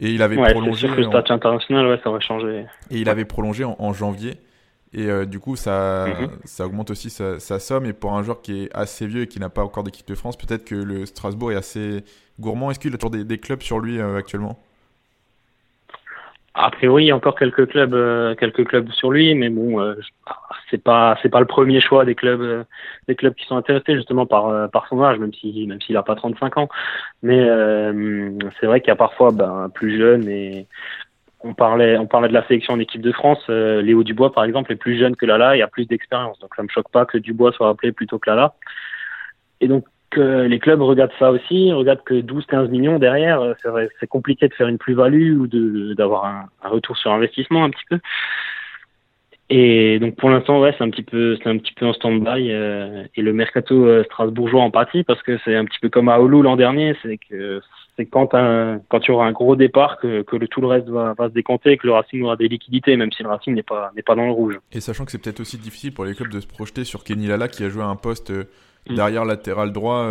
Et 0.00 0.10
il 0.10 0.22
avait 0.22 0.36
prolongé. 0.36 0.86
Sûr 0.86 0.96
que 0.96 1.00
le 1.00 1.08
statut 1.08 1.32
international, 1.32 1.88
ouais, 1.88 2.00
ça 2.02 2.10
va 2.10 2.20
changer. 2.20 2.66
Et 2.90 2.98
il 2.98 3.08
avait 3.08 3.24
prolongé 3.24 3.64
en 3.64 3.92
janvier. 3.92 4.38
Et 4.94 5.06
euh, 5.06 5.26
du 5.26 5.38
coup, 5.38 5.56
ça, 5.56 6.06
mhm. 6.06 6.30
ça 6.44 6.66
augmente 6.66 6.90
aussi 6.90 7.10
sa, 7.10 7.38
somme. 7.38 7.86
Et 7.86 7.92
pour 7.92 8.12
un 8.14 8.22
joueur 8.22 8.40
qui 8.40 8.64
est 8.64 8.74
assez 8.74 9.06
vieux 9.06 9.22
et 9.22 9.26
qui 9.26 9.38
n'a 9.38 9.50
pas 9.50 9.62
encore 9.62 9.84
d'équipe 9.84 10.08
de 10.08 10.14
France, 10.14 10.36
peut-être 10.36 10.64
que 10.64 10.74
le 10.74 11.06
Strasbourg 11.06 11.52
est 11.52 11.56
assez 11.56 12.04
gourmand. 12.40 12.70
Est-ce 12.70 12.78
qu'il 12.78 12.94
a 12.94 12.98
toujours 12.98 13.10
des, 13.10 13.38
clubs 13.38 13.62
sur 13.62 13.80
lui 13.80 13.98
euh, 13.98 14.16
actuellement? 14.16 14.58
A 16.60 16.70
priori, 16.70 17.04
il 17.04 17.06
y 17.06 17.10
a 17.12 17.16
encore 17.16 17.38
quelques 17.38 17.68
clubs, 17.68 17.94
euh, 17.94 18.34
quelques 18.34 18.66
clubs 18.66 18.90
sur 18.90 19.10
lui, 19.12 19.34
mais 19.34 19.48
bon, 19.48 19.94
c'est 20.70 20.82
pas, 20.82 21.16
c'est 21.22 21.28
pas 21.28 21.40
le 21.40 21.46
premier 21.46 21.80
choix 21.80 22.04
des 22.04 22.14
clubs, 22.14 22.64
des 23.06 23.14
clubs 23.14 23.34
qui 23.34 23.46
sont 23.46 23.56
intéressés 23.56 23.94
justement 23.94 24.26
par, 24.26 24.68
par 24.70 24.88
son 24.88 25.02
âge, 25.02 25.18
même 25.18 25.32
si, 25.32 25.66
même 25.66 25.80
s'il 25.80 25.96
a 25.96 26.02
pas 26.02 26.16
35 26.16 26.58
ans. 26.58 26.68
Mais 27.22 27.46
c'est 28.60 28.66
vrai 28.66 28.80
qu'il 28.80 28.88
y 28.88 28.92
a 28.92 28.96
parfois 28.96 29.30
ben, 29.30 29.70
plus 29.72 29.98
jeune 29.98 30.28
et 30.28 30.66
on 31.40 31.54
parlait, 31.54 31.96
on 31.98 32.06
parlait 32.06 32.28
de 32.28 32.34
la 32.34 32.46
sélection 32.46 32.74
en 32.74 32.80
équipe 32.80 33.00
de 33.00 33.12
France. 33.12 33.42
Euh, 33.48 33.80
Léo 33.80 34.02
Dubois, 34.02 34.32
par 34.32 34.44
exemple, 34.44 34.72
est 34.72 34.76
plus 34.76 34.98
jeune 34.98 35.16
que 35.16 35.26
Lala 35.26 35.56
et 35.56 35.62
a 35.62 35.68
plus 35.68 35.86
d'expérience. 35.86 36.38
Donc 36.40 36.54
ça 36.56 36.62
me 36.62 36.68
choque 36.68 36.90
pas 36.90 37.06
que 37.06 37.18
Dubois 37.18 37.52
soit 37.52 37.68
appelé 37.68 37.92
plutôt 37.92 38.18
que 38.18 38.28
Lala. 38.28 38.54
Et 39.60 39.68
donc 39.68 39.84
euh, 40.16 40.48
les 40.48 40.58
clubs 40.58 40.80
regardent 40.80 41.12
ça 41.18 41.30
aussi, 41.30 41.72
regardent 41.72 42.02
que 42.04 42.14
12-15 42.14 42.68
millions 42.68 42.98
derrière, 42.98 43.40
euh, 43.40 43.88
c'est 44.00 44.06
compliqué 44.06 44.48
de 44.48 44.54
faire 44.54 44.68
une 44.68 44.78
plus-value 44.78 45.36
ou 45.38 45.46
d'avoir 45.94 46.24
un, 46.24 46.68
retour 46.68 46.96
sur 46.96 47.12
investissement 47.12 47.64
un 47.64 47.70
petit 47.70 47.84
peu. 47.90 47.98
Et 49.50 49.98
donc 49.98 50.16
pour 50.16 50.28
l'instant, 50.28 50.60
ouais, 50.60 50.74
c'est 50.76 50.84
un 50.84 50.90
petit 50.90 51.02
peu, 51.02 51.36
c'est 51.42 51.48
un 51.48 51.56
petit 51.56 51.72
peu 51.72 51.86
en 51.86 51.92
stand-by. 51.92 52.50
Euh, 52.50 53.04
et 53.16 53.22
le 53.22 53.32
mercato 53.32 53.86
euh, 53.86 54.04
strasbourgeois 54.04 54.62
en 54.62 54.70
partie, 54.70 55.04
parce 55.04 55.22
que 55.22 55.38
c'est 55.44 55.56
un 55.56 55.64
petit 55.64 55.78
peu 55.80 55.88
comme 55.88 56.08
à 56.08 56.20
Oulu 56.20 56.42
l'an 56.42 56.56
dernier, 56.56 56.94
c'est 57.02 57.18
que 57.18 57.60
c'est 57.96 58.06
quand 58.06 58.34
un, 58.34 58.80
quand 58.88 59.00
tu 59.00 59.10
auras 59.10 59.26
un 59.26 59.32
gros 59.32 59.56
départ 59.56 59.98
que, 59.98 60.22
que 60.22 60.36
le, 60.36 60.46
tout 60.48 60.60
le 60.60 60.68
reste 60.68 60.88
va, 60.88 61.14
se 61.18 61.32
décanter 61.32 61.72
et 61.72 61.76
que 61.78 61.86
le 61.86 61.94
Racing 61.94 62.22
aura 62.22 62.36
des 62.36 62.48
liquidités, 62.48 62.96
même 62.96 63.10
si 63.10 63.22
le 63.22 63.28
Racing 63.28 63.54
n'est 63.54 63.62
pas 63.62 63.90
n'est 63.96 64.02
pas 64.02 64.14
dans 64.14 64.26
le 64.26 64.32
rouge. 64.32 64.58
Et 64.72 64.80
sachant 64.80 65.04
que 65.04 65.10
c'est 65.10 65.20
peut-être 65.20 65.40
aussi 65.40 65.56
difficile 65.56 65.92
pour 65.92 66.04
les 66.04 66.14
clubs 66.14 66.30
de 66.30 66.40
se 66.40 66.46
projeter 66.46 66.84
sur 66.84 67.02
Kenny 67.02 67.26
Lala 67.26 67.48
qui 67.48 67.64
a 67.64 67.68
joué 67.68 67.82
un 67.82 67.96
poste. 67.96 68.32
Derrière 68.86 69.24
latéral 69.24 69.72
droit 69.72 70.06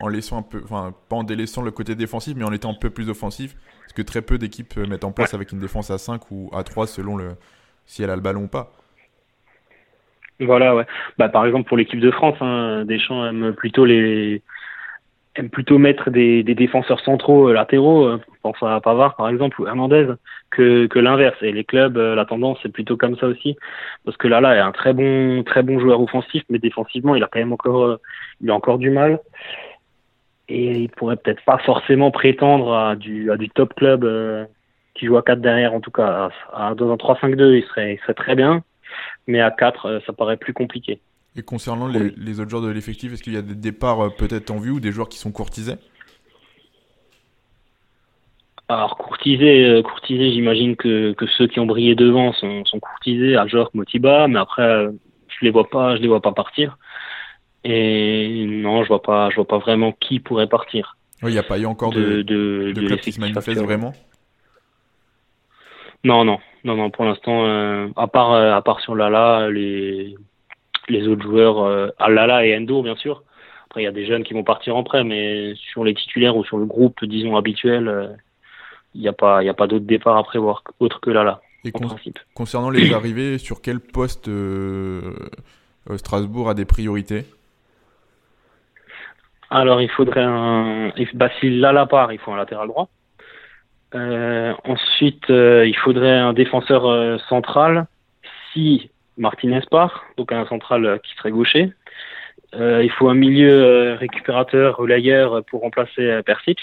en 0.00 0.08
laissant 0.08 0.38
un 0.38 0.42
peu, 0.42 0.60
enfin 0.64 0.94
pas 1.08 1.16
en 1.16 1.24
délaissant 1.24 1.62
le 1.62 1.70
côté 1.70 1.94
défensif, 1.94 2.34
mais 2.36 2.44
en 2.44 2.52
étant 2.52 2.70
un 2.70 2.78
peu 2.80 2.90
plus 2.90 3.08
offensif, 3.08 3.56
parce 3.80 3.92
que 3.92 4.02
très 4.02 4.22
peu 4.22 4.38
d'équipes 4.38 4.76
mettent 4.76 5.04
en 5.04 5.12
place 5.12 5.34
avec 5.34 5.52
une 5.52 5.60
défense 5.60 5.90
à 5.90 5.98
5 5.98 6.30
ou 6.30 6.50
à 6.54 6.62
3 6.62 6.86
selon 6.86 7.16
le 7.16 7.36
si 7.86 8.02
elle 8.02 8.10
a 8.10 8.16
le 8.16 8.22
ballon 8.22 8.44
ou 8.44 8.48
pas. 8.48 8.72
Voilà, 10.40 10.74
ouais. 10.74 10.86
Bah, 11.16 11.28
par 11.28 11.46
exemple, 11.46 11.68
pour 11.68 11.76
l'équipe 11.76 12.00
de 12.00 12.10
France, 12.10 12.36
hein, 12.40 12.84
Deschamps 12.84 13.24
aime 13.26 13.52
plutôt 13.54 13.84
les 13.84 14.42
aime 15.36 15.50
plutôt 15.50 15.78
mettre 15.78 16.10
des, 16.10 16.42
des 16.42 16.54
défenseurs 16.54 17.00
centraux 17.00 17.48
euh, 17.48 17.52
latéraux, 17.52 18.06
euh, 18.06 18.20
pense 18.42 18.56
à 18.62 18.80
Pavard 18.80 19.16
par 19.16 19.28
exemple 19.28 19.60
ou 19.60 19.66
Hernandez, 19.66 20.08
que, 20.50 20.86
que 20.86 20.98
l'inverse. 20.98 21.36
Et 21.42 21.52
les 21.52 21.64
clubs, 21.64 21.96
euh, 21.96 22.14
la 22.14 22.24
tendance 22.24 22.58
c'est 22.62 22.72
plutôt 22.72 22.96
comme 22.96 23.16
ça 23.16 23.26
aussi, 23.26 23.56
parce 24.04 24.16
que 24.16 24.28
là 24.28 24.40
est 24.54 24.60
un 24.60 24.72
très 24.72 24.92
bon 24.92 25.42
très 25.44 25.62
bon 25.62 25.78
joueur 25.80 26.00
offensif, 26.00 26.42
mais 26.50 26.58
défensivement 26.58 27.14
il 27.14 27.22
a 27.22 27.28
quand 27.30 27.40
même 27.40 27.52
encore 27.52 27.98
il 28.40 28.50
a 28.50 28.54
encore 28.54 28.78
du 28.78 28.90
mal. 28.90 29.20
Et 30.48 30.72
il 30.72 30.90
pourrait 30.90 31.16
peut-être 31.16 31.42
pas 31.44 31.58
forcément 31.58 32.10
prétendre 32.10 32.74
à 32.74 32.96
du 32.96 33.30
à 33.30 33.36
du 33.36 33.48
top 33.48 33.74
club 33.74 34.06
qui 34.94 35.06
joue 35.06 35.16
à 35.16 35.22
4 35.22 35.40
derrière 35.40 35.74
en 35.74 35.80
tout 35.80 35.90
cas. 35.90 36.30
À, 36.52 36.74
dans 36.74 36.92
un 36.92 36.96
3-5-2 36.96 37.56
il 37.56 37.64
serait 37.64 37.94
il 37.94 37.98
serait 38.00 38.14
très 38.14 38.34
bien 38.34 38.62
mais 39.26 39.40
à 39.40 39.50
4, 39.50 39.86
euh, 39.86 40.00
ça 40.06 40.12
paraît 40.12 40.36
plus 40.36 40.52
compliqué. 40.52 41.00
Et 41.36 41.42
concernant 41.42 41.88
les, 41.88 42.40
autres 42.40 42.50
joueurs 42.50 42.62
de 42.62 42.68
l'effectif, 42.70 43.12
est-ce 43.12 43.22
qu'il 43.22 43.32
y 43.32 43.36
a 43.36 43.42
des 43.42 43.56
départs 43.56 44.00
euh, 44.00 44.08
peut-être 44.10 44.50
en 44.50 44.58
vue 44.58 44.70
ou 44.70 44.80
des 44.80 44.92
joueurs 44.92 45.08
qui 45.08 45.18
sont 45.18 45.32
courtisés? 45.32 45.74
Alors 48.68 48.96
courtisés, 48.96 49.64
euh, 49.64 49.82
courtisés 49.82 50.32
j'imagine 50.32 50.76
que, 50.76 51.12
que 51.12 51.26
ceux 51.26 51.46
qui 51.48 51.60
ont 51.60 51.66
brillé 51.66 51.94
devant 51.94 52.32
sont, 52.32 52.64
sont 52.64 52.80
courtisés, 52.80 53.36
Ajorc, 53.36 53.74
Motiba, 53.74 54.28
mais 54.28 54.38
après 54.38 54.88
je 55.28 55.44
les 55.44 55.50
vois 55.50 55.68
pas, 55.68 55.96
je 55.96 56.02
les 56.02 56.08
vois 56.08 56.22
pas 56.22 56.32
partir. 56.32 56.78
Et 57.64 58.44
non, 58.46 58.82
je 58.82 58.88
vois 58.88 59.02
pas, 59.02 59.30
je 59.30 59.36
vois 59.36 59.46
pas 59.46 59.58
vraiment 59.58 59.92
qui 59.92 60.20
pourrait 60.20 60.48
partir. 60.48 60.96
Oui, 61.22 61.30
il 61.30 61.34
n'y 61.34 61.38
a 61.38 61.42
pas 61.42 61.58
eu 61.58 61.66
encore 61.66 61.92
de, 61.92 62.22
de, 62.22 62.72
de, 62.72 62.86
clubs 62.86 63.00
qui 63.00 63.12
se 63.12 63.20
manifestent 63.20 63.62
vraiment? 63.62 63.94
Non, 66.04 66.24
non, 66.24 66.38
non, 66.64 66.76
non, 66.76 66.90
pour 66.90 67.06
l'instant, 67.06 67.46
euh, 67.46 67.88
à 67.96 68.06
part 68.06 68.32
euh, 68.32 68.52
à 68.52 68.60
part 68.60 68.80
sur 68.80 68.94
Lala, 68.94 69.48
les 69.50 70.14
les 70.88 71.06
autres 71.08 71.22
joueurs, 71.22 71.62
euh, 71.62 71.88
Lala 72.00 72.46
et 72.46 72.56
Endo, 72.56 72.82
bien 72.82 72.96
sûr. 72.96 73.22
Après, 73.66 73.82
il 73.82 73.84
y 73.84 73.88
a 73.88 73.92
des 73.92 74.06
jeunes 74.06 74.24
qui 74.24 74.34
vont 74.34 74.44
partir 74.44 74.76
en 74.76 74.84
prêt, 74.84 75.04
mais 75.04 75.54
sur 75.56 75.84
les 75.84 75.94
titulaires 75.94 76.36
ou 76.36 76.44
sur 76.44 76.58
le 76.58 76.66
groupe, 76.66 77.04
disons 77.04 77.36
habituel, 77.36 77.88
euh, 77.88 78.08
il 78.94 79.00
n'y 79.00 79.08
a 79.08 79.12
pas 79.12 79.42
il 79.42 79.46
y 79.46 79.48
a 79.48 79.54
pas 79.54 79.66
d'autres 79.66 79.86
départs 79.86 80.16
à 80.16 80.22
prévoir 80.22 80.62
autre 80.80 81.00
que 81.00 81.10
Lala. 81.10 81.40
Et 81.64 81.70
en 81.74 81.80
principe. 81.80 82.18
concernant 82.34 82.70
les 82.70 82.92
arrivées, 82.94 83.38
sur 83.38 83.62
quel 83.62 83.80
poste 83.80 84.30
Strasbourg 85.96 86.48
a 86.48 86.54
des 86.54 86.66
priorités? 86.66 87.24
Alors, 89.50 89.80
il 89.80 89.90
faudrait 89.90 90.22
un. 90.22 90.92
Bah, 91.14 91.30
si 91.40 91.48
Lala 91.48 91.86
part, 91.86 92.12
il 92.12 92.18
faut 92.18 92.32
un 92.32 92.36
latéral 92.36 92.68
droit. 92.68 92.88
Euh, 93.94 94.52
ensuite, 94.64 95.30
euh, 95.30 95.66
il 95.66 95.76
faudrait 95.76 96.18
un 96.18 96.32
défenseur 96.32 96.86
euh, 96.86 97.18
central 97.28 97.86
si 98.52 98.90
Martinez 99.16 99.60
part, 99.70 100.04
donc 100.16 100.32
un 100.32 100.46
central 100.46 101.00
qui 101.02 101.14
serait 101.14 101.30
gaucher. 101.30 101.72
il 102.54 102.90
faut 102.90 103.08
un 103.08 103.14
milieu 103.14 103.94
récupérateur, 103.94 104.76
relayeur 104.76 105.44
pour 105.44 105.62
remplacer 105.62 106.20
Persic. 106.24 106.58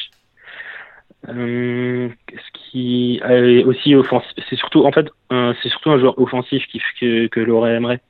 ce 1.26 2.10
qui 2.54 3.22
est 3.24 3.64
aussi 3.64 3.96
offensif, 3.96 4.32
c'est 4.50 4.56
surtout 4.56 4.86
en 4.86 4.92
fait 4.92 5.08
c'est 5.30 5.70
surtout 5.70 5.92
un 5.92 6.00
joueur 6.00 6.20
offensif 6.20 6.66
qui, 6.68 6.82
que, 7.00 7.28
que 7.28 7.40
l'aurait 7.40 7.76
aimerait. 7.76 8.02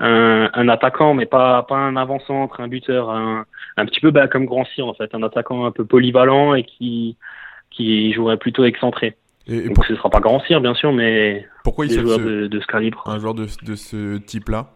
Un, 0.00 0.48
un, 0.54 0.68
attaquant, 0.68 1.12
mais 1.12 1.26
pas 1.26 1.64
pas 1.64 1.76
un 1.76 1.96
avant-centre, 1.96 2.60
un 2.60 2.68
buteur, 2.68 3.10
un, 3.10 3.46
un 3.76 3.84
petit 3.84 3.98
peu 3.98 4.12
bah, 4.12 4.28
comme 4.28 4.44
Grand 4.44 4.64
en 4.80 4.94
fait, 4.94 5.12
un 5.12 5.24
attaquant 5.24 5.64
un 5.64 5.72
peu 5.72 5.84
polyvalent 5.84 6.54
et 6.54 6.62
qui 6.62 7.16
qui 7.70 8.12
jouerait 8.12 8.36
plutôt 8.36 8.64
excentré. 8.64 9.16
Et, 9.48 9.68
Donc 9.68 9.84
ce 9.86 9.96
sera 9.96 10.10
pas 10.10 10.20
grand 10.20 10.40
cire 10.40 10.60
bien 10.60 10.74
sûr, 10.74 10.92
mais 10.92 11.46
pourquoi 11.64 11.86
il 11.86 11.92
joueurs 11.92 12.18
de, 12.18 12.46
de, 12.46 12.60
ce 12.60 12.66
calibre. 12.66 13.02
Un 13.06 13.18
joueur 13.18 13.34
de, 13.34 13.46
de 13.62 13.74
ce 13.74 14.18
type-là? 14.18 14.72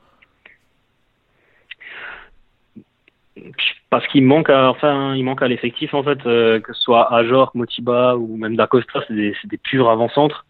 Parce 3.90 4.06
qu'il 4.06 4.24
manque 4.24 4.48
à, 4.48 4.70
enfin, 4.70 5.14
il 5.14 5.24
manque 5.24 5.42
à 5.42 5.48
l'effectif 5.48 5.92
en 5.92 6.02
fait, 6.02 6.18
euh, 6.26 6.60
que 6.60 6.72
ce 6.72 6.80
soit 6.80 7.12
Ajor, 7.14 7.50
Motiba 7.54 8.16
ou 8.16 8.36
même 8.36 8.56
Dacosta, 8.56 9.04
c'est 9.06 9.14
des, 9.14 9.36
des 9.44 9.58
purs 9.58 9.90
avant-centres. 9.90 10.46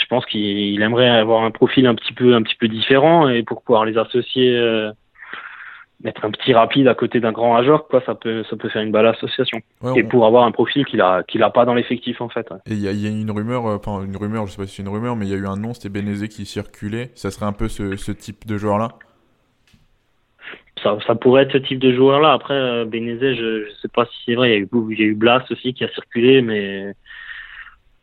Je 0.00 0.06
pense 0.06 0.24
qu'il 0.26 0.80
aimerait 0.80 1.08
avoir 1.08 1.42
un 1.42 1.50
profil 1.50 1.86
un 1.86 1.94
petit 1.94 2.12
peu, 2.12 2.34
un 2.34 2.42
petit 2.42 2.56
peu 2.56 2.68
différent 2.68 3.28
et 3.28 3.42
pour 3.42 3.62
pouvoir 3.62 3.84
les 3.84 3.98
associer, 3.98 4.56
euh, 4.56 4.92
mettre 6.02 6.24
un 6.24 6.30
petit 6.30 6.52
rapide 6.52 6.88
à 6.88 6.94
côté 6.94 7.20
d'un 7.20 7.32
grand 7.32 7.56
Ajor, 7.56 7.86
quoi, 7.88 8.02
ça 8.04 8.14
peut, 8.14 8.44
ça 8.50 8.56
peut 8.56 8.68
faire 8.68 8.82
une 8.82 8.92
belle 8.92 9.06
association. 9.06 9.60
et 9.96 10.02
pour 10.02 10.26
avoir 10.26 10.44
un 10.44 10.52
profil 10.52 10.84
qu'il 10.84 11.00
a, 11.00 11.22
qu'il 11.22 11.42
a 11.42 11.50
pas 11.50 11.64
dans 11.64 11.74
l'effectif 11.74 12.20
en 12.20 12.28
fait. 12.28 12.46
Et 12.66 12.72
il 12.72 12.78
y, 12.78 12.84
y, 12.84 13.06
a 13.06 13.10
une 13.10 13.30
rumeur, 13.30 13.66
euh, 13.66 13.76
enfin 13.76 14.04
une 14.04 14.16
rumeur, 14.16 14.46
je 14.46 14.52
sais 14.52 14.56
pas 14.58 14.66
si 14.66 14.76
c'est 14.76 14.82
une 14.82 14.88
rumeur, 14.88 15.16
mais 15.16 15.26
il 15.26 15.30
y 15.30 15.34
a 15.34 15.38
eu 15.38 15.46
un 15.46 15.56
nom, 15.56 15.74
c'était 15.74 15.88
Benezé 15.88 16.28
qui 16.28 16.44
circulait. 16.46 17.10
Ça 17.14 17.30
serait 17.30 17.46
un 17.46 17.52
peu 17.52 17.68
ce, 17.68 17.96
ce 17.96 18.12
type 18.12 18.46
de 18.46 18.56
joueur 18.56 18.78
là 18.78 18.88
ça, 20.82 20.98
ça, 21.06 21.14
pourrait 21.14 21.44
être 21.44 21.52
ce 21.52 21.58
type 21.58 21.78
de 21.78 21.92
joueur-là. 21.92 22.32
Après, 22.32 22.54
euh, 22.54 22.84
Bénézé, 22.84 23.34
je 23.34 23.66
ne 23.66 23.74
sais 23.80 23.88
pas 23.88 24.06
si 24.06 24.16
c'est 24.26 24.34
vrai. 24.34 24.48
Il 24.48 24.52
y, 24.52 24.56
a 24.56 24.60
eu, 24.60 24.68
il 24.90 25.00
y 25.00 25.02
a 25.02 25.06
eu 25.06 25.14
Blas 25.14 25.44
aussi 25.50 25.74
qui 25.74 25.84
a 25.84 25.88
circulé, 25.88 26.42
mais, 26.42 26.94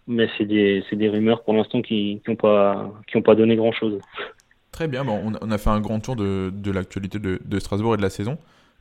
mais 0.08 0.30
c'est 0.38 0.46
des, 0.46 0.84
des, 0.92 1.10
rumeurs 1.10 1.44
pour 1.44 1.54
l'instant 1.54 1.82
qui 1.82 2.22
n'ont 2.28 2.36
pas, 2.36 2.92
qui 3.08 3.20
pas 3.22 3.36
donné 3.36 3.56
grand-chose. 3.56 4.00
Très 4.72 4.88
bien. 4.88 5.04
Bon, 5.04 5.22
on, 5.26 5.34
on, 5.42 5.52
a 5.52 5.58
fait 5.58 5.70
un 5.70 5.82
grand 5.82 6.00
tour 6.00 6.16
de, 6.16 6.52
de 6.54 6.72
l'actualité 6.72 7.20
de, 7.20 7.40
de, 7.44 7.60
Strasbourg 7.60 7.96
et 7.96 7.98
de 7.98 8.02
la 8.02 8.10
saison. 8.10 8.38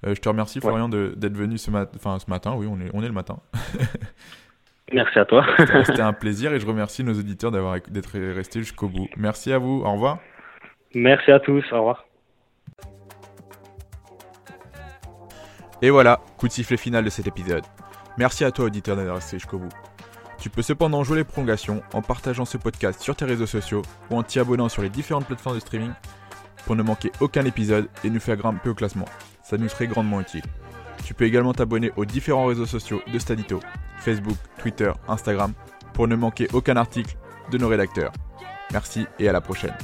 Euh, 0.06 0.14
je 0.14 0.20
te 0.20 0.28
remercie, 0.28 0.60
Florian, 0.60 0.88
d'être 0.88 1.36
venu 1.36 1.58
ce, 1.58 1.70
mat 1.70 1.90
ce 2.00 2.30
matin. 2.30 2.54
Oui, 2.56 2.66
on 2.70 2.80
est, 2.80 2.90
on 2.92 3.02
est 3.02 3.08
le 3.08 3.12
matin. 3.12 3.38
Merci 4.92 5.18
à 5.18 5.24
toi. 5.24 5.44
C'était 5.84 6.00
un 6.00 6.12
plaisir 6.14 6.52
et 6.52 6.60
je 6.60 6.66
remercie 6.66 7.04
nos 7.04 7.12
auditeurs 7.12 7.50
d'être 7.50 8.18
restés 8.34 8.60
jusqu'au 8.60 8.88
bout. 8.88 9.08
Merci 9.16 9.52
à 9.52 9.58
vous. 9.58 9.82
Au 9.84 9.92
revoir. 9.92 10.18
Merci 10.94 11.30
à 11.30 11.40
tous. 11.40 11.64
Au 11.72 11.78
revoir. 11.78 12.04
Et 15.82 15.90
voilà, 15.90 16.20
coup 16.38 16.48
de 16.48 16.52
sifflet 16.52 16.76
final 16.76 17.04
de 17.04 17.10
cet 17.10 17.26
épisode. 17.26 17.62
Merci 18.16 18.44
à 18.44 18.50
toi 18.50 18.64
auditeur 18.64 18.96
d'avoir 18.96 19.16
resté 19.16 19.38
jusqu'au 19.38 19.58
bout. 19.58 19.87
Tu 20.48 20.54
peux 20.54 20.62
cependant 20.62 21.04
jouer 21.04 21.18
les 21.18 21.24
prolongations 21.24 21.82
en 21.92 22.00
partageant 22.00 22.46
ce 22.46 22.56
podcast 22.56 23.02
sur 23.02 23.14
tes 23.14 23.26
réseaux 23.26 23.44
sociaux 23.44 23.82
ou 24.10 24.16
en 24.16 24.22
t'y 24.22 24.38
abonnant 24.38 24.70
sur 24.70 24.80
les 24.80 24.88
différentes 24.88 25.26
plateformes 25.26 25.56
de 25.56 25.60
streaming 25.60 25.92
pour 26.64 26.74
ne 26.74 26.82
manquer 26.82 27.12
aucun 27.20 27.44
épisode 27.44 27.86
et 28.02 28.08
nous 28.08 28.18
faire 28.18 28.38
grimper 28.38 28.70
au 28.70 28.74
classement. 28.74 29.04
Ça 29.42 29.58
nous 29.58 29.68
serait 29.68 29.88
grandement 29.88 30.22
utile. 30.22 30.44
Tu 31.04 31.12
peux 31.12 31.26
également 31.26 31.52
t'abonner 31.52 31.92
aux 31.96 32.06
différents 32.06 32.46
réseaux 32.46 32.64
sociaux 32.64 33.02
de 33.12 33.18
Stadito, 33.18 33.60
Facebook, 33.98 34.38
Twitter, 34.56 34.90
Instagram, 35.06 35.52
pour 35.92 36.08
ne 36.08 36.16
manquer 36.16 36.48
aucun 36.54 36.78
article 36.78 37.18
de 37.50 37.58
nos 37.58 37.68
rédacteurs. 37.68 38.14
Merci 38.72 39.06
et 39.18 39.28
à 39.28 39.32
la 39.32 39.42
prochaine. 39.42 39.74